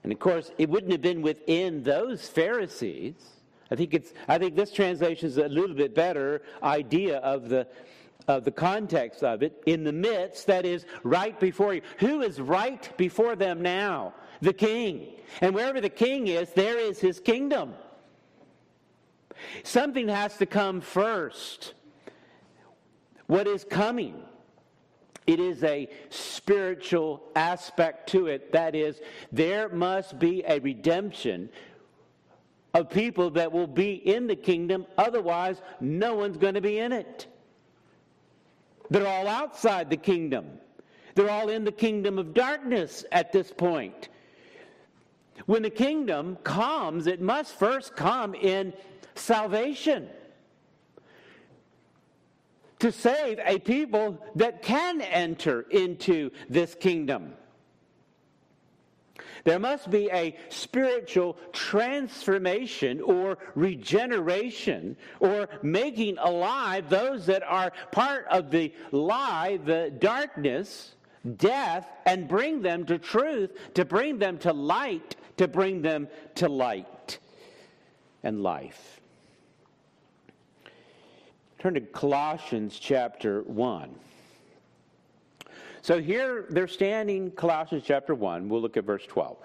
And 0.04 0.14
of 0.14 0.20
course, 0.20 0.52
it 0.58 0.70
wouldn't 0.70 0.91
have 0.91 1.02
been 1.02 1.22
within 1.22 1.84
those 1.84 2.28
Pharisees. 2.28 3.16
I 3.72 3.76
think, 3.76 3.93
it's, 3.93 4.14
I 4.28 4.38
think 4.38 4.56
this 4.56 4.72
translation 4.72 5.28
is 5.28 5.38
a 5.38 5.47
little 5.47 5.76
bit 5.76 5.93
better 5.93 6.41
idea 6.64 7.18
of 7.18 7.50
the, 7.50 7.68
of 8.28 8.43
the 8.43 8.52
context 8.52 9.24
of 9.24 9.43
it. 9.43 9.62
In 9.66 9.84
the 9.84 9.91
midst, 9.91 10.47
that 10.47 10.66
is, 10.66 10.86
right 11.04 11.39
before 11.39 11.76
you. 11.76 11.82
Who 12.00 12.22
is 12.22 12.39
right 12.39 12.89
before 12.97 13.36
them 13.36 13.62
now? 13.62 14.14
The 14.41 14.54
king. 14.54 15.16
And 15.41 15.54
wherever 15.54 15.82
the 15.82 15.89
king 15.89 16.28
is, 16.28 16.52
there 16.52 16.80
is 16.80 17.00
his 17.00 17.20
kingdom. 17.20 17.74
Something 19.64 20.08
has 20.08 20.38
to 20.38 20.46
come 20.46 20.82
first. 20.82 21.74
What 23.28 23.48
is 23.48 23.64
coming? 23.64 24.24
It 25.28 25.40
is 25.40 25.64
a 25.64 25.88
spiritual 26.10 27.22
aspect 27.36 28.10
to 28.10 28.28
it. 28.28 28.52
That 28.52 28.74
is, 28.74 29.00
there 29.32 29.70
must 29.70 30.18
be 30.18 30.44
a 30.48 30.60
redemption 30.60 31.50
of 32.74 32.90
people 32.90 33.30
that 33.32 33.52
will 33.52 33.68
be 33.68 33.94
in 33.94 34.28
the 34.28 34.36
kingdom. 34.36 34.86
Otherwise, 34.98 35.62
no 35.80 36.16
one's 36.16 36.38
going 36.38 36.56
to 36.56 36.62
be 36.62 36.80
in 36.80 36.92
it. 36.92 37.28
They're 38.90 39.08
all 39.08 39.28
outside 39.28 39.90
the 39.90 39.98
kingdom. 39.98 40.48
They're 41.16 41.30
all 41.30 41.50
in 41.50 41.64
the 41.64 41.72
kingdom 41.72 42.18
of 42.18 42.34
darkness 42.34 43.06
at 43.12 43.32
this 43.32 43.52
point. 43.52 44.10
When 45.46 45.62
the 45.62 45.70
kingdom 45.70 46.38
comes, 46.44 47.08
it 47.08 47.22
must 47.22 47.54
first 47.54 47.96
come 47.96 48.34
in 48.34 48.74
salvation 49.20 50.09
to 52.80 52.91
save 52.91 53.39
a 53.45 53.59
people 53.59 54.24
that 54.36 54.61
can 54.61 55.01
enter 55.01 55.61
into 55.70 56.32
this 56.49 56.76
kingdom. 56.76 57.34
There 59.43 59.59
must 59.59 59.89
be 59.89 60.09
a 60.11 60.36
spiritual 60.49 61.38
transformation 61.53 63.01
or 63.01 63.38
regeneration 63.55 64.97
or 65.20 65.47
making 65.61 66.17
alive 66.17 66.89
those 66.89 67.26
that 67.28 67.43
are 67.43 67.72
part 67.91 68.26
of 68.30 68.51
the 68.51 68.74
lie, 68.91 69.59
the 69.63 69.93
darkness, 69.97 70.95
death, 71.38 71.88
and 72.05 72.28
bring 72.28 72.61
them 72.61 72.86
to 72.86 72.97
truth, 72.97 73.51
to 73.76 73.86
bring 73.86 74.20
them 74.20 74.38
to 74.39 74.53
light, 74.53 75.15
to 75.38 75.47
bring 75.47 75.82
them 75.82 76.07
to 76.36 76.49
light 76.49 77.20
and 78.24 78.43
life. 78.43 78.99
Turn 81.60 81.74
to 81.74 81.82
Colossians 81.82 82.80
chapter 82.80 83.41
1. 83.41 83.93
So 85.82 85.99
here 85.99 86.45
they're 86.49 86.70
standing, 86.70 87.32
Colossians 87.32 87.84
chapter 87.86 88.16
1. 88.16 88.47
We'll 88.47 88.62
look 88.62 88.78
at 88.78 88.86
verse 88.86 89.05
12. 89.05 89.36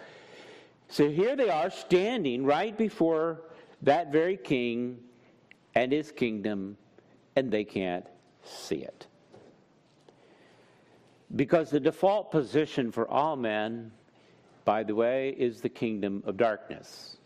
So 0.88 1.10
here 1.10 1.34
they 1.34 1.50
are 1.50 1.70
standing 1.70 2.44
right 2.44 2.78
before 2.78 3.42
that 3.82 4.12
very 4.12 4.36
king 4.36 4.98
and 5.74 5.90
his 5.90 6.12
kingdom, 6.12 6.76
and 7.34 7.50
they 7.50 7.64
can't 7.64 8.06
see 8.44 8.76
it. 8.76 9.08
Because 11.34 11.68
the 11.68 11.80
default 11.80 12.30
position 12.30 12.92
for 12.92 13.08
all 13.08 13.34
men, 13.34 13.90
by 14.64 14.84
the 14.84 14.94
way, 14.94 15.30
is 15.36 15.60
the 15.60 15.68
kingdom 15.68 16.22
of 16.26 16.36
darkness. 16.36 17.16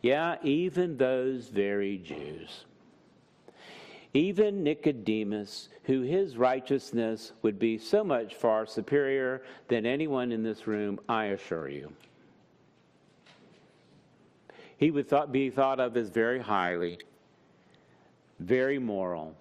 Yeah, 0.00 0.38
even 0.42 0.96
those 0.96 1.46
very 1.46 1.98
Jews 1.98 2.64
even 4.14 4.62
Nicodemus, 4.62 5.68
who 5.84 6.02
his 6.02 6.36
righteousness 6.36 7.32
would 7.40 7.58
be 7.58 7.78
so 7.78 8.04
much 8.04 8.34
far 8.34 8.66
superior 8.66 9.42
than 9.68 9.86
anyone 9.86 10.32
in 10.32 10.42
this 10.42 10.66
room, 10.66 11.00
I 11.08 11.26
assure 11.26 11.68
you. 11.68 11.92
He 14.76 14.90
would 14.90 15.08
thought, 15.08 15.32
be 15.32 15.48
thought 15.48 15.80
of 15.80 15.96
as 15.96 16.10
very 16.10 16.40
highly, 16.40 16.98
very 18.38 18.78
moral, 18.78 19.34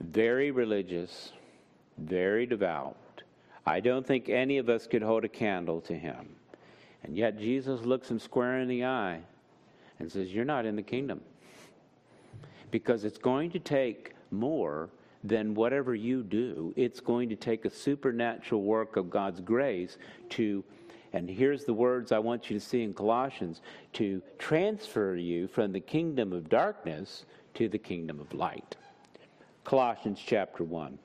very 0.00 0.50
religious, 0.50 1.32
very 1.96 2.44
devout. 2.44 2.96
I 3.66 3.80
don't 3.80 4.06
think 4.06 4.28
any 4.28 4.58
of 4.58 4.68
us 4.68 4.86
could 4.86 5.02
hold 5.02 5.24
a 5.24 5.28
candle 5.28 5.80
to 5.82 5.94
him. 5.94 6.28
And 7.04 7.16
yet 7.16 7.38
Jesus 7.38 7.82
looks 7.82 8.10
him 8.10 8.18
square 8.18 8.58
in 8.58 8.68
the 8.68 8.84
eye 8.84 9.20
and 10.00 10.10
says, 10.10 10.32
You're 10.32 10.44
not 10.44 10.66
in 10.66 10.74
the 10.74 10.82
kingdom 10.82 11.20
because 12.70 13.04
it's 13.04 13.18
going 13.18 13.50
to 13.50 13.58
take 13.58 14.14
more 14.30 14.90
than 15.24 15.54
whatever 15.54 15.94
you 15.94 16.22
do. 16.22 16.72
It's 16.76 17.00
going 17.00 17.28
to 17.28 17.36
take 17.36 17.64
a 17.64 17.70
supernatural 17.70 18.62
work 18.62 18.96
of 18.96 19.10
God's 19.10 19.40
grace 19.40 19.98
to 20.30 20.64
and 21.12 21.28
here's 21.28 21.64
the 21.64 21.72
words 21.72 22.12
I 22.12 22.18
want 22.18 22.50
you 22.50 22.58
to 22.58 22.64
see 22.64 22.82
in 22.82 22.92
Colossians 22.92 23.62
to 23.94 24.20
transfer 24.38 25.16
you 25.16 25.48
from 25.48 25.72
the 25.72 25.80
kingdom 25.80 26.32
of 26.32 26.48
darkness 26.48 27.24
to 27.54 27.68
the 27.68 27.78
kingdom 27.78 28.20
of 28.20 28.32
light. 28.34 28.76
Colossians 29.64 30.22
chapter 30.24 30.64
1, 30.64 30.98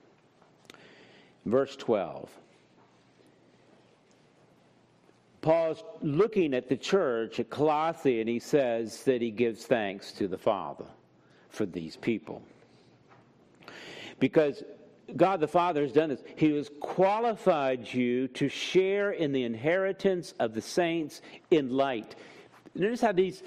verse 1.46 1.76
12. 1.78 2.30
Paul's 5.42 5.84
looking 6.02 6.54
at 6.54 6.70
the 6.70 6.78
church 6.78 7.40
at 7.40 7.50
Colossae, 7.50 8.22
and 8.22 8.30
he 8.30 8.40
says 8.40 9.04
that 9.04 9.22
he 9.22 9.32
gives 9.32 9.66
thanks 9.66 10.12
to 10.14 10.28
the 10.28 10.38
Father 10.38 10.86
for 11.54 11.66
these 11.66 11.96
people. 11.96 12.42
Because 14.20 14.64
God 15.16 15.40
the 15.40 15.48
Father 15.48 15.84
has 15.84 15.92
done 15.92 16.10
this. 16.10 16.24
He 16.36 16.56
has 16.56 16.70
qualified 16.80 17.92
you 17.94 18.28
to 18.30 18.50
share 18.50 19.12
in 19.12 19.32
the 19.32 19.44
inheritance 19.44 20.34
of 20.40 20.54
the 20.54 20.62
saints 20.62 21.22
in 21.52 21.70
light. 21.70 22.16
Notice 22.74 23.02
how 23.02 23.12
these 23.12 23.44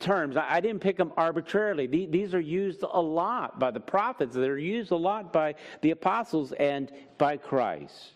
terms, 0.00 0.36
I 0.36 0.60
didn't 0.60 0.80
pick 0.80 0.96
them 0.96 1.12
arbitrarily. 1.16 1.86
These 1.86 2.34
are 2.34 2.40
used 2.40 2.82
a 2.82 3.00
lot 3.00 3.58
by 3.58 3.70
the 3.70 3.80
prophets, 3.80 4.34
they're 4.34 4.58
used 4.58 4.90
a 4.90 4.96
lot 4.96 5.32
by 5.32 5.54
the 5.82 5.90
apostles 5.90 6.52
and 6.52 6.90
by 7.18 7.36
Christ. 7.36 8.14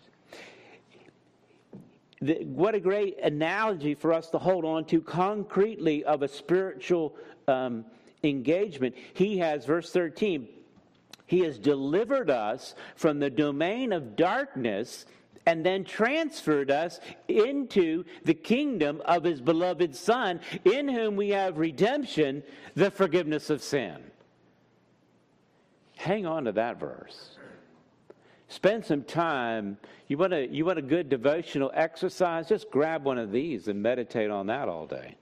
What 2.21 2.75
a 2.75 2.81
great 2.81 3.19
analogy 3.23 3.95
for 3.95 4.13
us 4.13 4.31
to 4.31 4.39
hold 4.39 4.65
on 4.65 4.87
to 4.87 5.03
concretely 5.03 6.03
of 6.05 6.23
a 6.23 6.29
spiritual 6.29 7.15
um, 7.47 7.85
engagement. 8.27 8.95
He 9.15 9.39
has, 9.39 9.65
verse 9.65 9.91
13, 9.91 10.49
he 11.27 11.41
has 11.41 11.59
delivered 11.59 12.31
us 12.31 12.75
from 12.95 13.19
the 13.19 13.31
domain 13.31 13.93
of 13.93 14.17
darkness 14.17 15.07
and 15.47 15.65
then 15.65 15.85
transferred 15.85 16.71
us 16.71 17.01
into 17.29 18.05
the 18.25 18.35
kingdom 18.35 19.01
of 19.05 19.23
his 19.23 19.41
beloved 19.41 19.95
Son, 19.95 20.41
in 20.65 20.89
whom 20.89 21.15
we 21.15 21.31
have 21.31 21.59
redemption, 21.59 22.43
the 22.75 22.91
forgiveness 22.91 23.49
of 23.49 23.63
sin. 23.63 23.97
Hang 25.97 26.27
on 26.27 26.45
to 26.45 26.53
that 26.53 26.79
verse. 26.79 27.37
Spend 28.49 28.85
some 28.85 29.03
time. 29.03 29.79
You 30.09 30.19
want, 30.19 30.33
a, 30.33 30.47
you 30.47 30.65
want 30.65 30.79
a 30.79 30.83
good 30.83 31.09
devotional 31.09 31.71
exercise? 31.75 32.49
Just 32.49 32.71
grab 32.71 33.05
one 33.05 33.19
of 33.19 33.33
these 33.33 33.69
and 33.69 33.83
meditate 33.83 34.31
on 34.31 34.47
that 34.47 34.69
all 34.69 34.87
day. 34.87 35.17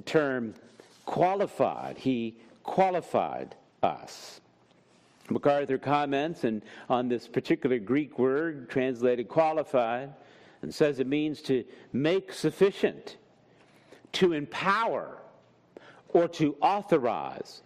Term 0.00 0.54
qualified. 1.06 1.98
He 1.98 2.36
qualified 2.62 3.54
us. 3.82 4.40
MacArthur 5.30 5.78
comments 5.78 6.44
and 6.44 6.62
on 6.88 7.08
this 7.08 7.28
particular 7.28 7.78
Greek 7.78 8.18
word 8.18 8.68
translated 8.68 9.28
qualified 9.28 10.12
and 10.62 10.74
says 10.74 10.98
it 10.98 11.06
means 11.06 11.42
to 11.42 11.64
make 11.92 12.32
sufficient, 12.32 13.16
to 14.12 14.32
empower, 14.32 15.18
or 16.08 16.28
to 16.28 16.56
authorize. 16.60 17.62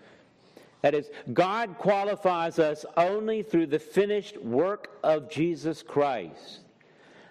That 0.82 0.94
is, 0.94 1.10
God 1.32 1.76
qualifies 1.78 2.58
us 2.58 2.84
only 2.96 3.42
through 3.42 3.66
the 3.66 3.78
finished 3.78 4.40
work 4.40 4.98
of 5.02 5.30
Jesus 5.30 5.82
Christ. 5.82 6.60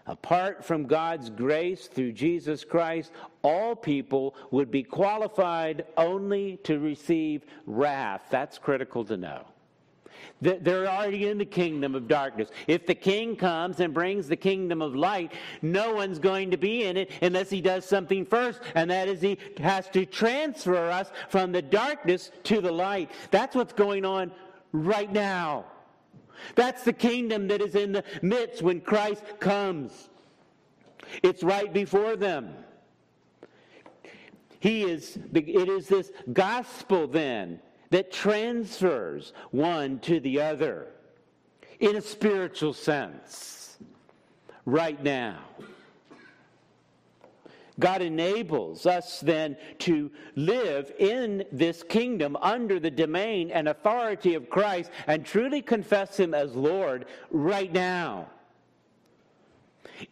Apart 0.07 0.63
from 0.63 0.85
God's 0.85 1.29
grace 1.29 1.87
through 1.87 2.11
Jesus 2.11 2.63
Christ, 2.63 3.11
all 3.45 3.75
people 3.75 4.35
would 4.49 4.71
be 4.71 4.81
qualified 4.81 5.85
only 5.97 6.57
to 6.63 6.79
receive 6.79 7.45
wrath. 7.67 8.23
That's 8.31 8.57
critical 8.57 9.05
to 9.05 9.17
know. 9.17 9.45
They're 10.41 10.87
already 10.87 11.27
in 11.27 11.37
the 11.37 11.45
kingdom 11.45 11.93
of 11.93 12.07
darkness. 12.07 12.49
If 12.67 12.87
the 12.87 12.95
king 12.95 13.35
comes 13.35 13.79
and 13.79 13.93
brings 13.93 14.27
the 14.27 14.35
kingdom 14.35 14.81
of 14.81 14.95
light, 14.95 15.33
no 15.61 15.93
one's 15.93 16.17
going 16.17 16.49
to 16.51 16.57
be 16.57 16.85
in 16.85 16.97
it 16.97 17.11
unless 17.21 17.51
he 17.51 17.61
does 17.61 17.85
something 17.85 18.25
first, 18.25 18.61
and 18.73 18.89
that 18.89 19.07
is 19.07 19.21
he 19.21 19.37
has 19.59 19.87
to 19.89 20.07
transfer 20.07 20.89
us 20.89 21.11
from 21.29 21.51
the 21.51 21.61
darkness 21.61 22.31
to 22.45 22.61
the 22.61 22.71
light. 22.71 23.11
That's 23.29 23.55
what's 23.55 23.73
going 23.73 24.05
on 24.05 24.31
right 24.71 25.11
now. 25.11 25.65
That's 26.55 26.83
the 26.83 26.93
kingdom 26.93 27.47
that 27.49 27.61
is 27.61 27.75
in 27.75 27.91
the 27.91 28.03
midst 28.23 28.63
when 28.63 28.81
Christ 28.81 29.23
comes. 29.39 30.09
It's 31.21 31.43
right 31.43 31.71
before 31.71 32.15
them. 32.15 32.64
He 34.65 34.81
is, 34.81 35.19
it 35.31 35.69
is 35.69 35.87
this 35.87 36.11
gospel 36.33 37.05
then 37.05 37.59
that 37.91 38.11
transfers 38.11 39.31
one 39.51 39.99
to 39.99 40.19
the 40.19 40.41
other 40.41 40.87
in 41.79 41.97
a 41.97 42.01
spiritual 42.01 42.73
sense 42.73 43.77
right 44.65 45.03
now. 45.03 45.37
God 47.79 48.01
enables 48.01 48.87
us 48.87 49.19
then 49.19 49.55
to 49.79 50.09
live 50.35 50.91
in 50.97 51.45
this 51.51 51.83
kingdom 51.83 52.35
under 52.41 52.79
the 52.79 52.89
domain 52.89 53.51
and 53.51 53.67
authority 53.67 54.33
of 54.33 54.49
Christ 54.49 54.89
and 55.05 55.23
truly 55.23 55.61
confess 55.61 56.19
Him 56.19 56.33
as 56.33 56.55
Lord 56.55 57.05
right 57.29 57.71
now. 57.71 58.31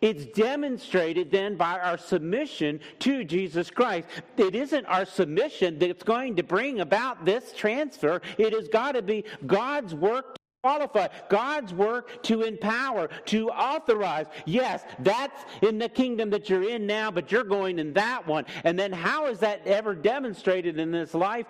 It's 0.01 0.25
demonstrated 0.25 1.31
then 1.31 1.55
by 1.55 1.79
our 1.79 1.97
submission 1.97 2.79
to 2.99 3.23
Jesus 3.23 3.69
Christ. 3.69 4.07
It 4.37 4.55
isn't 4.55 4.85
our 4.85 5.05
submission 5.05 5.79
that's 5.79 6.03
going 6.03 6.35
to 6.35 6.43
bring 6.43 6.79
about 6.79 7.25
this 7.25 7.53
transfer. 7.53 8.21
It 8.37 8.53
has 8.53 8.67
got 8.67 8.93
to 8.93 9.01
be 9.01 9.25
God's 9.45 9.93
work 9.93 10.35
to 10.35 10.41
qualify, 10.63 11.07
God's 11.29 11.73
work 11.73 12.23
to 12.23 12.43
empower, 12.43 13.09
to 13.25 13.49
authorize. 13.49 14.27
Yes, 14.45 14.83
that's 14.99 15.43
in 15.61 15.77
the 15.77 15.89
kingdom 15.89 16.29
that 16.29 16.49
you're 16.49 16.69
in 16.69 16.87
now, 16.87 17.11
but 17.11 17.31
you're 17.31 17.43
going 17.43 17.79
in 17.79 17.91
that 17.93 18.25
one. 18.25 18.45
And 18.63 18.79
then 18.79 18.93
how 18.93 19.25
is 19.25 19.39
that 19.39 19.67
ever 19.67 19.93
demonstrated 19.93 20.79
in 20.79 20.91
this 20.91 21.13
life? 21.13 21.47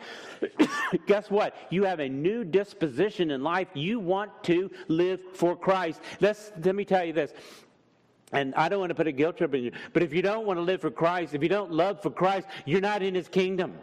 Guess 1.05 1.29
what? 1.29 1.55
You 1.69 1.83
have 1.83 1.99
a 1.99 2.09
new 2.09 2.43
disposition 2.43 3.29
in 3.29 3.43
life. 3.43 3.67
You 3.75 3.99
want 3.99 4.31
to 4.45 4.71
live 4.87 5.19
for 5.33 5.55
Christ. 5.55 6.01
Let's, 6.19 6.51
let 6.63 6.73
me 6.73 6.83
tell 6.83 7.05
you 7.05 7.13
this. 7.13 7.33
And 8.33 8.53
I 8.55 8.67
don't 8.67 8.79
want 8.79 8.89
to 8.89 8.95
put 8.95 9.07
a 9.07 9.11
guilt 9.11 9.37
trip 9.37 9.53
in 9.53 9.63
you, 9.63 9.71
but 9.93 10.03
if 10.03 10.13
you 10.13 10.21
don't 10.21 10.45
want 10.45 10.57
to 10.57 10.63
live 10.63 10.81
for 10.81 10.91
Christ, 10.91 11.33
if 11.33 11.43
you 11.43 11.49
don't 11.49 11.71
love 11.71 12.01
for 12.01 12.09
Christ, 12.09 12.47
you're 12.65 12.81
not 12.81 13.03
in 13.03 13.13
his 13.15 13.27
kingdom. 13.27 13.75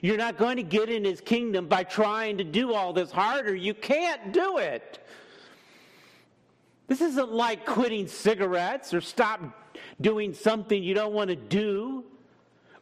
You're 0.00 0.16
not 0.16 0.38
going 0.38 0.56
to 0.56 0.62
get 0.62 0.88
in 0.88 1.04
his 1.04 1.20
kingdom 1.20 1.66
by 1.66 1.82
trying 1.82 2.38
to 2.38 2.44
do 2.44 2.72
all 2.72 2.92
this 2.92 3.10
harder. 3.10 3.54
You 3.54 3.74
can't 3.74 4.32
do 4.32 4.58
it. 4.58 5.04
This 6.86 7.00
isn't 7.00 7.32
like 7.32 7.66
quitting 7.66 8.06
cigarettes 8.06 8.94
or 8.94 9.00
stop 9.00 9.40
doing 10.00 10.32
something 10.34 10.82
you 10.82 10.94
don't 10.94 11.12
want 11.12 11.30
to 11.30 11.36
do 11.36 12.04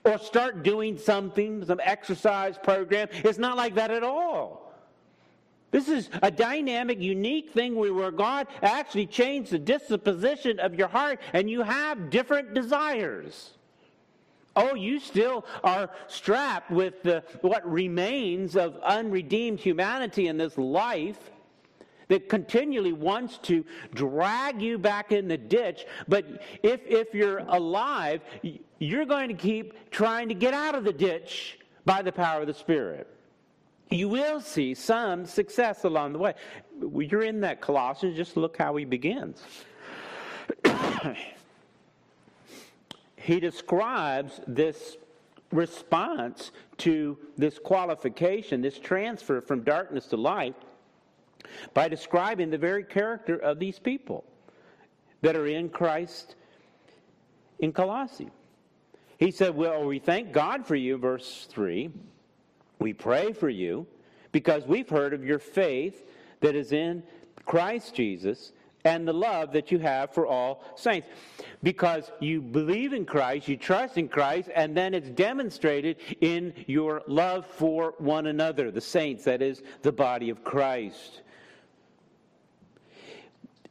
or 0.04 0.18
start 0.18 0.62
doing 0.62 0.98
something, 0.98 1.64
some 1.64 1.80
exercise 1.82 2.58
program. 2.58 3.08
It's 3.12 3.38
not 3.38 3.56
like 3.56 3.74
that 3.76 3.90
at 3.90 4.02
all. 4.02 4.69
This 5.70 5.88
is 5.88 6.10
a 6.22 6.30
dynamic, 6.30 7.00
unique 7.00 7.52
thing 7.52 7.76
where 7.76 8.10
God 8.10 8.48
actually 8.62 9.06
changed 9.06 9.52
the 9.52 9.58
disposition 9.58 10.58
of 10.58 10.74
your 10.74 10.88
heart 10.88 11.20
and 11.32 11.48
you 11.48 11.62
have 11.62 12.10
different 12.10 12.54
desires. 12.54 13.50
Oh, 14.56 14.74
you 14.74 14.98
still 14.98 15.44
are 15.62 15.90
strapped 16.08 16.72
with 16.72 17.02
the, 17.04 17.22
what 17.40 17.70
remains 17.70 18.56
of 18.56 18.76
unredeemed 18.82 19.60
humanity 19.60 20.26
in 20.26 20.36
this 20.38 20.58
life 20.58 21.30
that 22.08 22.28
continually 22.28 22.92
wants 22.92 23.38
to 23.38 23.64
drag 23.94 24.60
you 24.60 24.76
back 24.76 25.12
in 25.12 25.28
the 25.28 25.38
ditch. 25.38 25.86
But 26.08 26.42
if, 26.64 26.80
if 26.84 27.14
you're 27.14 27.38
alive, 27.38 28.22
you're 28.80 29.06
going 29.06 29.28
to 29.28 29.34
keep 29.34 29.90
trying 29.92 30.28
to 30.28 30.34
get 30.34 30.52
out 30.52 30.74
of 30.74 30.82
the 30.82 30.92
ditch 30.92 31.60
by 31.84 32.02
the 32.02 32.10
power 32.10 32.40
of 32.40 32.48
the 32.48 32.54
Spirit. 32.54 33.06
You 33.90 34.08
will 34.08 34.40
see 34.40 34.74
some 34.74 35.26
success 35.26 35.84
along 35.84 36.12
the 36.12 36.20
way. 36.20 36.34
You're 36.80 37.22
in 37.22 37.40
that 37.40 37.60
Colossians, 37.60 38.16
just 38.16 38.36
look 38.36 38.56
how 38.56 38.76
he 38.76 38.84
begins. 38.84 39.42
he 43.16 43.40
describes 43.40 44.40
this 44.46 44.96
response 45.50 46.52
to 46.78 47.18
this 47.36 47.58
qualification, 47.58 48.62
this 48.62 48.78
transfer 48.78 49.40
from 49.40 49.64
darkness 49.64 50.06
to 50.06 50.16
light, 50.16 50.54
by 51.74 51.88
describing 51.88 52.50
the 52.50 52.58
very 52.58 52.84
character 52.84 53.36
of 53.38 53.58
these 53.58 53.80
people 53.80 54.24
that 55.22 55.34
are 55.34 55.48
in 55.48 55.68
Christ 55.68 56.36
in 57.58 57.72
Colossae. 57.72 58.30
He 59.18 59.32
said, 59.32 59.54
Well, 59.56 59.84
we 59.84 59.98
thank 59.98 60.32
God 60.32 60.64
for 60.64 60.76
you, 60.76 60.96
verse 60.96 61.46
3. 61.50 61.90
We 62.80 62.92
pray 62.94 63.32
for 63.32 63.48
you 63.48 63.86
because 64.32 64.66
we've 64.66 64.88
heard 64.88 65.14
of 65.14 65.24
your 65.24 65.38
faith 65.38 66.04
that 66.40 66.56
is 66.56 66.72
in 66.72 67.02
Christ 67.44 67.94
Jesus 67.94 68.52
and 68.84 69.06
the 69.06 69.12
love 69.12 69.52
that 69.52 69.70
you 69.70 69.78
have 69.78 70.12
for 70.14 70.26
all 70.26 70.64
saints. 70.74 71.06
Because 71.62 72.10
you 72.20 72.40
believe 72.40 72.94
in 72.94 73.04
Christ, 73.04 73.46
you 73.46 73.58
trust 73.58 73.98
in 73.98 74.08
Christ, 74.08 74.48
and 74.54 74.74
then 74.74 74.94
it's 74.94 75.10
demonstrated 75.10 75.96
in 76.22 76.54
your 76.66 77.02
love 77.06 77.44
for 77.44 77.94
one 77.98 78.26
another, 78.26 78.70
the 78.70 78.80
saints, 78.80 79.24
that 79.24 79.42
is, 79.42 79.62
the 79.82 79.92
body 79.92 80.30
of 80.30 80.42
Christ. 80.42 81.20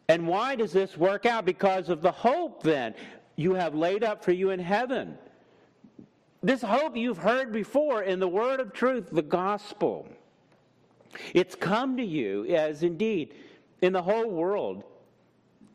And 0.07 0.27
why 0.27 0.55
does 0.55 0.71
this 0.71 0.95
work 0.95 1.25
out? 1.25 1.45
Because 1.45 1.89
of 1.89 2.01
the 2.01 2.11
hope, 2.11 2.61
then, 2.61 2.93
you 3.35 3.53
have 3.53 3.73
laid 3.73 4.03
up 4.03 4.23
for 4.23 4.31
you 4.31 4.51
in 4.51 4.59
heaven. 4.59 5.17
This 6.41 6.61
hope 6.61 6.95
you've 6.95 7.17
heard 7.17 7.51
before 7.51 8.03
in 8.03 8.19
the 8.19 8.27
word 8.27 8.59
of 8.59 8.71
truth, 8.73 9.09
the 9.11 9.21
gospel. 9.21 10.07
It's 11.33 11.55
come 11.55 11.97
to 11.97 12.03
you 12.03 12.45
as 12.45 12.83
indeed 12.83 13.33
in 13.81 13.93
the 13.93 14.01
whole 14.01 14.29
world 14.29 14.83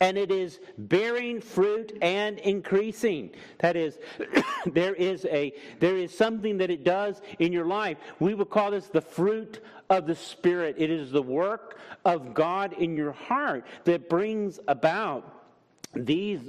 and 0.01 0.19
it 0.19 0.31
is 0.31 0.61
bearing 0.77 1.41
fruit 1.41 1.97
and 2.03 2.39
increasing 2.41 3.31
that 3.59 3.77
is 3.77 3.99
there 4.67 4.95
is 4.95 5.25
a 5.27 5.53
there 5.81 5.97
is 5.97 6.17
something 6.17 6.59
that 6.59 6.71
it 6.71 6.85
does 6.85 7.23
in 7.39 7.53
your 7.53 7.65
life 7.65 7.97
we 8.19 8.35
would 8.35 8.51
call 8.51 8.71
this 8.71 8.87
the 8.89 9.01
fruit 9.01 9.62
of 9.91 10.07
the 10.07 10.15
spirit 10.15 10.75
it 10.79 10.91
is 10.91 11.11
the 11.11 11.23
work 11.23 11.79
of 12.05 12.35
god 12.35 12.73
in 12.75 12.97
your 12.97 13.12
heart 13.12 13.65
that 13.85 14.09
brings 14.09 14.59
about 14.69 15.34
these 15.97 16.40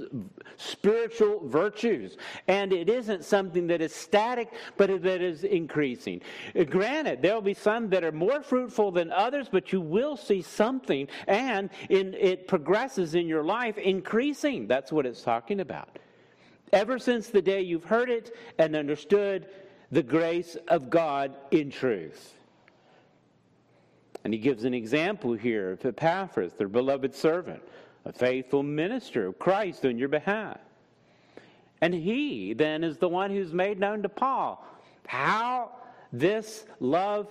spiritual 0.56 1.46
virtues. 1.48 2.16
And 2.48 2.72
it 2.72 2.88
isn't 2.88 3.24
something 3.24 3.66
that 3.68 3.80
is 3.80 3.94
static, 3.94 4.52
but 4.76 5.02
that 5.02 5.22
is 5.22 5.44
increasing. 5.44 6.20
Uh, 6.58 6.64
granted, 6.64 7.22
there'll 7.22 7.40
be 7.40 7.54
some 7.54 7.88
that 7.90 8.04
are 8.04 8.12
more 8.12 8.42
fruitful 8.42 8.90
than 8.90 9.12
others, 9.12 9.48
but 9.50 9.72
you 9.72 9.80
will 9.80 10.16
see 10.16 10.42
something, 10.42 11.08
and 11.26 11.70
in, 11.88 12.14
it 12.14 12.48
progresses 12.48 13.14
in 13.14 13.26
your 13.26 13.44
life, 13.44 13.78
increasing. 13.78 14.66
That's 14.66 14.92
what 14.92 15.06
it's 15.06 15.22
talking 15.22 15.60
about. 15.60 15.98
Ever 16.72 16.98
since 16.98 17.28
the 17.28 17.42
day 17.42 17.60
you've 17.62 17.84
heard 17.84 18.10
it 18.10 18.34
and 18.58 18.74
understood 18.74 19.48
the 19.92 20.02
grace 20.02 20.56
of 20.68 20.90
God 20.90 21.36
in 21.50 21.70
truth. 21.70 22.34
And 24.24 24.34
he 24.34 24.40
gives 24.40 24.64
an 24.64 24.74
example 24.74 25.34
here 25.34 25.72
of 25.72 25.86
Epaphras, 25.86 26.54
their 26.54 26.68
beloved 26.68 27.14
servant 27.14 27.62
a 28.06 28.12
faithful 28.12 28.62
minister 28.62 29.26
of 29.26 29.38
Christ 29.38 29.84
on 29.84 29.98
your 29.98 30.08
behalf. 30.08 30.58
And 31.80 31.92
he 31.92 32.54
then 32.54 32.84
is 32.84 32.96
the 32.98 33.08
one 33.08 33.30
who's 33.30 33.52
made 33.52 33.78
known 33.78 34.02
to 34.02 34.08
Paul 34.08 34.64
how 35.06 35.72
this 36.12 36.64
love 36.80 37.28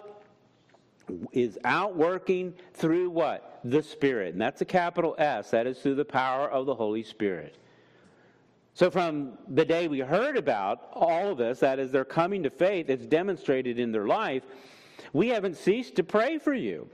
is 1.32 1.58
outworking 1.64 2.54
through 2.74 3.10
what? 3.10 3.60
The 3.64 3.82
Spirit. 3.84 4.34
And 4.34 4.42
that's 4.42 4.62
a 4.62 4.66
capital 4.66 5.16
S. 5.18 5.52
That 5.52 5.66
is 5.66 5.80
through 5.80 5.96
the 5.96 6.06
power 6.06 6.50
of 6.50 6.66
the 6.66 6.76
Holy 6.76 7.04
Spirit. 7.04 7.58
So, 8.74 8.92
from 8.92 9.38
the 9.48 9.64
day 9.64 9.88
we 9.88 10.00
heard 10.00 10.38
about 10.38 10.90
all 10.94 11.32
of 11.32 11.38
this, 11.38 11.60
that 11.60 11.80
is, 11.80 11.92
they're 11.92 12.04
coming 12.04 12.44
to 12.44 12.50
faith, 12.50 12.90
it's 12.90 13.06
demonstrated 13.06 13.80
in 13.80 13.92
their 13.92 14.06
life, 14.06 14.44
we 15.14 15.30
haven't 15.30 15.56
ceased 15.56 15.96
to 15.96 16.04
pray 16.04 16.38
for 16.38 16.54
you 16.54 16.90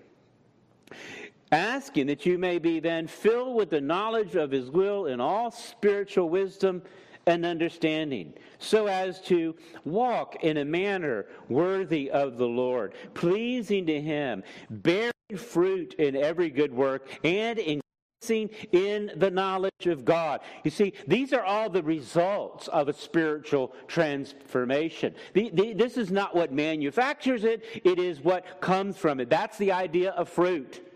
asking 1.51 2.07
that 2.07 2.25
you 2.25 2.37
may 2.37 2.59
be 2.59 2.79
then 2.79 3.07
filled 3.07 3.55
with 3.55 3.69
the 3.69 3.81
knowledge 3.81 4.35
of 4.35 4.51
his 4.51 4.69
will 4.71 5.07
in 5.07 5.19
all 5.19 5.51
spiritual 5.51 6.29
wisdom 6.29 6.81
and 7.27 7.45
understanding, 7.45 8.33
so 8.57 8.87
as 8.87 9.21
to 9.21 9.55
walk 9.85 10.43
in 10.43 10.57
a 10.57 10.65
manner 10.65 11.27
worthy 11.49 12.09
of 12.09 12.37
the 12.37 12.47
Lord, 12.47 12.93
pleasing 13.13 13.85
to 13.85 14.01
him, 14.01 14.43
bearing 14.69 15.11
fruit 15.37 15.93
in 15.95 16.15
every 16.15 16.49
good 16.49 16.73
work, 16.73 17.07
and 17.23 17.59
increasing 17.59 18.49
in 18.71 19.11
the 19.17 19.29
knowledge 19.29 19.85
of 19.85 20.03
God. 20.03 20.41
You 20.63 20.71
see, 20.71 20.93
these 21.07 21.31
are 21.31 21.43
all 21.43 21.69
the 21.69 21.83
results 21.83 22.67
of 22.69 22.87
a 22.87 22.93
spiritual 22.93 23.75
transformation. 23.87 25.13
The, 25.33 25.51
the, 25.53 25.73
this 25.73 25.97
is 25.97 26.11
not 26.11 26.35
what 26.35 26.51
manufactures 26.51 27.43
it, 27.43 27.63
it 27.83 27.99
is 27.99 28.19
what 28.21 28.61
comes 28.61 28.97
from 28.97 29.19
it. 29.19 29.29
That's 29.29 29.57
the 29.57 29.71
idea 29.71 30.11
of 30.11 30.27
fruit. 30.27 30.90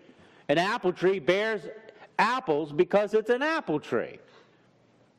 An 0.50 0.58
apple 0.58 0.94
tree 0.94 1.20
bears 1.20 1.62
apples 2.20 2.72
because 2.72 3.14
it's 3.14 3.30
an 3.30 3.42
apple 3.42 3.80
tree. 3.80 4.20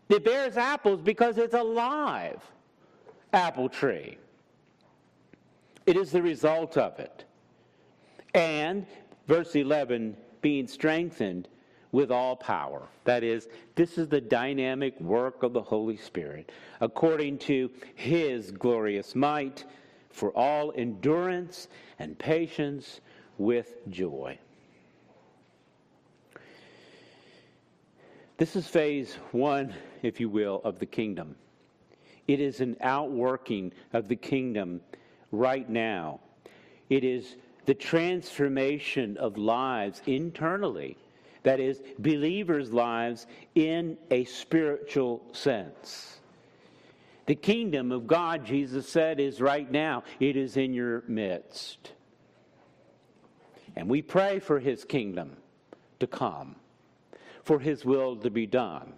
It 0.08 0.24
bears 0.24 0.56
apples 0.56 1.00
because 1.00 1.36
it's 1.38 1.54
a 1.54 1.62
live 1.62 2.42
apple 3.32 3.68
tree. 3.68 4.18
It 5.84 5.96
is 5.96 6.10
the 6.10 6.22
result 6.22 6.76
of 6.76 6.98
it. 6.98 7.24
And, 8.34 8.86
verse 9.26 9.54
11, 9.54 10.16
being 10.42 10.66
strengthened 10.66 11.48
with 11.92 12.10
all 12.10 12.36
power. 12.36 12.82
That 13.04 13.22
is, 13.22 13.48
this 13.74 13.96
is 13.96 14.08
the 14.08 14.20
dynamic 14.20 15.00
work 15.00 15.42
of 15.42 15.52
the 15.52 15.62
Holy 15.62 15.96
Spirit, 15.96 16.52
according 16.80 17.38
to 17.38 17.70
his 17.94 18.50
glorious 18.50 19.14
might, 19.14 19.64
for 20.10 20.30
all 20.36 20.72
endurance 20.76 21.68
and 21.98 22.18
patience 22.18 23.00
with 23.38 23.76
joy. 23.88 24.38
This 28.38 28.54
is 28.54 28.66
phase 28.66 29.14
one, 29.32 29.74
if 30.02 30.20
you 30.20 30.28
will, 30.28 30.60
of 30.62 30.78
the 30.78 30.86
kingdom. 30.86 31.36
It 32.28 32.38
is 32.38 32.60
an 32.60 32.76
outworking 32.82 33.72
of 33.94 34.08
the 34.08 34.16
kingdom 34.16 34.82
right 35.32 35.68
now. 35.68 36.20
It 36.90 37.02
is 37.02 37.36
the 37.64 37.74
transformation 37.74 39.16
of 39.16 39.38
lives 39.38 40.02
internally, 40.06 40.98
that 41.44 41.60
is, 41.60 41.80
believers' 41.98 42.72
lives 42.72 43.26
in 43.54 43.96
a 44.10 44.24
spiritual 44.24 45.22
sense. 45.32 46.20
The 47.24 47.34
kingdom 47.34 47.90
of 47.90 48.06
God, 48.06 48.44
Jesus 48.44 48.86
said, 48.86 49.18
is 49.18 49.40
right 49.40 49.70
now, 49.70 50.04
it 50.20 50.36
is 50.36 50.58
in 50.58 50.74
your 50.74 51.04
midst. 51.08 51.92
And 53.74 53.88
we 53.88 54.02
pray 54.02 54.40
for 54.40 54.60
his 54.60 54.84
kingdom 54.84 55.36
to 56.00 56.06
come 56.06 56.56
for 57.46 57.60
his 57.60 57.84
will 57.84 58.16
to 58.16 58.28
be 58.28 58.44
done 58.44 58.92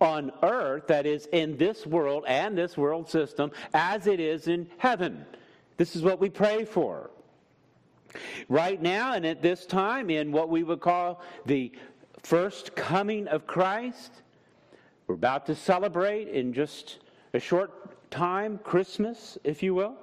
on 0.00 0.32
earth, 0.42 0.86
that 0.86 1.06
is, 1.06 1.26
in 1.32 1.56
this 1.56 1.86
world 1.86 2.24
and 2.26 2.56
this 2.56 2.76
world 2.76 3.10
system, 3.10 3.50
as 3.74 4.06
it 4.06 4.20
is 4.20 4.48
in 4.48 4.66
heaven. 4.78 5.26
This 5.76 5.94
is 5.96 6.02
what 6.02 6.20
we 6.20 6.30
pray 6.30 6.64
for. 6.64 7.10
Right 8.48 8.80
now, 8.80 9.12
and 9.14 9.26
at 9.26 9.42
this 9.42 9.66
time, 9.66 10.08
in 10.08 10.32
what 10.32 10.48
we 10.48 10.62
would 10.62 10.80
call 10.80 11.22
the 11.46 11.72
first 12.22 12.74
coming 12.74 13.28
of 13.28 13.46
Christ, 13.46 14.12
we're 15.06 15.16
about 15.16 15.46
to 15.46 15.54
celebrate 15.54 16.28
in 16.28 16.52
just 16.52 17.00
a 17.34 17.40
short 17.40 18.10
time 18.10 18.58
Christmas, 18.62 19.36
if 19.44 19.62
you 19.62 19.74
will. 19.74 19.94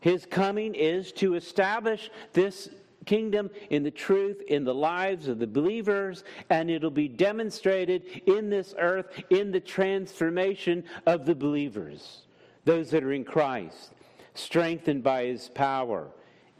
His 0.00 0.24
coming 0.24 0.74
is 0.74 1.10
to 1.12 1.34
establish 1.34 2.10
this 2.32 2.68
kingdom, 3.06 3.50
in 3.70 3.82
the 3.82 3.90
truth, 3.90 4.42
in 4.48 4.64
the 4.64 4.74
lives 4.74 5.28
of 5.28 5.38
the 5.38 5.46
believers, 5.46 6.24
and 6.48 6.70
it'll 6.70 6.90
be 6.90 7.08
demonstrated 7.08 8.04
in 8.26 8.50
this 8.50 8.74
earth 8.78 9.06
in 9.30 9.50
the 9.52 9.60
transformation 9.60 10.84
of 11.06 11.26
the 11.26 11.34
believers, 11.34 12.22
those 12.64 12.90
that 12.90 13.02
are 13.02 13.12
in 13.12 13.24
Christ, 13.24 13.92
strengthened 14.34 15.02
by 15.02 15.24
his 15.24 15.48
power 15.48 16.08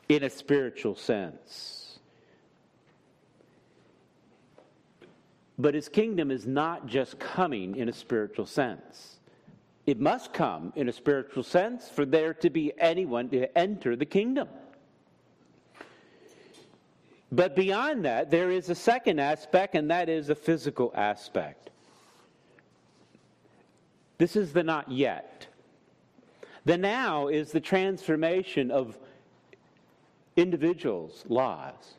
in 0.08 0.24
a 0.24 0.30
spiritual 0.30 0.96
sense. 0.96 1.98
But 5.58 5.74
his 5.74 5.88
kingdom 5.88 6.30
is 6.30 6.46
not 6.46 6.86
just 6.86 7.18
coming 7.18 7.76
in 7.76 7.88
a 7.88 7.92
spiritual 7.92 8.46
sense. 8.46 9.18
It 9.86 10.00
must 10.00 10.32
come 10.32 10.72
in 10.74 10.88
a 10.88 10.92
spiritual 10.92 11.42
sense 11.42 11.88
for 11.88 12.06
there 12.06 12.32
to 12.34 12.48
be 12.48 12.72
anyone 12.78 13.28
to 13.30 13.58
enter 13.58 13.94
the 13.94 14.06
kingdom. 14.06 14.48
But 17.32 17.55
beyond 17.55 18.05
that, 18.05 18.31
there 18.31 18.51
is 18.51 18.70
a 18.70 18.74
second 18.74 19.20
aspect, 19.20 19.74
and 19.74 19.90
that 19.90 20.09
is 20.09 20.31
a 20.31 20.35
physical 20.35 20.93
aspect. 20.94 21.70
This 24.19 24.36
is 24.36 24.52
the 24.52 24.65
not 24.65 24.90
yet. 24.90 25.47
The 26.65 26.77
now 26.77 27.28
is 27.28 27.52
the 27.52 27.61
transformation 27.61 28.70
of 28.70 28.98
individuals' 30.36 31.24
lives. 31.28 31.94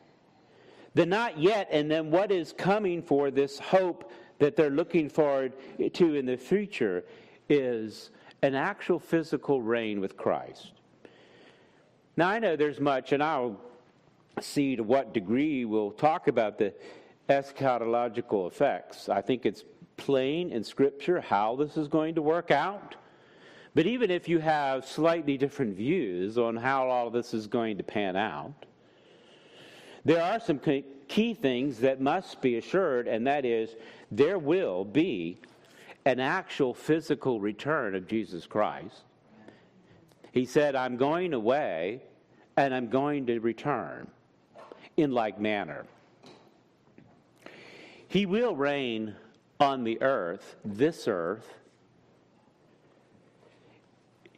The 0.94 1.06
not 1.06 1.38
yet, 1.38 1.68
and 1.70 1.90
then 1.90 2.10
what 2.10 2.30
is 2.30 2.52
coming 2.52 3.02
for 3.02 3.30
this 3.30 3.58
hope 3.58 4.12
that 4.38 4.56
they're 4.56 4.70
looking 4.70 5.08
forward 5.08 5.54
to 5.94 6.14
in 6.14 6.26
the 6.26 6.36
future 6.36 7.04
is 7.48 8.10
an 8.42 8.54
actual 8.54 8.98
physical 8.98 9.62
reign 9.62 10.00
with 10.00 10.16
Christ. 10.16 10.72
Now, 12.16 12.28
I 12.28 12.38
know 12.38 12.56
there's 12.56 12.80
much, 12.80 13.12
and 13.12 13.22
I'll 13.22 13.58
see 14.40 14.76
to 14.76 14.82
what 14.82 15.12
degree 15.12 15.64
we'll 15.64 15.90
talk 15.90 16.28
about 16.28 16.58
the 16.58 16.72
eschatological 17.28 18.46
effects. 18.46 19.08
I 19.08 19.20
think 19.20 19.46
it's 19.46 19.64
plain 19.96 20.50
in 20.50 20.64
Scripture 20.64 21.20
how 21.20 21.56
this 21.56 21.76
is 21.76 21.88
going 21.88 22.14
to 22.14 22.22
work 22.22 22.50
out. 22.50 22.96
But 23.74 23.86
even 23.86 24.10
if 24.10 24.28
you 24.28 24.38
have 24.38 24.84
slightly 24.84 25.38
different 25.38 25.76
views 25.76 26.36
on 26.36 26.56
how 26.56 26.88
all 26.88 27.06
of 27.06 27.12
this 27.12 27.32
is 27.32 27.46
going 27.46 27.78
to 27.78 27.82
pan 27.82 28.16
out, 28.16 28.66
there 30.04 30.22
are 30.22 30.40
some 30.40 30.58
key 30.58 31.34
things 31.34 31.78
that 31.78 32.00
must 32.00 32.42
be 32.42 32.56
assured, 32.56 33.06
and 33.06 33.26
that 33.26 33.44
is 33.44 33.76
there 34.10 34.38
will 34.38 34.84
be 34.84 35.38
an 36.04 36.18
actual 36.18 36.74
physical 36.74 37.40
return 37.40 37.94
of 37.94 38.08
Jesus 38.08 38.46
Christ. 38.46 39.02
He 40.32 40.44
said, 40.44 40.74
I'm 40.74 40.96
going 40.96 41.34
away 41.34 42.02
and 42.56 42.74
I'm 42.74 42.88
going 42.88 43.26
to 43.26 43.38
return 43.38 44.08
in 44.96 45.12
like 45.12 45.40
manner. 45.40 45.84
He 48.08 48.26
will 48.26 48.54
reign 48.54 49.14
on 49.58 49.84
the 49.84 50.02
earth, 50.02 50.56
this 50.64 51.08
earth. 51.08 51.54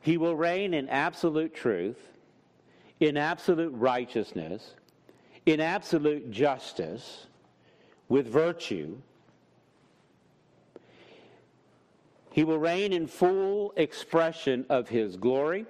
He 0.01 0.16
will 0.16 0.36
reign 0.36 0.74
in 0.74 0.89
absolute 0.89 1.55
truth, 1.55 1.98
in 3.01 3.16
absolute 3.16 3.72
righteousness, 3.74 4.74
in 5.47 5.60
absolute 5.60 6.31
justice, 6.31 7.26
with 8.09 8.26
virtue. 8.26 8.97
He 12.31 12.44
will 12.44 12.59
reign 12.59 12.93
in 12.93 13.06
full 13.06 13.72
expression 13.76 14.66
of 14.68 14.89
his 14.89 15.16
glory. 15.16 15.66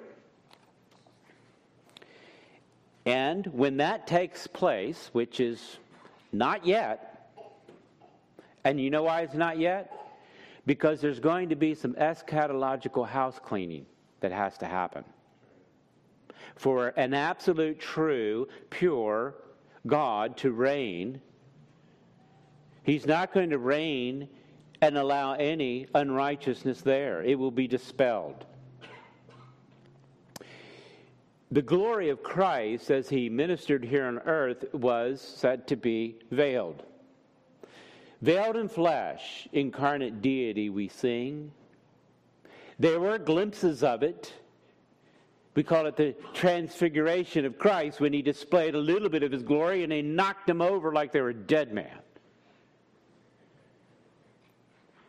And 3.07 3.47
when 3.47 3.77
that 3.79 4.07
takes 4.07 4.47
place, 4.47 5.11
which 5.13 5.41
is 5.41 5.79
not 6.33 6.67
yet, 6.67 7.31
and 8.65 8.81
you 8.81 8.91
know 8.91 9.03
why 9.03 9.23
it's 9.23 9.35
not 9.35 9.59
yet? 9.59 9.93
Because 10.67 11.01
there's 11.01 11.21
going 11.21 11.51
to 11.51 11.57
be 11.57 11.75
some 11.75 11.93
eschatological 11.95 13.07
house 13.07 13.39
cleaning 13.43 13.85
that 14.21 14.33
has 14.33 14.57
to 14.59 14.67
happen. 14.67 15.05
For 16.57 16.89
an 16.97 17.13
absolute, 17.13 17.79
true, 17.79 18.49
pure 18.71 19.35
God 19.87 20.37
to 20.39 20.53
reign, 20.53 21.21
He's 22.85 23.07
not 23.07 23.33
going 23.33 23.51
to 23.51 23.59
reign 23.59 24.29
and 24.83 24.99
allow 24.99 25.33
any 25.33 25.87
unrighteousness 25.95 26.83
there. 26.83 27.23
It 27.23 27.39
will 27.39 27.51
be 27.51 27.67
dispelled. 27.67 28.45
The 31.55 31.63
glory 31.63 32.09
of 32.09 32.25
Christ 32.25 32.91
as 32.91 33.09
he 33.09 33.29
ministered 33.29 33.85
here 33.85 34.07
on 34.07 34.19
earth 34.19 34.65
was 34.75 35.21
said 35.21 35.69
to 35.69 35.77
be 35.77 36.17
veiled. 36.33 36.83
Veiled 38.23 38.57
in 38.57 38.69
flesh, 38.69 39.47
incarnate 39.53 40.21
deity, 40.21 40.69
we 40.69 40.89
sing. 40.89 41.53
There 42.81 42.99
were 42.99 43.19
glimpses 43.19 43.85
of 43.85 44.03
it. 44.03 44.33
We 45.55 45.63
call 45.63 45.87
it 45.87 45.95
the 45.95 46.17
transfiguration 46.33 47.45
of 47.45 47.57
Christ 47.57 48.01
when 48.01 48.13
he 48.13 48.21
displayed 48.21 48.75
a 48.75 48.79
little 48.79 49.09
bit 49.09 49.23
of 49.23 49.31
his 49.31 49.45
glory 49.45 49.85
and 49.85 49.93
they 49.93 50.03
knocked 50.03 50.51
him 50.51 50.61
over 50.61 50.93
like 50.93 51.13
they 51.13 51.21
were 51.21 51.29
a 51.29 51.35
dead 51.35 51.73
man. 51.73 52.01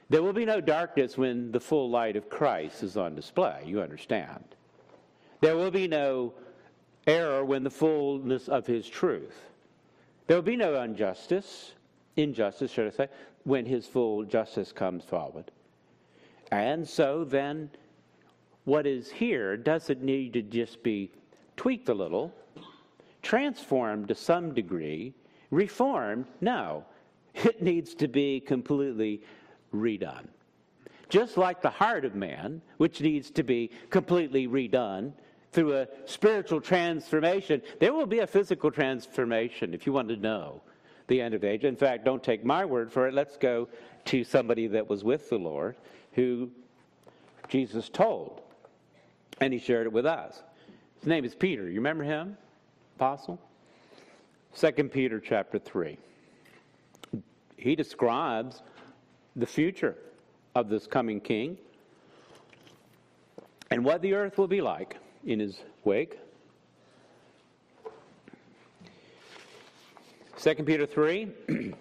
There 0.09 0.21
will 0.21 0.31
be 0.31 0.45
no 0.45 0.61
darkness 0.61 1.17
when 1.17 1.51
the 1.51 1.59
full 1.59 1.89
light 1.89 2.15
of 2.15 2.29
Christ 2.29 2.83
is 2.83 2.97
on 2.97 3.15
display, 3.15 3.63
you 3.65 3.81
understand. 3.81 4.43
There 5.45 5.55
will 5.55 5.69
be 5.69 5.87
no 5.87 6.33
error 7.05 7.45
when 7.45 7.63
the 7.63 7.69
fullness 7.69 8.47
of 8.47 8.65
his 8.65 8.89
truth. 8.89 9.43
There 10.25 10.37
will 10.37 10.41
be 10.41 10.55
no 10.55 10.81
injustice 10.81 11.73
injustice, 12.15 12.71
should 12.71 12.87
I 12.87 12.89
say, 12.89 13.09
when 13.43 13.63
his 13.63 13.85
full 13.85 14.23
justice 14.23 14.71
comes 14.71 15.03
forward. 15.03 15.51
And 16.51 16.89
so 16.89 17.23
then, 17.23 17.69
what 18.63 18.87
is 18.87 19.11
here 19.11 19.55
doesn't 19.55 20.01
need 20.01 20.33
to 20.33 20.41
just 20.41 20.81
be 20.81 21.11
tweaked 21.57 21.89
a 21.89 21.93
little, 21.93 22.33
transformed 23.21 24.07
to 24.07 24.15
some 24.15 24.51
degree, 24.51 25.13
reformed. 25.51 26.25
No, 26.41 26.85
it 27.35 27.61
needs 27.61 27.93
to 27.93 28.07
be 28.07 28.39
completely 28.39 29.21
redone. 29.71 30.25
Just 31.07 31.37
like 31.37 31.61
the 31.61 31.69
heart 31.69 32.03
of 32.03 32.15
man, 32.15 32.63
which 32.77 32.99
needs 32.99 33.29
to 33.29 33.43
be 33.43 33.69
completely 33.91 34.47
redone 34.47 35.13
through 35.55 35.77
a 35.77 35.87
spiritual 36.03 36.59
transformation, 36.59 37.61
there 37.79 37.93
will 37.93 38.05
be 38.05 38.19
a 38.19 38.27
physical 38.27 38.69
transformation 38.69 39.73
if 39.73 39.85
you 39.85 39.93
want 39.93 40.09
to 40.09 40.17
know 40.17 40.61
the 41.07 41.21
end 41.21 41.33
of 41.33 41.45
age. 41.45 41.63
In 41.63 41.77
fact, 41.77 42.03
don't 42.03 42.21
take 42.21 42.43
my 42.43 42.65
word 42.65 42.91
for 42.91 43.07
it. 43.07 43.13
Let's 43.13 43.37
go 43.37 43.69
to 44.05 44.23
somebody 44.25 44.67
that 44.67 44.89
was 44.89 45.05
with 45.05 45.29
the 45.29 45.37
Lord 45.37 45.77
who 46.11 46.51
Jesus 47.47 47.87
told, 47.87 48.41
and 49.39 49.53
he 49.53 49.59
shared 49.59 49.87
it 49.87 49.93
with 49.93 50.05
us. 50.05 50.43
His 50.99 51.07
name 51.07 51.23
is 51.23 51.33
Peter. 51.33 51.69
You 51.69 51.75
remember 51.75 52.03
him? 52.03 52.37
Apostle? 52.97 53.39
2 54.57 54.71
Peter 54.89 55.21
chapter 55.21 55.57
3. 55.57 55.97
He 57.55 57.75
describes 57.77 58.61
the 59.37 59.45
future 59.45 59.95
of 60.53 60.67
this 60.67 60.85
coming 60.85 61.21
king 61.21 61.57
and 63.71 63.85
what 63.85 64.01
the 64.01 64.13
earth 64.13 64.37
will 64.37 64.47
be 64.47 64.61
like 64.61 64.97
in 65.25 65.39
his 65.39 65.57
wake. 65.83 66.19
2 70.37 70.55
Peter 70.63 70.85
3. 70.85 71.27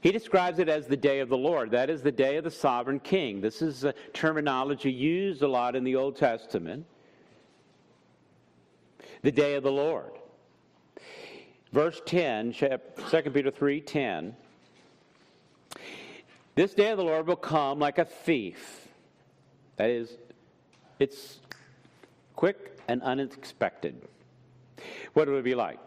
he 0.00 0.12
describes 0.12 0.58
it 0.58 0.68
as 0.68 0.86
the 0.86 0.96
day 0.96 1.20
of 1.20 1.28
the 1.28 1.36
Lord. 1.36 1.70
That 1.70 1.90
is 1.90 2.02
the 2.02 2.12
day 2.12 2.36
of 2.36 2.44
the 2.44 2.50
sovereign 2.50 3.00
king. 3.00 3.40
This 3.40 3.60
is 3.60 3.84
a 3.84 3.92
terminology 4.12 4.90
used 4.90 5.42
a 5.42 5.48
lot 5.48 5.76
in 5.76 5.84
the 5.84 5.96
Old 5.96 6.16
Testament. 6.16 6.86
The 9.22 9.32
day 9.32 9.54
of 9.56 9.62
the 9.62 9.72
Lord. 9.72 10.12
Verse 11.72 12.00
10, 12.06 12.52
2 12.52 12.78
Peter 13.30 13.50
3 13.50 13.80
10. 13.80 14.36
This 16.54 16.74
day 16.74 16.90
of 16.90 16.98
the 16.98 17.04
Lord 17.04 17.26
will 17.26 17.36
come 17.36 17.78
like 17.78 17.98
a 17.98 18.04
thief. 18.04 18.88
That 19.76 19.88
is, 19.88 20.16
it's 21.02 21.40
quick 22.36 22.78
and 22.86 23.02
unexpected. 23.02 24.00
What 25.14 25.28
it 25.28 25.42
be 25.42 25.56
like? 25.56 25.80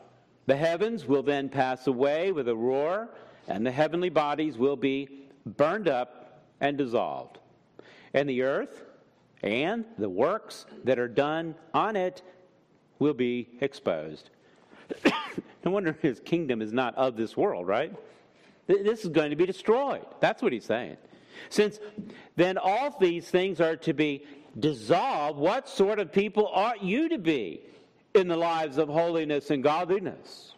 The 0.45 0.57
heavens 0.57 1.05
will 1.05 1.23
then 1.23 1.47
pass 1.47 1.87
away 1.87 2.33
with 2.33 2.49
a 2.49 2.55
roar, 2.55 3.07
and 3.47 3.65
the 3.65 3.71
heavenly 3.71 4.09
bodies 4.09 4.57
will 4.57 4.75
be 4.75 5.07
burned 5.45 5.87
up 5.87 6.41
and 6.59 6.77
dissolved. 6.77 7.39
And 8.13 8.27
the 8.27 8.41
earth 8.41 8.83
and 9.41 9.85
the 9.97 10.09
works 10.09 10.65
that 10.83 10.99
are 10.99 11.07
done 11.07 11.55
on 11.73 11.95
it 11.95 12.21
will 12.99 13.13
be 13.13 13.47
exposed. 13.61 14.31
no 15.63 15.71
wonder 15.71 15.97
his 16.01 16.19
kingdom 16.19 16.61
is 16.61 16.73
not 16.73 16.93
of 16.95 17.15
this 17.15 17.37
world, 17.37 17.67
right? 17.67 17.93
This 18.67 19.05
is 19.05 19.09
going 19.11 19.29
to 19.29 19.37
be 19.37 19.45
destroyed. 19.45 20.05
That's 20.19 20.41
what 20.41 20.51
he's 20.51 20.65
saying. 20.65 20.97
Since 21.49 21.79
then 22.35 22.57
all 22.57 22.97
these 22.99 23.29
things 23.29 23.61
are 23.61 23.75
to 23.77 23.93
be 23.93 24.25
dissolved, 24.59 25.39
what 25.39 25.67
sort 25.67 25.99
of 25.99 26.11
people 26.11 26.47
ought 26.47 26.83
you 26.83 27.09
to 27.09 27.17
be? 27.17 27.61
in 28.15 28.27
the 28.29 28.37
lives 28.37 28.77
of 28.77 28.87
holiness 28.87 29.51
and 29.51 29.61
godliness, 29.61 30.53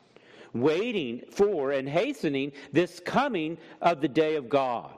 waiting 0.54 1.24
for 1.32 1.72
and 1.72 1.90
hastening 1.90 2.52
this 2.72 3.02
coming 3.04 3.58
of 3.82 4.00
the 4.00 4.08
day 4.08 4.36
of 4.36 4.48
God, 4.48 4.92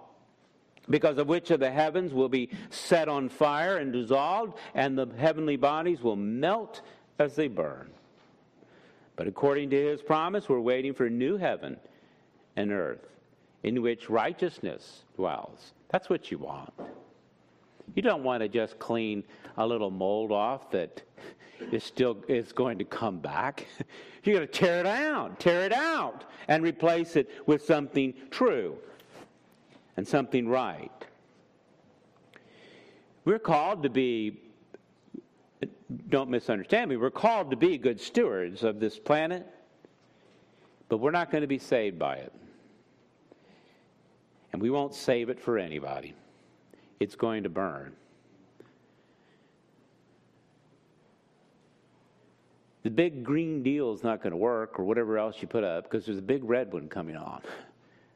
because 0.90 1.18
of 1.18 1.28
which 1.28 1.52
of 1.52 1.60
the 1.60 1.72
heavens 1.72 2.14
will 2.14 2.30
be 2.30 2.50
set 2.70 3.08
on 3.08 3.30
fire 3.30 3.78
and 3.78 3.94
dissolved, 3.94 4.58
and 4.76 4.98
the 4.98 5.08
heavenly 5.18 5.56
bodies 5.56 6.02
will 6.02 6.18
melt 6.18 6.82
as 7.18 7.36
they 7.36 7.48
burn. 7.48 7.90
But 9.16 9.28
according 9.28 9.70
to 9.72 9.88
his 9.88 10.02
promise, 10.02 10.48
we're 10.48 10.60
waiting 10.60 10.94
for 10.94 11.06
a 11.06 11.10
new 11.10 11.38
heaven 11.38 11.78
and 12.56 12.72
earth 12.72 13.06
in 13.64 13.82
which 13.82 14.10
righteousness 14.10 15.04
dwells. 15.16 15.74
That's 15.90 16.10
what 16.10 16.32
you 16.32 16.38
want. 16.38 16.74
You 17.96 18.02
don't 18.02 18.24
want 18.24 18.42
to 18.42 18.50
just 18.50 18.80
clean 18.80 19.24
a 19.58 19.66
little 19.66 19.92
mold 19.92 20.32
off 20.32 20.72
that 20.72 21.02
is 21.72 21.84
still 21.84 22.18
is 22.28 22.52
going 22.52 22.78
to 22.78 22.86
come 22.86 23.20
back. 23.20 23.68
You're 24.24 24.36
going 24.36 24.48
to 24.48 24.54
tear 24.54 24.80
it 24.80 24.86
out, 24.86 25.40
tear 25.40 25.64
it 25.64 25.74
out, 25.74 26.26
and 26.48 26.64
replace 26.64 27.16
it 27.16 27.30
with 27.46 27.64
something 27.64 28.14
true 28.32 28.78
and 29.98 30.08
something 30.08 30.48
right. 30.48 30.92
We're 33.26 33.40
called 33.40 33.84
to 33.84 33.90
be, 33.90 34.40
don't 36.10 36.30
misunderstand 36.30 36.90
me, 36.90 36.98
we're 36.98 37.12
called 37.12 37.52
to 37.52 37.58
be 37.58 37.78
good 37.78 38.00
stewards 38.00 38.64
of 38.64 38.80
this 38.80 38.98
planet, 38.98 39.46
but 40.88 40.98
we're 40.98 41.12
not 41.12 41.32
going 41.32 41.42
to 41.42 41.48
be 41.48 41.60
saved 41.60 42.00
by 42.00 42.16
it. 42.16 42.34
And 44.52 44.62
we 44.62 44.70
won't 44.70 44.96
save 44.96 45.30
it 45.30 45.40
for 45.40 45.58
anybody. 45.58 46.16
It's 47.00 47.16
going 47.16 47.44
to 47.44 47.50
burn. 47.50 47.96
the 52.84 52.90
big 52.90 53.24
green 53.24 53.62
deal 53.62 53.94
is 53.94 54.04
not 54.04 54.22
going 54.22 54.32
to 54.32 54.38
work 54.38 54.80
or 54.80 54.84
whatever 54.84 55.18
else 55.18 55.36
you 55.42 55.48
put 55.48 55.64
up 55.64 55.84
because 55.84 56.06
there's 56.06 56.18
a 56.18 56.24
big 56.24 56.44
red 56.44 56.72
one 56.72 56.88
coming 56.88 57.16
on. 57.16 57.42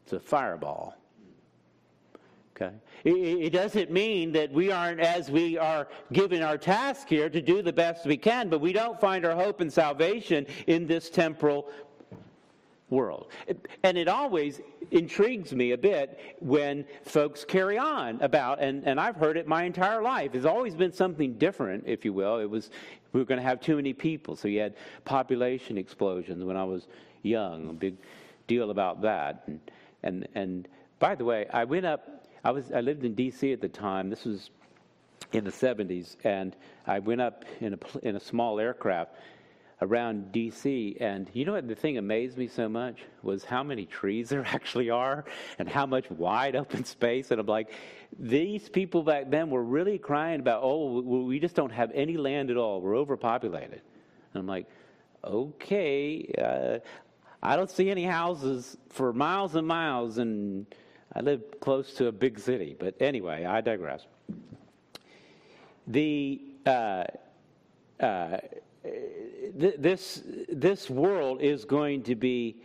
It's 0.04 0.14
a 0.14 0.20
fireball. 0.20 0.96
Okay? 2.56 2.74
It, 3.04 3.12
it, 3.12 3.50
doesn't 3.50 3.92
mean 3.92 4.32
that 4.34 4.52
we 4.52 4.72
aren't, 4.72 5.00
as 5.00 5.30
we 5.30 5.58
are 5.58 5.88
given 6.12 6.44
our 6.44 6.58
task 6.58 7.08
here, 7.08 7.30
to 7.30 7.42
do 7.42 7.62
the 7.62 7.74
best 7.74 8.06
we 8.06 8.16
can, 8.16 8.48
but 8.48 8.62
we 8.62 8.74
don't 8.74 9.00
find 9.00 9.26
our 9.26 9.36
hope 9.36 9.60
and 9.60 9.74
salvation 9.74 10.46
in 10.68 10.86
this 10.86 11.10
temporal 11.10 11.70
world. 12.94 13.28
And 13.84 13.98
it 13.98 14.08
always 14.08 14.62
intrigues 14.92 15.54
me 15.54 15.72
a 15.72 15.78
bit 15.78 16.20
when 16.40 16.86
folks 17.04 17.44
carry 17.44 17.78
on 17.78 18.22
about, 18.22 18.62
and, 18.62 18.88
and 18.88 19.00
I've 19.00 19.16
heard 19.16 19.36
it 19.36 19.48
my 19.48 19.64
entire 19.64 20.02
life. 20.02 20.36
It's 20.36 20.46
always 20.46 20.76
been 20.76 20.94
something 20.94 21.34
different, 21.34 21.84
if 21.88 22.06
you 22.06 22.14
will. 22.14 22.38
It 22.38 22.50
was, 22.50 22.70
we 23.12 23.20
were 23.20 23.26
going 23.26 23.40
to 23.40 23.46
have 23.46 23.60
too 23.60 23.76
many 23.76 23.94
people, 23.94 24.36
so 24.36 24.48
you 24.48 24.62
had 24.62 24.76
population 25.04 25.78
explosions 25.78 26.44
when 26.44 26.56
I 26.56 26.64
was 26.64 26.88
young, 27.24 27.70
a 27.70 27.74
big 27.74 27.98
deal 28.48 28.72
about 28.72 29.02
that. 29.02 29.44
And, 29.48 29.60
and, 30.04 30.28
and 30.36 30.68
by 31.00 31.16
the 31.16 31.26
way, 31.26 31.48
I 31.52 31.64
went 31.66 31.86
up, 31.86 32.28
I, 32.44 32.52
was, 32.52 32.72
I 32.72 32.82
lived 32.82 33.04
in 33.04 33.16
D.C. 33.16 33.52
at 33.52 33.62
the 33.62 33.70
time. 33.70 34.10
This 34.10 34.26
was 34.26 34.52
in 35.32 35.44
the 35.44 35.52
70s, 35.52 36.16
and 36.24 36.56
I 36.86 37.00
went 37.00 37.22
up 37.22 37.44
in 37.60 37.74
a, 37.74 38.08
in 38.08 38.16
a 38.16 38.20
small 38.20 38.60
aircraft 38.60 39.16
around 39.84 40.32
DC. 40.34 40.98
And 41.02 41.30
you 41.34 41.46
know 41.46 41.54
what 41.54 41.68
the 41.68 41.76
thing 41.76 41.98
amazed 41.98 42.38
me 42.38 42.48
so 42.48 42.70
much 42.70 43.00
was 43.22 43.44
how 43.44 43.64
many 43.64 43.86
trees 43.86 44.30
there 44.30 44.46
actually 44.46 44.90
are 44.90 45.26
and 45.60 45.68
how 45.68 45.86
much 45.86 46.10
wide 46.10 46.56
open 46.56 46.86
space. 46.98 47.32
And 47.32 47.40
I'm 47.40 47.48
like, 47.48 47.72
these 48.18 48.70
people 48.70 49.04
back 49.04 49.30
then 49.30 49.50
were 49.50 49.64
really 49.64 49.98
crying 49.98 50.40
about, 50.40 50.62
oh, 50.64 51.02
we 51.02 51.40
just 51.40 51.56
don't 51.56 51.72
have 51.72 51.92
any 51.94 52.18
land 52.18 52.50
at 52.50 52.58
all. 52.58 52.82
We're 52.82 52.98
overpopulated. 52.98 53.82
And 54.34 54.42
I'm 54.42 54.48
like, 54.48 54.68
okay, 55.24 56.34
uh, 56.38 56.80
I 57.42 57.56
don't 57.56 57.70
see 57.70 57.90
any 57.90 58.04
houses 58.04 58.78
for 58.90 59.12
miles 59.14 59.56
and 59.56 59.68
miles, 59.68 60.18
and 60.18 60.66
I 61.14 61.22
live 61.22 61.60
close 61.60 61.94
to 61.96 62.08
a 62.08 62.12
big 62.12 62.40
city. 62.40 62.76
But 62.78 63.02
anyway, 63.02 63.46
I 63.46 63.62
digress. 63.62 64.06
The 65.88 66.42
uh, 66.66 67.04
uh, 68.00 68.38
th- 68.84 69.76
this 69.78 70.24
this 70.50 70.90
world 70.90 71.42
is 71.42 71.66
going 71.66 72.04
to 72.04 72.16
be 72.16 72.58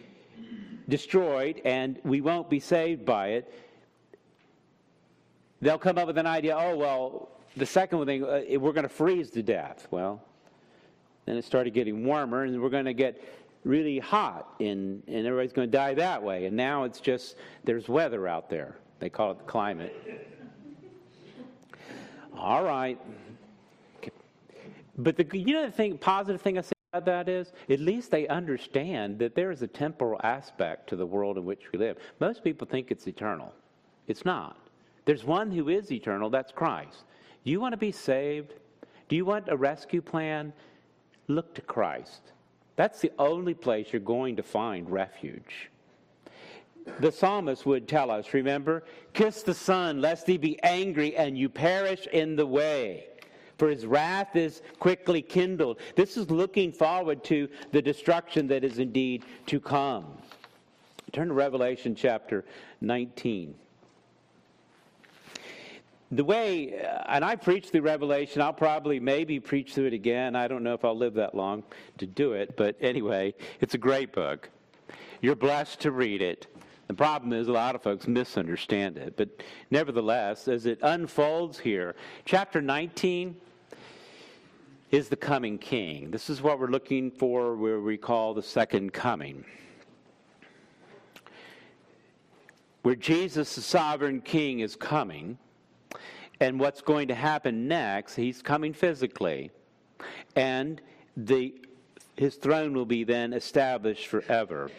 destroyed, 0.88 1.60
and 1.64 1.98
we 2.04 2.20
won't 2.20 2.48
be 2.48 2.60
saved 2.60 3.04
by 3.04 3.28
it. 3.28 3.54
They'll 5.60 5.78
come 5.78 5.98
up 5.98 6.06
with 6.06 6.18
an 6.18 6.26
idea. 6.26 6.56
Oh 6.56 6.76
well, 6.76 7.30
the 7.56 7.66
second 7.66 8.04
thing 8.06 8.24
uh, 8.24 8.42
we're 8.58 8.72
going 8.72 8.84
to 8.84 8.88
freeze 8.88 9.30
to 9.30 9.42
death. 9.42 9.88
Well, 9.90 10.22
then 11.26 11.36
it 11.36 11.44
started 11.44 11.74
getting 11.74 12.04
warmer, 12.04 12.44
and 12.44 12.60
we're 12.60 12.70
going 12.70 12.86
to 12.86 12.94
get 12.94 13.22
really 13.64 13.98
hot, 13.98 14.54
and, 14.60 15.02
and 15.06 15.26
everybody's 15.26 15.52
going 15.52 15.70
to 15.70 15.76
die 15.76 15.94
that 15.94 16.22
way. 16.22 16.46
And 16.46 16.56
now 16.56 16.84
it's 16.84 17.00
just 17.00 17.36
there's 17.64 17.88
weather 17.88 18.26
out 18.26 18.48
there. 18.48 18.76
They 19.00 19.10
call 19.10 19.32
it 19.32 19.38
the 19.38 19.44
climate. 19.44 19.94
All 22.36 22.64
right. 22.64 22.98
But 24.98 25.16
the 25.16 25.38
you 25.38 25.54
know 25.54 25.66
the 25.66 25.72
thing, 25.72 25.96
positive 25.96 26.42
thing 26.42 26.58
I 26.58 26.62
say 26.62 26.72
about 26.92 27.04
that 27.06 27.28
is, 27.28 27.52
at 27.70 27.78
least 27.78 28.10
they 28.10 28.26
understand 28.26 29.18
that 29.20 29.36
there 29.36 29.52
is 29.52 29.62
a 29.62 29.68
temporal 29.68 30.20
aspect 30.24 30.88
to 30.88 30.96
the 30.96 31.06
world 31.06 31.38
in 31.38 31.44
which 31.44 31.70
we 31.72 31.78
live. 31.78 31.98
Most 32.18 32.42
people 32.42 32.66
think 32.66 32.90
it's 32.90 33.06
eternal. 33.06 33.52
It's 34.08 34.24
not. 34.24 34.58
There's 35.04 35.24
one 35.24 35.52
who 35.52 35.68
is 35.68 35.92
eternal. 35.92 36.30
That's 36.30 36.50
Christ. 36.50 37.04
Do 37.44 37.50
you 37.50 37.60
want 37.60 37.72
to 37.72 37.78
be 37.78 37.92
saved? 37.92 38.54
Do 39.08 39.16
you 39.16 39.24
want 39.24 39.48
a 39.48 39.56
rescue 39.56 40.02
plan? 40.02 40.52
Look 41.28 41.54
to 41.54 41.62
Christ. 41.62 42.20
That's 42.76 43.00
the 43.00 43.12
only 43.18 43.54
place 43.54 43.88
you're 43.92 44.00
going 44.00 44.36
to 44.36 44.42
find 44.42 44.90
refuge. 44.90 45.70
The 47.00 47.12
psalmist 47.12 47.66
would 47.66 47.86
tell 47.86 48.10
us, 48.10 48.32
remember, 48.32 48.84
kiss 49.12 49.42
the 49.42 49.54
Son, 49.54 50.00
lest 50.00 50.26
he 50.26 50.38
be 50.38 50.62
angry 50.62 51.14
and 51.16 51.36
you 51.36 51.48
perish 51.48 52.06
in 52.12 52.34
the 52.36 52.46
way. 52.46 53.06
For 53.58 53.68
his 53.68 53.84
wrath 53.84 54.36
is 54.36 54.62
quickly 54.78 55.20
kindled. 55.20 55.78
This 55.96 56.16
is 56.16 56.30
looking 56.30 56.72
forward 56.72 57.22
to 57.24 57.48
the 57.72 57.82
destruction 57.82 58.46
that 58.48 58.64
is 58.64 58.78
indeed 58.78 59.24
to 59.46 59.60
come. 59.60 60.06
Turn 61.12 61.28
to 61.28 61.34
Revelation 61.34 61.94
chapter 61.94 62.44
19 62.80 63.54
the 66.10 66.24
way, 66.24 66.80
uh, 66.80 67.02
and 67.08 67.24
I 67.24 67.36
preached 67.36 67.72
the 67.72 67.80
Revelation, 67.80 68.40
I'll 68.40 68.52
probably 68.52 68.98
maybe 68.98 69.40
preach 69.40 69.74
through 69.74 69.86
it 69.86 69.92
again. 69.92 70.34
I 70.36 70.48
don't 70.48 70.62
know 70.62 70.72
if 70.72 70.84
I'll 70.84 70.96
live 70.96 71.14
that 71.14 71.34
long 71.34 71.62
to 71.98 72.06
do 72.06 72.32
it, 72.32 72.56
but 72.56 72.76
anyway, 72.80 73.34
it's 73.60 73.74
a 73.74 73.78
great 73.78 74.12
book. 74.12 74.48
You're 75.20 75.36
blessed 75.36 75.80
to 75.80 75.90
read 75.90 76.22
it. 76.22 76.46
The 76.86 76.94
problem 76.94 77.34
is 77.34 77.48
a 77.48 77.52
lot 77.52 77.74
of 77.74 77.82
folks 77.82 78.08
misunderstand 78.08 78.96
it, 78.96 79.18
but 79.18 79.28
nevertheless, 79.70 80.48
as 80.48 80.64
it 80.64 80.78
unfolds 80.80 81.58
here, 81.58 81.94
chapter 82.24 82.62
19 82.62 83.36
is 84.90 85.08
the 85.08 85.16
coming 85.16 85.58
king. 85.58 86.10
This 86.10 86.30
is 86.30 86.40
what 86.40 86.58
we're 86.58 86.68
looking 86.68 87.10
for 87.10 87.56
where 87.56 87.80
we 87.80 87.96
call 87.96 88.34
the 88.34 88.42
second 88.42 88.92
coming. 88.92 89.44
Where 92.82 92.94
Jesus, 92.94 93.54
the 93.54 93.60
sovereign 93.60 94.20
king, 94.20 94.60
is 94.60 94.76
coming 94.76 95.38
and 96.40 96.58
what's 96.58 96.80
going 96.80 97.08
to 97.08 97.14
happen 97.14 97.66
next, 97.68 98.14
he's 98.14 98.40
coming 98.42 98.72
physically, 98.72 99.50
and 100.36 100.80
the, 101.16 101.52
his 102.16 102.36
throne 102.36 102.72
will 102.74 102.86
be 102.86 103.04
then 103.04 103.32
established 103.32 104.06
forever. 104.06 104.70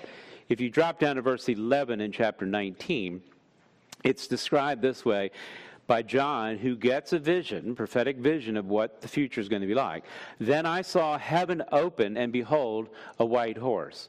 If 0.48 0.62
you 0.62 0.70
drop 0.70 1.00
down 1.00 1.18
to 1.18 1.22
verse 1.22 1.50
11 1.50 2.02
in 2.02 2.12
chapter 2.12 2.46
19, 2.46 3.22
it's 4.04 4.26
described 4.28 4.82
this 4.82 5.04
way 5.04 5.32
by 5.90 6.04
John, 6.04 6.58
who 6.58 6.78
gets 6.78 7.12
a 7.12 7.20
vision, 7.20 7.76
prophetic 7.76 8.18
vision 8.18 8.56
of 8.56 8.68
what 8.68 9.02
the 9.02 9.08
future 9.10 9.42
is 9.42 9.50
going 9.50 9.64
to 9.64 9.68
be 9.68 9.74
like. 9.74 10.06
Then 10.40 10.66
I 10.66 10.84
saw 10.84 11.18
heaven 11.18 11.64
open, 11.72 12.16
and 12.16 12.32
behold, 12.32 12.88
a 13.18 13.26
white 13.26 13.58
horse. 13.58 14.08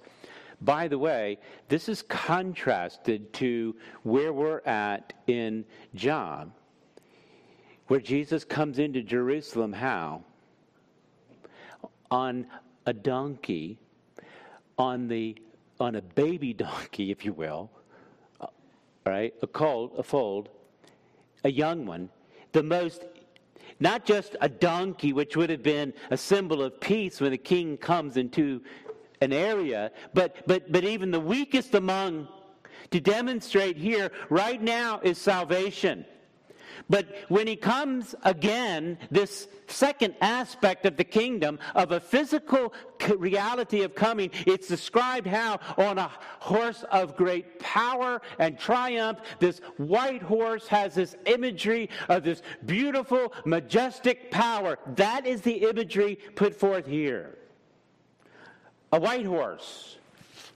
By 0.60 0.88
the 0.88 0.98
way, 0.98 1.38
this 1.68 1.88
is 1.88 2.02
contrasted 2.02 3.32
to 3.34 3.74
where 4.02 4.32
we're 4.32 4.60
at 4.66 5.14
in 5.26 5.64
John 5.94 6.52
where 7.90 7.98
Jesus 7.98 8.44
comes 8.44 8.78
into 8.78 9.02
Jerusalem 9.02 9.72
how? 9.72 10.22
On 12.08 12.46
a 12.86 12.92
donkey, 12.92 13.80
on 14.78 15.08
the 15.08 15.36
on 15.80 15.96
a 15.96 16.02
baby 16.02 16.52
donkey, 16.66 17.10
if 17.10 17.24
you 17.24 17.32
will, 17.32 17.68
right? 19.04 19.34
A 19.42 19.48
colt, 19.48 19.94
a 19.98 20.04
fold, 20.04 20.50
a 21.44 21.50
young 21.50 21.86
one, 21.86 22.08
the 22.52 22.62
most 22.62 23.04
not 23.80 24.04
just 24.04 24.36
a 24.42 24.48
donkey, 24.48 25.12
which 25.12 25.36
would 25.36 25.48
have 25.48 25.62
been 25.62 25.94
a 26.10 26.16
symbol 26.16 26.62
of 26.62 26.78
peace 26.80 27.20
when 27.20 27.30
the 27.30 27.38
king 27.38 27.78
comes 27.78 28.18
into 28.18 28.60
an 29.22 29.32
area, 29.32 29.90
but 30.14 30.46
but 30.46 30.70
but 30.70 30.84
even 30.84 31.10
the 31.10 31.20
weakest 31.20 31.74
among 31.74 32.28
to 32.90 33.00
demonstrate 33.00 33.76
here 33.76 34.10
right 34.28 34.60
now 34.60 35.00
is 35.02 35.18
salvation. 35.18 36.04
But 36.88 37.06
when 37.28 37.46
he 37.46 37.56
comes 37.56 38.14
again, 38.24 38.98
this 39.10 39.48
second 39.66 40.14
aspect 40.20 40.86
of 40.86 40.96
the 40.96 41.04
kingdom, 41.04 41.58
of 41.74 41.92
a 41.92 42.00
physical 42.00 42.72
reality 43.16 43.82
of 43.82 43.94
coming, 43.94 44.30
it's 44.46 44.68
described 44.68 45.26
how 45.26 45.60
on 45.76 45.98
a 45.98 46.10
horse 46.40 46.84
of 46.90 47.16
great 47.16 47.58
power 47.58 48.20
and 48.38 48.58
triumph, 48.58 49.20
this 49.38 49.60
white 49.76 50.22
horse 50.22 50.66
has 50.68 50.94
this 50.94 51.14
imagery 51.26 51.88
of 52.08 52.24
this 52.24 52.42
beautiful, 52.66 53.32
majestic 53.44 54.30
power. 54.30 54.78
That 54.96 55.26
is 55.26 55.42
the 55.42 55.68
imagery 55.68 56.16
put 56.34 56.54
forth 56.54 56.86
here. 56.86 57.38
A 58.92 58.98
white 58.98 59.26
horse. 59.26 59.98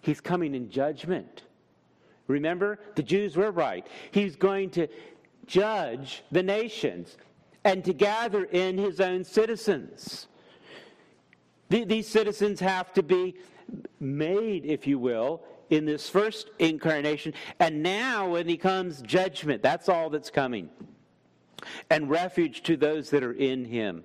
He's 0.01 0.21
coming 0.21 0.55
in 0.55 0.71
judgment. 0.71 1.43
Remember, 2.27 2.79
the 2.95 3.03
Jews 3.03 3.37
were 3.37 3.51
right. 3.51 3.87
He's 4.11 4.35
going 4.35 4.71
to 4.71 4.89
judge 5.47 6.23
the 6.31 6.43
nations 6.43 7.17
and 7.65 7.85
to 7.85 7.93
gather 7.93 8.45
in 8.45 8.79
his 8.79 9.01
own 9.01 9.25
citizens. 9.25 10.27
These 11.69 12.09
citizens 12.09 12.61
have 12.61 12.93
to 12.93 13.03
be 13.03 13.37
made, 13.99 14.67
if 14.67 14.87
you 14.87 14.99
will, 14.99 15.43
in 15.71 15.87
this 15.87 16.09
first 16.09 16.51
incarnation. 16.59 17.33
And 17.59 17.83
now, 17.83 18.29
when 18.31 18.47
he 18.47 18.57
comes, 18.57 19.03
judgment. 19.03 19.63
That's 19.63 19.89
all 19.89 20.11
that's 20.11 20.31
coming. 20.31 20.69
And 21.91 22.11
refuge 22.11 22.63
to 22.65 22.77
those 22.77 23.11
that 23.11 23.25
are 23.25 23.33
in 23.33 23.65
him. 23.65 24.05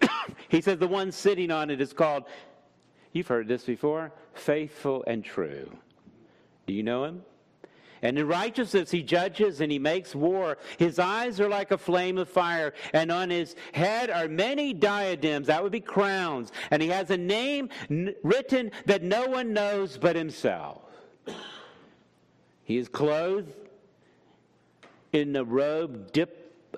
he 0.48 0.60
says 0.60 0.78
the 0.78 0.88
one 0.88 1.12
sitting 1.12 1.50
on 1.50 1.70
it 1.70 1.80
is 1.80 1.92
called, 1.92 2.24
you've 3.12 3.28
heard 3.28 3.46
this 3.46 3.64
before, 3.64 4.12
faithful 4.34 5.04
and 5.06 5.24
true. 5.24 5.70
Do 6.66 6.74
you 6.74 6.82
know 6.82 7.04
him? 7.04 7.22
And 8.04 8.18
in 8.18 8.28
righteousness 8.28 8.90
he 8.90 9.02
judges 9.02 9.62
and 9.62 9.72
he 9.72 9.78
makes 9.78 10.14
war. 10.14 10.58
His 10.78 10.98
eyes 10.98 11.40
are 11.40 11.48
like 11.48 11.70
a 11.70 11.78
flame 11.78 12.18
of 12.18 12.28
fire, 12.28 12.74
and 12.92 13.10
on 13.10 13.30
his 13.30 13.56
head 13.72 14.10
are 14.10 14.28
many 14.28 14.74
diadems. 14.74 15.46
That 15.46 15.62
would 15.62 15.72
be 15.72 15.80
crowns. 15.80 16.52
And 16.70 16.82
he 16.82 16.88
has 16.88 17.10
a 17.10 17.16
name 17.16 17.70
written 18.22 18.70
that 18.84 19.02
no 19.02 19.26
one 19.26 19.54
knows 19.54 19.96
but 19.96 20.16
himself. 20.16 20.82
He 22.62 22.76
is 22.76 22.88
clothed 22.88 23.54
in 25.14 25.34
a 25.34 25.44
robe 25.44 26.12
dipped 26.12 26.76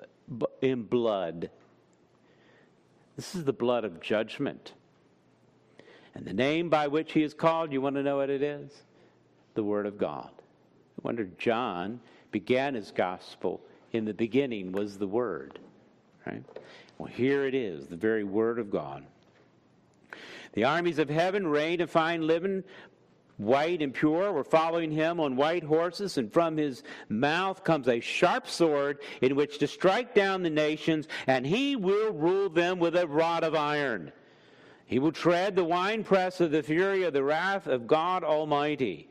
in 0.61 0.83
blood. 0.83 1.49
This 3.17 3.35
is 3.35 3.43
the 3.43 3.53
blood 3.53 3.83
of 3.83 3.99
judgment. 3.99 4.73
And 6.15 6.25
the 6.25 6.33
name 6.33 6.69
by 6.69 6.87
which 6.87 7.11
he 7.11 7.23
is 7.23 7.33
called, 7.33 7.73
you 7.73 7.81
want 7.81 7.97
to 7.97 8.03
know 8.03 8.17
what 8.17 8.29
it 8.29 8.41
is? 8.41 8.71
The 9.55 9.63
Word 9.63 9.85
of 9.85 9.97
God. 9.97 10.29
Wonder, 11.03 11.25
John 11.37 11.99
began 12.31 12.73
his 12.73 12.91
gospel. 12.91 13.61
In 13.93 14.05
the 14.05 14.13
beginning 14.13 14.71
was 14.71 14.97
the 14.97 15.07
Word. 15.07 15.59
Right? 16.25 16.43
Well, 16.97 17.07
here 17.07 17.45
it 17.45 17.55
is, 17.55 17.87
the 17.87 17.95
very 17.95 18.23
Word 18.23 18.59
of 18.59 18.69
God. 18.69 19.05
The 20.53 20.65
armies 20.65 20.99
of 20.99 21.09
heaven 21.09 21.47
reign 21.47 21.81
and 21.81 21.89
find 21.89 22.25
living 22.25 22.63
white 23.37 23.81
and 23.81 23.93
pure, 23.93 24.33
were 24.33 24.43
following 24.43 24.91
him 24.91 25.19
on 25.19 25.35
white 25.35 25.63
horses, 25.63 26.17
and 26.17 26.33
from 26.33 26.57
his 26.57 26.83
mouth 27.07 27.63
comes 27.63 27.87
a 27.87 27.99
sharp 27.99 28.47
sword 28.47 28.99
in 29.21 29.35
which 29.35 29.59
to 29.59 29.67
strike 29.67 30.13
down 30.13 30.43
the 30.43 30.49
nations, 30.49 31.07
and 31.27 31.45
he 31.45 31.75
will 31.75 32.11
rule 32.11 32.49
them 32.49 32.79
with 32.79 32.95
a 32.95 33.07
rod 33.07 33.43
of 33.43 33.55
iron. 33.55 34.11
He 34.85 34.99
will 34.99 35.11
tread 35.11 35.55
the 35.55 35.63
winepress 35.63 36.41
of 36.41 36.51
the 36.51 36.63
fury 36.63 37.03
of 37.03 37.13
the 37.13 37.23
wrath 37.23 37.67
of 37.67 37.87
God 37.87 38.23
Almighty. 38.23 39.09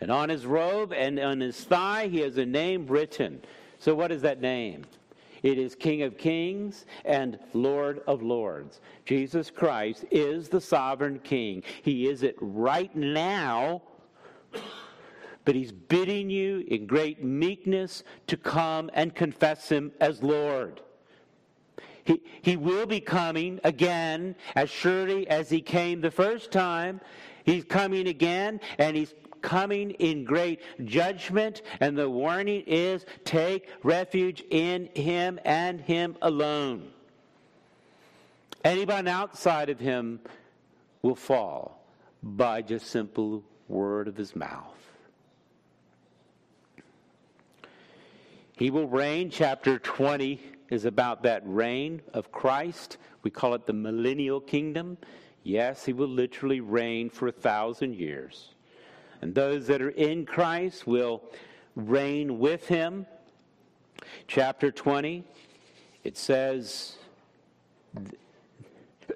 And 0.00 0.10
on 0.10 0.28
his 0.28 0.46
robe 0.46 0.92
and 0.92 1.18
on 1.18 1.40
his 1.40 1.62
thigh 1.64 2.08
he 2.08 2.20
has 2.20 2.38
a 2.38 2.46
name 2.46 2.86
written. 2.86 3.42
So, 3.78 3.94
what 3.94 4.12
is 4.12 4.22
that 4.22 4.40
name? 4.40 4.84
It 5.42 5.58
is 5.58 5.74
King 5.74 6.02
of 6.02 6.18
Kings 6.18 6.84
and 7.04 7.38
Lord 7.52 8.00
of 8.06 8.22
Lords. 8.22 8.80
Jesus 9.04 9.50
Christ 9.50 10.04
is 10.10 10.48
the 10.48 10.60
sovereign 10.60 11.20
King. 11.20 11.62
He 11.82 12.08
is 12.08 12.22
it 12.22 12.36
right 12.40 12.94
now, 12.94 13.82
but 15.44 15.54
He's 15.54 15.72
bidding 15.72 16.28
you 16.28 16.64
in 16.68 16.86
great 16.86 17.22
meekness 17.22 18.02
to 18.26 18.36
come 18.36 18.90
and 18.94 19.14
confess 19.14 19.68
Him 19.68 19.92
as 20.00 20.22
Lord. 20.22 20.80
He, 22.04 22.22
he 22.42 22.56
will 22.56 22.86
be 22.86 23.00
coming 23.00 23.60
again 23.64 24.34
as 24.56 24.70
surely 24.70 25.28
as 25.28 25.50
He 25.50 25.60
came 25.60 26.00
the 26.00 26.10
first 26.10 26.50
time. 26.50 27.00
He's 27.44 27.64
coming 27.64 28.08
again, 28.08 28.60
and 28.78 28.96
He's 28.96 29.14
coming 29.42 29.92
in 29.92 30.24
great 30.24 30.60
judgment, 30.84 31.62
and 31.80 31.96
the 31.96 32.08
warning 32.08 32.62
is 32.66 33.06
take 33.24 33.68
refuge 33.82 34.42
in 34.50 34.88
him 34.94 35.38
and 35.44 35.80
him 35.80 36.16
alone. 36.22 36.90
Anyone 38.64 39.08
outside 39.08 39.70
of 39.70 39.78
him 39.78 40.20
will 41.02 41.14
fall 41.14 41.84
by 42.22 42.62
just 42.62 42.86
simple 42.88 43.44
word 43.68 44.08
of 44.08 44.16
his 44.16 44.34
mouth. 44.34 44.74
He 48.56 48.70
will 48.70 48.88
reign. 48.88 49.30
Chapter 49.30 49.78
20 49.78 50.40
is 50.70 50.84
about 50.84 51.22
that 51.22 51.42
reign 51.44 52.02
of 52.12 52.32
Christ. 52.32 52.96
We 53.22 53.30
call 53.30 53.54
it 53.54 53.66
the 53.66 53.72
millennial 53.72 54.40
kingdom. 54.40 54.98
Yes, 55.44 55.84
he 55.84 55.92
will 55.92 56.08
literally 56.08 56.60
reign 56.60 57.08
for 57.08 57.28
a 57.28 57.32
thousand 57.32 57.94
years. 57.94 58.54
And 59.20 59.34
those 59.34 59.66
that 59.66 59.82
are 59.82 59.90
in 59.90 60.26
Christ 60.26 60.86
will 60.86 61.22
reign 61.74 62.38
with 62.38 62.68
him. 62.68 63.06
Chapter 64.26 64.70
20, 64.70 65.24
it 66.04 66.16
says, 66.16 66.96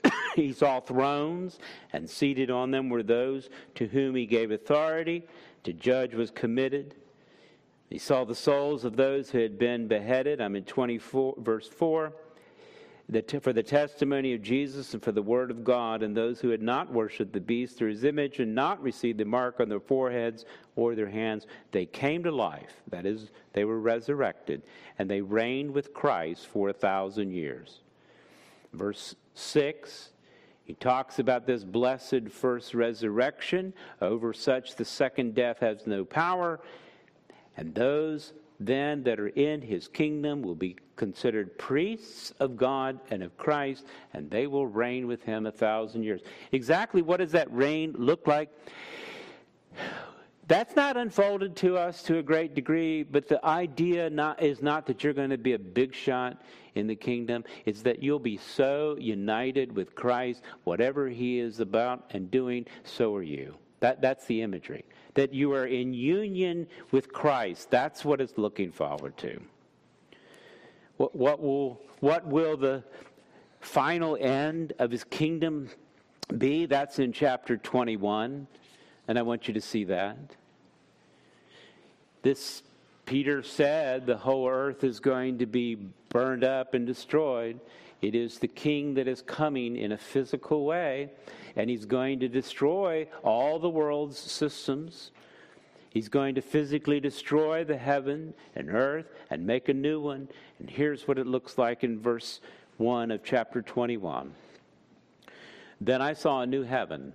He 0.35 0.53
saw 0.53 0.81
thrones, 0.81 1.59
and 1.93 2.09
seated 2.09 2.51
on 2.51 2.71
them 2.71 2.89
were 2.89 3.03
those 3.03 3.51
to 3.77 3.87
whom 3.87 4.15
he 4.15 4.27
gave 4.27 4.51
authority 4.51 5.23
to 5.65 5.73
judge 5.73 6.15
was 6.15 6.31
committed. 6.31 6.95
He 7.91 7.99
saw 7.99 8.25
the 8.25 8.35
souls 8.35 8.85
of 8.85 8.97
those 8.97 9.31
who 9.31 9.39
had 9.39 9.59
been 9.59 9.87
beheaded. 9.87 10.41
I'm 10.41 10.57
in 10.57 10.65
24, 10.65 11.35
verse 11.39 11.69
4 11.69 12.13
for 13.41 13.53
the 13.53 13.63
testimony 13.63 14.33
of 14.35 14.43
Jesus 14.43 14.95
and 14.95 15.03
for 15.03 15.13
the 15.13 15.23
word 15.23 15.51
of 15.51 15.65
God, 15.65 16.03
and 16.03 16.17
those 16.17 16.41
who 16.41 16.49
had 16.49 16.63
not 16.63 16.93
worshipped 16.93 17.33
the 17.33 17.41
beast 17.41 17.83
or 17.83 17.89
his 17.89 18.05
image 18.05 18.39
and 18.39 18.55
not 18.55 18.83
received 18.83 19.19
the 19.19 19.25
mark 19.25 19.61
on 19.61 19.69
their 19.69 19.81
foreheads 19.81 20.45
or 20.77 20.95
their 20.95 21.09
hands, 21.09 21.47
they 21.73 21.87
came 21.87 22.23
to 22.23 22.31
life. 22.31 22.75
That 22.89 23.05
is, 23.05 23.31
they 23.53 23.65
were 23.65 23.81
resurrected, 23.81 24.63
and 24.99 25.11
they 25.11 25.21
reigned 25.21 25.73
with 25.73 25.93
Christ 25.93 26.47
for 26.47 26.69
a 26.69 26.73
thousand 26.73 27.33
years. 27.33 27.81
Verse 28.73 29.15
6. 29.35 30.11
He 30.65 30.75
talks 30.75 31.19
about 31.19 31.47
this 31.47 31.65
blessed 31.65 32.29
first 32.31 32.73
resurrection. 32.73 33.75
Over 34.01 34.33
such 34.33 34.77
the 34.77 34.85
second 34.85 35.35
death 35.35 35.59
has 35.59 35.87
no 35.87 36.05
power. 36.05 36.61
And 37.57 37.75
those 37.75 38.33
then 38.67 39.03
that 39.05 39.19
are 39.21 39.29
in 39.29 39.61
his 39.61 39.89
kingdom 39.89 40.43
will 40.43 40.55
be 40.55 40.77
considered 40.97 41.59
priests 41.59 42.33
of 42.41 42.57
God 42.57 43.01
and 43.11 43.23
of 43.23 43.37
Christ, 43.37 43.85
and 44.13 44.31
they 44.31 44.47
will 44.47 44.67
reign 44.67 45.07
with 45.07 45.23
him 45.23 45.47
a 45.47 45.53
thousand 45.53 46.03
years. 46.03 46.21
Exactly 46.53 47.03
what 47.03 47.19
does 47.19 47.33
that 47.33 47.53
reign 47.53 47.95
look 47.97 48.27
like? 48.27 48.51
That's 50.49 50.75
not 50.77 50.97
unfolded 50.97 51.57
to 51.57 51.79
us 51.79 52.03
to 52.05 52.19
a 52.19 52.23
great 52.23 52.55
degree, 52.55 53.05
but 53.05 53.29
the 53.29 53.45
idea 53.45 54.11
not, 54.11 54.43
is 54.43 54.61
not 54.61 54.87
that 54.87 55.03
you're 55.03 55.13
going 55.13 55.31
to 55.31 55.39
be 55.39 55.53
a 55.53 55.59
big 55.59 55.95
shot 55.95 56.43
in 56.75 56.87
the 56.87 56.97
kingdom. 56.97 57.45
It's 57.65 57.83
that 57.83 58.03
you'll 58.03 58.19
be 58.19 58.37
so 58.37 58.97
united 58.99 59.75
with 59.75 59.95
Christ, 59.95 60.43
whatever 60.65 61.09
he 61.09 61.39
is 61.39 61.61
about 61.61 62.11
and 62.11 62.31
doing, 62.31 62.67
so 62.85 63.15
are 63.15 63.23
you. 63.23 63.57
That, 63.81 64.01
that's 64.01 64.27
the 64.27 64.43
imagery. 64.43 64.85
That 65.15 65.35
you 65.35 65.53
are 65.53 65.67
in 65.67 65.93
union 65.93 66.67
with 66.91 67.13
Christ. 67.13 67.71
That's 67.71 68.05
what 68.05 68.21
it's 68.21 68.39
looking 68.39 68.73
forward 68.73 69.17
to. 69.19 69.41
What, 70.97 71.15
what, 71.15 71.43
will, 71.43 71.81
what 72.01 72.27
will 72.27 72.57
the 72.57 72.83
final 73.61 74.17
end 74.21 74.73
of 74.79 74.91
his 74.91 75.05
kingdom 75.05 75.69
be? 76.39 76.67
That's 76.67 76.99
in 76.99 77.13
chapter 77.13 77.57
21, 77.57 78.47
and 79.09 79.19
I 79.19 79.23
want 79.23 79.49
you 79.49 79.55
to 79.55 79.61
see 79.61 79.85
that. 79.85 80.17
This, 82.23 82.63
Peter 83.05 83.43
said, 83.43 84.07
the 84.07 84.17
whole 84.17 84.49
earth 84.49 84.85
is 84.85 85.01
going 85.01 85.39
to 85.39 85.47
be 85.47 85.75
burned 86.09 86.45
up 86.45 86.75
and 86.75 86.87
destroyed. 86.87 87.59
It 88.03 88.17
is 88.17 88.39
the 88.39 88.49
king 88.49 88.95
that 88.95 89.07
is 89.07 89.23
coming 89.23 89.77
in 89.77 89.93
a 89.93 89.97
physical 89.97 90.65
way, 90.65 91.11
and 91.55 91.71
he's 91.71 91.85
going 91.85 92.19
to 92.21 92.29
destroy 92.29 93.07
all 93.23 93.61
the 93.61 93.71
world's 93.71 94.19
systems. 94.19 95.13
He's 95.89 96.09
going 96.09 96.35
to 96.35 96.43
physically 96.43 96.99
destroy 96.99 97.63
the 97.63 97.77
heaven 97.77 98.35
and 98.57 98.71
earth 98.71 99.07
and 99.31 99.47
make 99.47 99.69
a 99.69 99.75
new 99.75 100.01
one. 100.01 100.29
And 100.59 100.69
here's 100.69 101.07
what 101.07 101.19
it 101.19 101.29
looks 101.29 101.59
like 101.59 101.85
in 101.85 102.01
verse 102.01 102.41
1 102.79 103.13
of 103.13 103.23
chapter 103.23 103.63
21. 103.63 104.35
Then 105.81 106.03
I 106.03 106.13
saw 106.13 106.41
a 106.41 106.47
new 106.47 106.65
heaven 106.65 107.13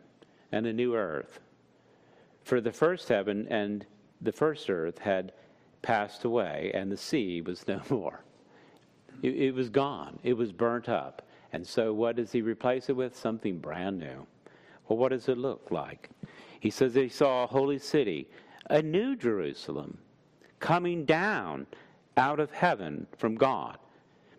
and 0.53 0.65
a 0.65 0.73
new 0.73 0.95
earth. 0.95 1.41
For 2.43 2.61
the 2.61 2.71
first 2.71 3.09
heaven 3.09 3.45
and 3.49 3.85
the 4.21 4.31
first 4.31 4.69
earth 4.69 4.99
had 4.99 5.33
passed 5.81 6.23
away, 6.23 6.71
and 6.73 6.89
the 6.89 6.97
sea 6.97 7.41
was 7.41 7.67
no 7.67 7.81
more. 7.89 8.21
It, 9.21 9.35
it 9.35 9.53
was 9.53 9.69
gone, 9.69 10.19
it 10.23 10.33
was 10.33 10.51
burnt 10.51 10.89
up. 10.89 11.23
And 11.53 11.65
so, 11.65 11.93
what 11.93 12.17
does 12.17 12.31
he 12.31 12.41
replace 12.41 12.89
it 12.89 12.95
with? 12.95 13.17
Something 13.17 13.57
brand 13.59 13.99
new. 13.99 14.27
Well, 14.87 14.97
what 14.97 15.09
does 15.09 15.27
it 15.29 15.37
look 15.37 15.71
like? 15.71 16.09
He 16.59 16.69
says 16.69 16.93
he 16.93 17.09
saw 17.09 17.43
a 17.43 17.47
holy 17.47 17.79
city 17.79 18.27
a 18.69 18.81
new 18.81 19.15
Jerusalem 19.15 19.97
coming 20.59 21.05
down 21.05 21.67
out 22.17 22.39
of 22.39 22.51
heaven 22.51 23.07
from 23.17 23.35
God, 23.35 23.77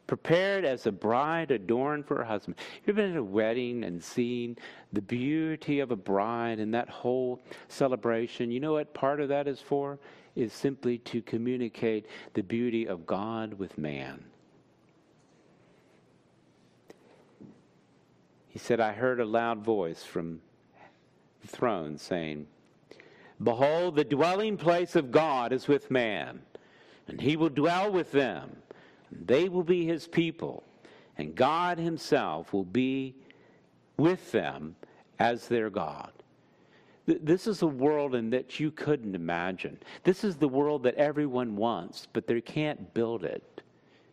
prepared 0.06 0.64
as 0.64 0.86
a 0.86 0.92
bride 0.92 1.50
adorned 1.50 2.06
for 2.06 2.16
her 2.16 2.24
husband. 2.24 2.56
You've 2.84 2.96
been 2.96 3.12
at 3.12 3.16
a 3.16 3.22
wedding 3.22 3.84
and 3.84 4.02
seen 4.02 4.56
the 4.92 5.02
beauty 5.02 5.80
of 5.80 5.90
a 5.90 5.96
bride 5.96 6.58
and 6.58 6.74
that 6.74 6.88
whole 6.88 7.40
celebration. 7.68 8.50
You 8.50 8.60
know 8.60 8.72
what 8.72 8.92
part 8.94 9.20
of 9.20 9.28
that 9.28 9.46
is 9.46 9.60
for? 9.60 9.98
Is 10.34 10.52
simply 10.52 10.98
to 10.98 11.22
communicate 11.22 12.06
the 12.34 12.42
beauty 12.42 12.86
of 12.86 13.06
God 13.06 13.54
with 13.54 13.76
man. 13.78 14.24
He 18.58 18.64
said, 18.64 18.80
I 18.80 18.92
heard 18.92 19.20
a 19.20 19.24
loud 19.24 19.60
voice 19.60 20.02
from 20.02 20.40
the 21.42 21.46
throne 21.46 21.96
saying, 21.96 22.48
Behold, 23.40 23.94
the 23.94 24.02
dwelling 24.02 24.56
place 24.56 24.96
of 24.96 25.12
God 25.12 25.52
is 25.52 25.68
with 25.68 25.92
man, 25.92 26.42
and 27.06 27.20
he 27.20 27.36
will 27.36 27.50
dwell 27.50 27.92
with 27.92 28.10
them. 28.10 28.56
And 29.12 29.24
they 29.28 29.48
will 29.48 29.62
be 29.62 29.86
his 29.86 30.08
people, 30.08 30.64
and 31.18 31.36
God 31.36 31.78
himself 31.78 32.52
will 32.52 32.64
be 32.64 33.14
with 33.96 34.32
them 34.32 34.74
as 35.20 35.46
their 35.46 35.70
God. 35.70 36.10
This 37.06 37.46
is 37.46 37.62
a 37.62 37.66
world 37.68 38.16
in 38.16 38.30
that 38.30 38.58
you 38.58 38.72
couldn't 38.72 39.14
imagine. 39.14 39.78
This 40.02 40.24
is 40.24 40.34
the 40.34 40.48
world 40.48 40.82
that 40.82 40.96
everyone 40.96 41.54
wants, 41.54 42.08
but 42.12 42.26
they 42.26 42.40
can't 42.40 42.92
build 42.92 43.22
it. 43.22 43.62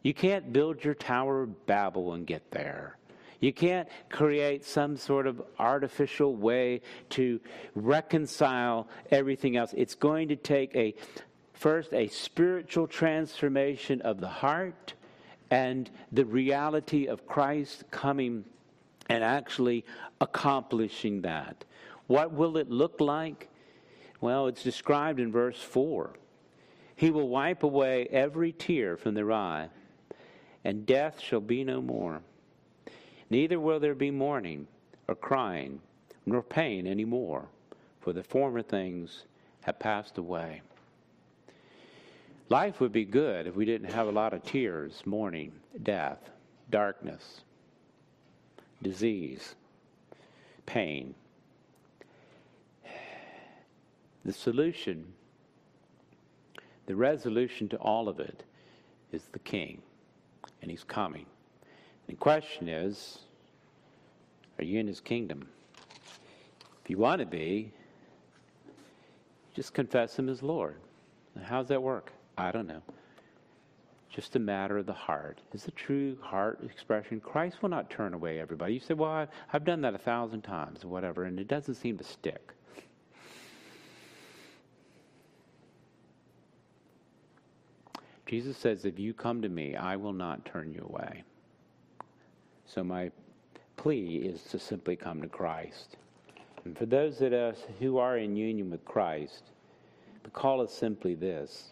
You 0.04 0.14
can't 0.14 0.54
build 0.54 0.84
your 0.84 0.94
Tower 0.94 1.42
of 1.42 1.66
Babel 1.66 2.14
and 2.14 2.28
get 2.28 2.52
there. 2.52 2.98
You 3.46 3.54
can't 3.54 3.88
create 4.10 4.66
some 4.66 4.98
sort 4.98 5.28
of 5.28 5.40
artificial 5.60 6.36
way 6.36 6.82
to 7.12 7.40
reconcile 7.76 8.88
everything 9.12 9.56
else. 9.56 9.72
It's 9.78 9.94
going 9.94 10.30
to 10.30 10.36
take 10.36 10.76
a 10.76 10.96
first 11.54 11.94
a 11.94 12.08
spiritual 12.08 12.88
transformation 12.88 14.02
of 14.02 14.20
the 14.20 14.28
heart 14.28 14.96
and 15.52 15.92
the 16.12 16.26
reality 16.26 17.06
of 17.06 17.28
Christ 17.28 17.84
coming 17.92 18.46
and 19.10 19.24
actually 19.24 19.86
accomplishing 20.20 21.22
that. 21.22 21.66
What 22.08 22.34
will 22.34 22.58
it 22.58 22.72
look 22.72 23.00
like? 23.00 23.48
Well, 24.22 24.48
it's 24.48 24.64
described 24.64 25.20
in 25.20 25.32
verse 25.32 25.62
4. 25.62 26.16
He 26.96 27.12
will 27.12 27.30
wipe 27.30 27.62
away 27.62 28.08
every 28.08 28.54
tear 28.54 28.98
from 28.98 29.14
their 29.14 29.32
eye, 29.32 29.70
and 30.64 30.88
death 30.88 31.20
shall 31.20 31.42
be 31.42 31.64
no 31.64 31.80
more. 31.80 32.24
Neither 33.30 33.60
will 33.60 33.80
there 33.80 33.96
be 33.96 34.12
mourning 34.12 34.68
or 35.08 35.16
crying 35.16 35.82
nor 36.26 36.42
pain 36.42 36.88
any 36.88 37.06
more, 37.06 37.48
for 38.02 38.14
the 38.14 38.24
former 38.24 38.62
things 38.62 39.26
have 39.62 39.80
passed 39.80 40.18
away. 40.18 40.62
Life 42.50 42.80
would 42.80 42.92
be 42.92 43.06
good 43.06 43.48
if 43.48 43.56
we 43.56 43.66
didn't 43.66 43.92
have 43.92 44.08
a 44.08 44.12
lot 44.12 44.34
of 44.34 44.44
tears, 44.44 45.02
mourning, 45.06 45.52
death, 45.82 46.30
darkness, 46.70 47.42
disease, 48.84 49.56
pain. 50.68 51.16
The 54.24 54.34
solution, 54.34 55.14
the 56.86 56.96
resolution 56.96 57.68
to 57.70 57.78
all 57.78 58.08
of 58.08 58.20
it 58.20 58.44
is 59.12 59.24
the 59.32 59.40
King, 59.40 59.82
and 60.62 60.70
He's 60.70 60.84
coming. 60.84 61.26
The 62.08 62.14
question 62.16 62.68
is 62.68 63.20
are 64.60 64.64
you 64.64 64.80
in 64.80 64.88
His 64.88 65.02
kingdom? 65.02 65.48
If 66.84 66.90
you 66.90 66.98
want 66.98 67.20
to 67.20 67.26
be, 67.26 67.72
just 69.54 69.74
confess 69.74 70.18
Him 70.18 70.30
as 70.30 70.44
Lord. 70.44 70.76
How 71.44 71.60
does 71.60 71.70
that 71.70 71.82
work? 71.82 72.14
I 72.38 72.52
don't 72.52 72.68
know. 72.68 72.82
Just 74.10 74.36
a 74.38 74.40
matter 74.40 74.78
of 74.78 74.86
the 74.86 74.94
heart. 74.94 75.42
Is 75.54 75.64
the 75.64 75.72
true 75.72 76.18
heart 76.22 76.60
expression. 76.64 77.20
Christ 77.20 77.62
will 77.62 77.70
not 77.70 77.90
turn 77.90 78.14
away 78.14 78.40
everybody. 78.40 78.74
You 78.74 78.80
say, 78.80 78.94
well, 78.94 79.28
I've 79.52 79.66
done 79.66 79.82
that 79.82 79.94
a 79.94 79.98
thousand 79.98 80.44
times 80.44 80.86
or 80.86 80.88
whatever, 80.88 81.24
and 81.24 81.38
it 81.40 81.50
doesn't 81.50 81.76
seem 81.76 81.98
to 81.98 82.04
stick. 82.04 82.54
Jesus 88.26 88.58
says, 88.58 88.86
If 88.86 89.00
you 89.00 89.14
come 89.14 89.42
to 89.42 89.50
me, 89.50 89.76
I 89.76 89.98
will 89.98 90.14
not 90.14 90.46
turn 90.46 90.72
you 90.74 90.88
away. 90.88 91.24
So 92.66 92.84
my 92.84 93.12
plea 93.78 94.18
is 94.18 94.42
to 94.46 94.60
simply 94.60 94.96
come 94.96 95.22
to 95.22 95.28
Christ. 95.28 95.98
And 96.64 96.78
for 96.78 96.86
those 96.86 97.22
of 97.22 97.32
us 97.34 97.58
who 97.80 97.98
are 97.98 98.18
in 98.18 98.36
union 98.36 98.72
with 98.72 98.84
Christ, 98.86 99.44
the 100.24 100.32
call 100.32 100.62
is 100.64 100.72
simply 100.72 101.14
this. 101.14 101.72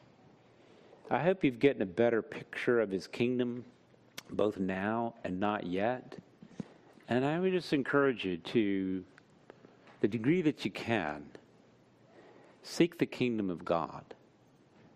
I 1.10 1.20
hope 1.20 1.44
you've 1.44 1.60
gotten 1.60 1.82
a 1.82 1.88
better 1.88 2.22
picture 2.22 2.80
of 2.80 2.92
his 2.92 3.08
kingdom, 3.08 3.66
both 4.30 4.58
now 4.58 5.16
and 5.24 5.40
not 5.40 5.66
yet. 5.66 6.16
And 7.10 7.26
I 7.26 7.40
would 7.40 7.52
just 7.52 7.74
encourage 7.74 8.24
you 8.24 8.38
to, 8.38 9.04
the 10.02 10.08
degree 10.08 10.42
that 10.44 10.64
you 10.64 10.72
can, 10.72 11.26
seek 12.62 12.98
the 12.98 13.06
kingdom 13.06 13.50
of 13.50 13.66
God 13.66 14.04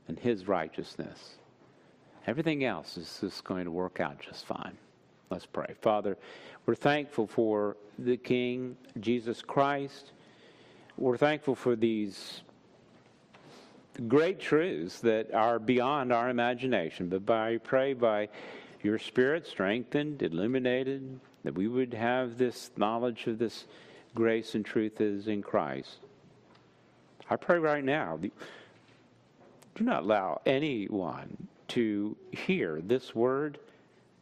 and 0.07 0.17
his 0.17 0.47
righteousness. 0.47 1.37
Everything 2.25 2.63
else 2.63 2.97
is 2.97 3.17
just 3.19 3.43
going 3.43 3.65
to 3.65 3.71
work 3.71 3.99
out 3.99 4.19
just 4.19 4.45
fine. 4.45 4.77
Let's 5.29 5.45
pray. 5.45 5.75
Father, 5.81 6.17
we're 6.65 6.75
thankful 6.75 7.27
for 7.27 7.75
the 7.99 8.17
King, 8.17 8.77
Jesus 8.99 9.41
Christ. 9.41 10.11
We're 10.97 11.17
thankful 11.17 11.55
for 11.55 11.75
these 11.75 12.41
great 14.07 14.39
truths 14.39 14.99
that 15.01 15.33
are 15.33 15.59
beyond 15.59 16.13
our 16.13 16.29
imagination. 16.29 17.09
But 17.09 17.25
by 17.25 17.57
pray 17.57 17.93
by 17.93 18.29
your 18.83 18.99
Spirit 18.99 19.45
strengthened, 19.45 20.21
illuminated, 20.21 21.19
that 21.43 21.55
we 21.55 21.67
would 21.67 21.93
have 21.93 22.37
this 22.37 22.71
knowledge 22.77 23.27
of 23.27 23.37
this 23.37 23.65
grace 24.15 24.55
and 24.55 24.65
truth 24.65 25.01
is 25.01 25.27
in 25.27 25.41
Christ. 25.41 25.97
I 27.29 27.35
pray 27.35 27.59
right 27.59 27.83
now, 27.83 28.17
do 28.17 29.83
not 29.83 30.03
allow 30.03 30.41
anyone 30.45 31.47
to 31.69 32.15
hear 32.31 32.79
this 32.81 33.13
word 33.13 33.59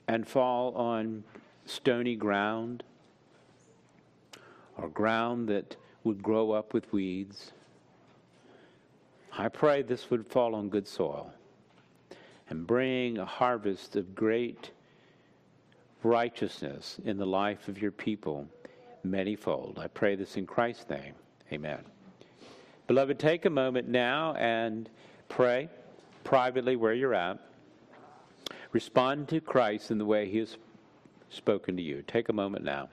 and 0.08 0.28
fall 0.28 0.74
on 0.76 1.24
stony 1.66 2.16
ground 2.16 2.84
or 4.78 4.90
ground 4.90 5.48
that 5.50 5.76
would 6.04 6.22
grow 6.22 6.52
up 6.52 6.74
with 6.74 6.92
weeds. 6.92 7.52
I 9.38 9.50
pray 9.50 9.82
this 9.82 10.10
would 10.10 10.28
fall 10.28 10.56
on 10.56 10.70
good 10.70 10.88
soil 10.88 11.34
and 12.50 12.66
bring 12.66 13.18
a 13.18 13.26
harvest 13.26 13.96
of 13.96 14.16
great 14.16 14.72
righteousness 16.04 17.00
in 17.04 17.18
the 17.18 17.26
life 17.26 17.68
of 17.68 17.82
your 17.82 17.92
people 17.92 18.48
manyfold. 19.06 19.80
I 19.80 19.88
pray 19.88 20.16
this 20.16 20.38
in 20.38 20.46
Christ's 20.46 20.90
name. 20.90 21.14
Amen. 21.52 21.80
Beloved, 22.88 23.18
take 23.18 23.46
a 23.46 23.50
moment 23.50 23.88
now 23.88 24.36
and 24.36 24.90
pray 25.28 25.70
privately 26.24 26.76
where 26.76 26.94
you're 26.94 27.16
at. 27.16 27.40
Respond 28.76 29.30
to 29.30 29.40
Christ 29.40 29.90
in 29.90 30.00
the 30.00 30.06
way 30.06 30.30
he 30.30 30.40
has 30.40 30.58
spoken 31.30 31.78
to 31.78 31.82
you. 31.82 32.04
Take 32.06 32.28
a 32.28 32.34
moment 32.34 32.66
now. 32.66 32.90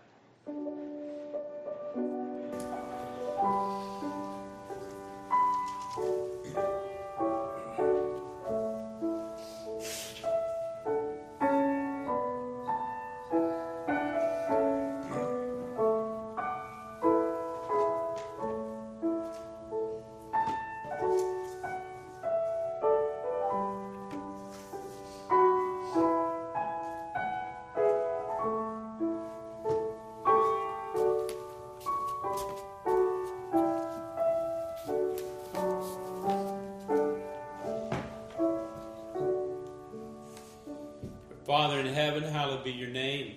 Hallowed 42.62 42.74
be 42.74 42.80
your 42.80 42.90
name. 42.90 43.34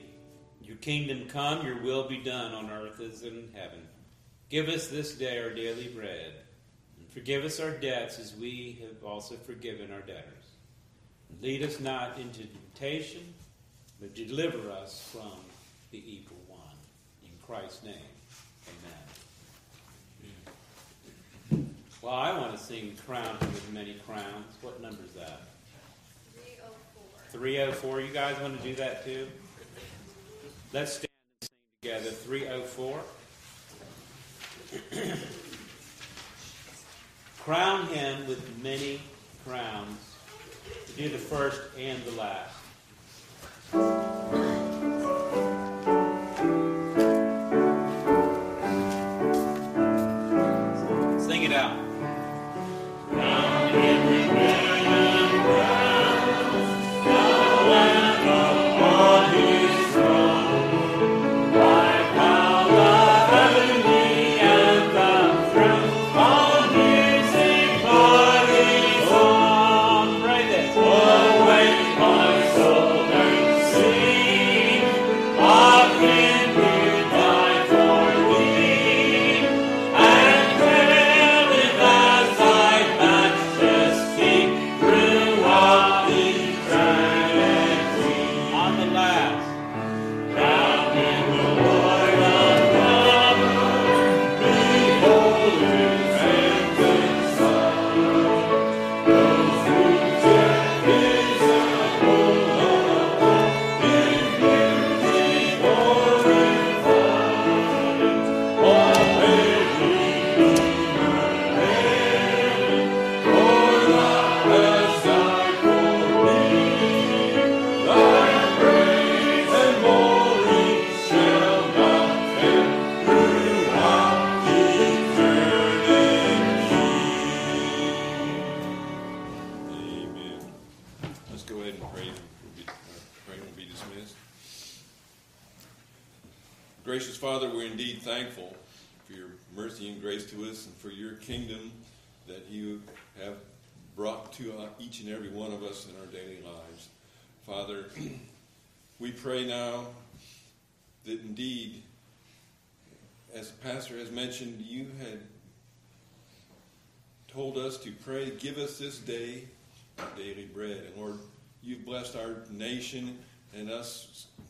Your 0.61 0.77
kingdom 0.77 1.27
come, 1.27 1.65
your 1.65 1.81
will 1.81 2.07
be 2.07 2.17
done 2.17 2.53
on 2.53 2.69
earth 2.69 2.99
as 2.99 3.23
in 3.23 3.49
heaven. 3.53 3.81
Give 4.49 4.67
us 4.67 4.87
this 4.87 5.15
day 5.15 5.41
our 5.41 5.49
daily 5.49 5.87
bread, 5.87 6.33
and 6.97 7.09
forgive 7.09 7.43
us 7.43 7.59
our 7.59 7.71
debts 7.71 8.19
as 8.19 8.35
we 8.35 8.79
have 8.81 9.03
also 9.03 9.35
forgiven 9.35 9.91
our 9.91 10.01
debtors. 10.01 10.45
And 11.29 11.41
Lead 11.41 11.63
us 11.63 11.79
not 11.79 12.19
into 12.19 12.45
temptation, 12.45 13.33
but 13.99 14.13
deliver 14.15 14.69
us 14.71 15.09
from 15.11 15.39
the 15.91 15.97
evil 15.97 16.37
one. 16.47 16.59
In 17.23 17.31
Christ's 17.45 17.83
name, 17.83 17.95
amen. 21.51 21.69
Well, 22.01 22.13
I 22.13 22.37
want 22.37 22.55
to 22.55 22.63
sing 22.63 22.95
Crown 23.05 23.37
with 23.39 23.71
Many 23.73 23.95
Crowns. 24.05 24.55
What 24.61 24.81
number 24.81 25.03
is 25.03 25.13
that? 25.13 25.54
304. 27.35 27.99
You 27.99 28.13
guys 28.13 28.39
want 28.39 28.57
to 28.57 28.63
do 28.63 28.75
that 28.75 29.03
too? 29.03 29.27
Let's 30.71 30.93
stand 30.93 31.09
and 31.41 31.49
sing 31.49 31.51
together. 31.81 32.11
304. 32.11 32.99
Crown 37.43 37.87
him 37.87 38.25
with 38.27 38.63
many 38.63 39.01
crowns. 39.45 40.15
To 40.87 40.93
do 40.93 41.09
the 41.09 41.17
first 41.17 41.61
and 41.77 42.01
the 42.05 42.11
last. 42.11 42.55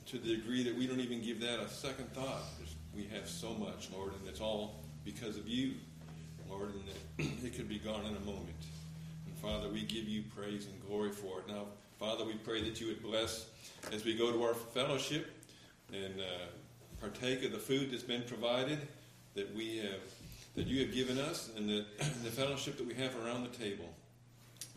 To 0.07 0.17
the 0.17 0.35
degree 0.35 0.63
that 0.63 0.75
we 0.75 0.87
don't 0.87 0.99
even 0.99 1.21
give 1.21 1.39
that 1.41 1.59
a 1.59 1.69
second 1.69 2.11
thought. 2.13 2.43
We 2.95 3.05
have 3.13 3.27
so 3.27 3.53
much, 3.53 3.89
Lord, 3.91 4.13
and 4.13 4.27
it's 4.27 4.39
all 4.39 4.83
because 5.03 5.37
of 5.37 5.47
you, 5.47 5.73
Lord, 6.49 6.73
and 6.73 6.83
it, 7.27 7.43
it 7.45 7.55
could 7.55 7.67
be 7.67 7.79
gone 7.79 8.05
in 8.05 8.15
a 8.15 8.19
moment. 8.19 8.55
And 9.25 9.37
Father, 9.37 9.69
we 9.69 9.81
give 9.81 10.07
you 10.07 10.23
praise 10.35 10.67
and 10.67 10.87
glory 10.87 11.11
for 11.11 11.39
it. 11.39 11.47
Now, 11.47 11.65
Father, 11.99 12.23
we 12.23 12.33
pray 12.33 12.61
that 12.63 12.79
you 12.79 12.87
would 12.87 13.01
bless 13.01 13.47
as 13.91 14.05
we 14.05 14.15
go 14.15 14.31
to 14.31 14.43
our 14.43 14.53
fellowship 14.53 15.27
and 15.91 16.19
uh, 16.19 16.45
partake 16.99 17.43
of 17.43 17.51
the 17.51 17.57
food 17.57 17.91
that's 17.91 18.03
been 18.03 18.23
provided 18.23 18.79
that 19.33 19.53
we 19.55 19.77
have 19.77 20.01
that 20.55 20.67
you 20.67 20.79
have 20.79 20.93
given 20.93 21.19
us 21.19 21.49
and 21.57 21.67
the, 21.67 21.85
the 22.23 22.31
fellowship 22.31 22.77
that 22.77 22.87
we 22.87 22.93
have 22.93 23.13
around 23.23 23.43
the 23.43 23.57
table. 23.57 23.93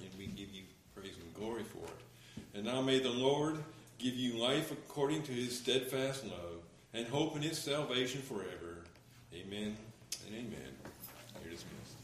And 0.01 0.09
we 0.19 0.27
give 0.27 0.51
you 0.53 0.63
praise 0.95 1.15
and 1.23 1.35
glory 1.35 1.63
for 1.63 1.85
it. 1.85 2.45
And 2.55 2.65
now 2.65 2.81
may 2.81 2.99
the 2.99 3.11
Lord 3.11 3.59
give 3.99 4.15
you 4.15 4.39
life 4.39 4.71
according 4.71 5.25
to 5.25 5.33
his 5.33 5.59
steadfast 5.59 6.25
love, 6.25 6.63
and 6.95 7.07
hope 7.09 7.35
in 7.37 7.43
his 7.43 7.59
salvation 7.59 8.23
forever. 8.23 8.85
Amen 9.35 9.77
and 10.27 10.35
amen. 10.35 10.75
You're 11.43 11.53
dismissed. 11.53 11.97